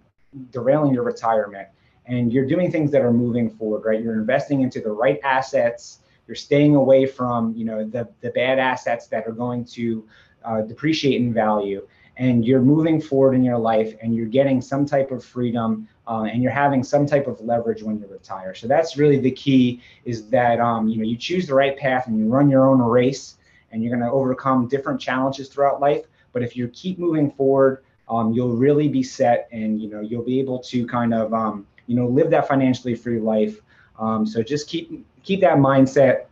derailing 0.53 0.95
your 0.95 1.03
retirement 1.03 1.69
and 2.07 2.33
you're 2.33 2.47
doing 2.47 2.71
things 2.71 2.91
that 2.91 3.03
are 3.03 3.13
moving 3.13 3.51
forward, 3.51 3.85
right? 3.85 4.03
You're 4.03 4.15
investing 4.15 4.61
into 4.61 4.81
the 4.81 4.91
right 4.91 5.19
assets. 5.25 6.01
You're 6.27 6.35
staying 6.35 6.75
away 6.75 7.07
from, 7.07 7.55
you 7.55 7.65
know, 7.65 7.85
the, 7.85 8.09
the 8.21 8.31
bad 8.31 8.59
assets 8.59 9.07
that 9.09 9.27
are 9.27 9.33
going 9.33 9.65
to 9.67 10.07
uh, 10.45 10.61
depreciate 10.63 11.21
in 11.21 11.33
value. 11.33 11.87
And 12.17 12.45
you're 12.45 12.61
moving 12.61 13.01
forward 13.01 13.35
in 13.35 13.43
your 13.43 13.59
life 13.59 13.97
and 14.01 14.15
you're 14.15 14.27
getting 14.27 14.61
some 14.61 14.87
type 14.87 15.11
of 15.11 15.25
freedom 15.25 15.89
uh, 16.07 16.29
and 16.31 16.43
you're 16.43 16.53
having 16.53 16.85
some 16.85 17.07
type 17.07 17.27
of 17.27 17.41
leverage 17.41 17.83
when 17.83 17.99
you 17.99 18.07
retire. 18.07 18.55
So 18.55 18.69
that's 18.69 18.97
really 18.97 19.19
the 19.19 19.33
key 19.33 19.83
is 20.05 20.29
that, 20.29 20.61
um, 20.61 20.87
you 20.87 20.99
know, 20.99 21.05
you 21.05 21.17
choose 21.17 21.47
the 21.47 21.55
right 21.55 21.77
path 21.77 22.07
and 22.07 22.19
you 22.19 22.27
run 22.27 22.49
your 22.49 22.69
own 22.69 22.81
race 22.81 23.37
and 23.73 23.83
you're 23.83 23.95
going 23.95 24.09
to 24.09 24.13
overcome 24.13 24.69
different 24.69 25.01
challenges 25.01 25.49
throughout 25.49 25.81
life. 25.81 26.05
But 26.33 26.43
if 26.43 26.57
you 26.57 26.69
keep 26.69 26.99
moving 26.99 27.31
forward, 27.33 27.83
um, 28.09 28.33
you'll 28.33 28.55
really 28.55 28.89
be 28.89 29.03
set 29.03 29.49
and, 29.51 29.81
you 29.81 29.89
know, 29.89 30.01
you'll 30.01 30.25
be 30.25 30.39
able 30.39 30.61
to 30.61 30.87
kind 30.87 31.13
of, 31.15 31.33
um, 31.35 31.67
you 31.87 31.97
know, 31.97 32.07
live 32.07 32.31
that 32.31 32.49
financially 32.49 32.95
free 32.95 33.21
life. 33.21 33.61
Um, 33.99 34.27
so 34.27 34.43
just 34.43 34.69
keep 34.69 35.07
keep 35.23 35.41
that 35.41 35.59
mindset. 35.59 36.27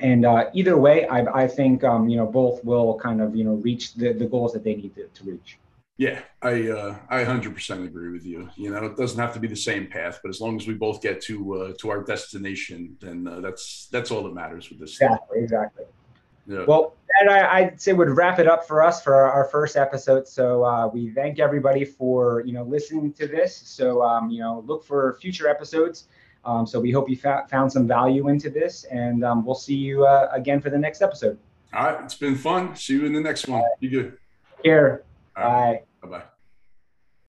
And 0.00 0.26
uh, 0.26 0.50
either 0.54 0.76
way, 0.76 1.06
I, 1.06 1.42
I 1.42 1.46
think 1.46 1.84
um, 1.84 2.08
you 2.08 2.16
know 2.16 2.26
both 2.26 2.64
will 2.64 2.98
kind 2.98 3.20
of 3.20 3.36
you 3.36 3.44
know 3.44 3.54
reach 3.54 3.94
the, 3.94 4.12
the 4.12 4.26
goals 4.26 4.52
that 4.52 4.64
they 4.64 4.74
need 4.74 4.94
to, 4.96 5.06
to 5.06 5.24
reach. 5.24 5.58
Yeah, 5.96 6.22
I 6.42 6.68
uh, 6.68 6.96
I 7.08 7.24
100% 7.24 7.84
agree 7.84 8.10
with 8.10 8.26
you. 8.26 8.50
You 8.56 8.70
know, 8.70 8.84
it 8.86 8.96
doesn't 8.96 9.18
have 9.18 9.32
to 9.34 9.40
be 9.40 9.46
the 9.46 9.54
same 9.54 9.86
path, 9.86 10.18
but 10.22 10.28
as 10.28 10.40
long 10.40 10.56
as 10.56 10.66
we 10.66 10.74
both 10.74 11.00
get 11.00 11.20
to 11.22 11.54
uh, 11.54 11.72
to 11.78 11.90
our 11.90 12.02
destination, 12.02 12.96
then 13.00 13.28
uh, 13.28 13.40
that's 13.40 13.86
that's 13.92 14.10
all 14.10 14.24
that 14.24 14.34
matters 14.34 14.70
with 14.70 14.80
this. 14.80 14.90
Exactly, 15.00 15.38
exactly. 15.40 15.84
Yeah. 16.46 16.64
Well, 16.66 16.94
that 17.20 17.30
I, 17.30 17.62
would 17.62 17.80
say 17.80 17.92
would 17.92 18.10
wrap 18.10 18.38
it 18.38 18.46
up 18.46 18.66
for 18.66 18.82
us 18.82 19.02
for 19.02 19.14
our, 19.14 19.30
our 19.30 19.44
first 19.44 19.76
episode. 19.76 20.26
So 20.28 20.64
uh, 20.64 20.88
we 20.88 21.10
thank 21.10 21.38
everybody 21.38 21.84
for 21.84 22.42
you 22.44 22.52
know 22.52 22.64
listening 22.64 23.12
to 23.14 23.26
this. 23.26 23.56
So 23.56 24.02
um, 24.02 24.30
you 24.30 24.40
know 24.40 24.62
look 24.66 24.84
for 24.84 25.16
future 25.20 25.48
episodes. 25.48 26.08
Um, 26.44 26.66
so 26.66 26.78
we 26.78 26.90
hope 26.90 27.08
you 27.08 27.16
fa- 27.16 27.46
found 27.48 27.72
some 27.72 27.86
value 27.86 28.28
into 28.28 28.50
this, 28.50 28.84
and 28.84 29.24
um, 29.24 29.44
we'll 29.46 29.54
see 29.54 29.76
you 29.76 30.04
uh, 30.04 30.28
again 30.32 30.60
for 30.60 30.68
the 30.68 30.78
next 30.78 31.00
episode. 31.00 31.38
All 31.72 31.84
right, 31.84 32.04
it's 32.04 32.14
been 32.14 32.36
fun. 32.36 32.76
See 32.76 32.94
you 32.94 33.06
in 33.06 33.12
the 33.12 33.20
next 33.20 33.48
one. 33.48 33.62
Be 33.80 33.88
good. 33.88 34.18
Here. 34.62 35.04
Bye. 35.34 35.82
Bye 36.02 36.08
bye. 36.08 36.22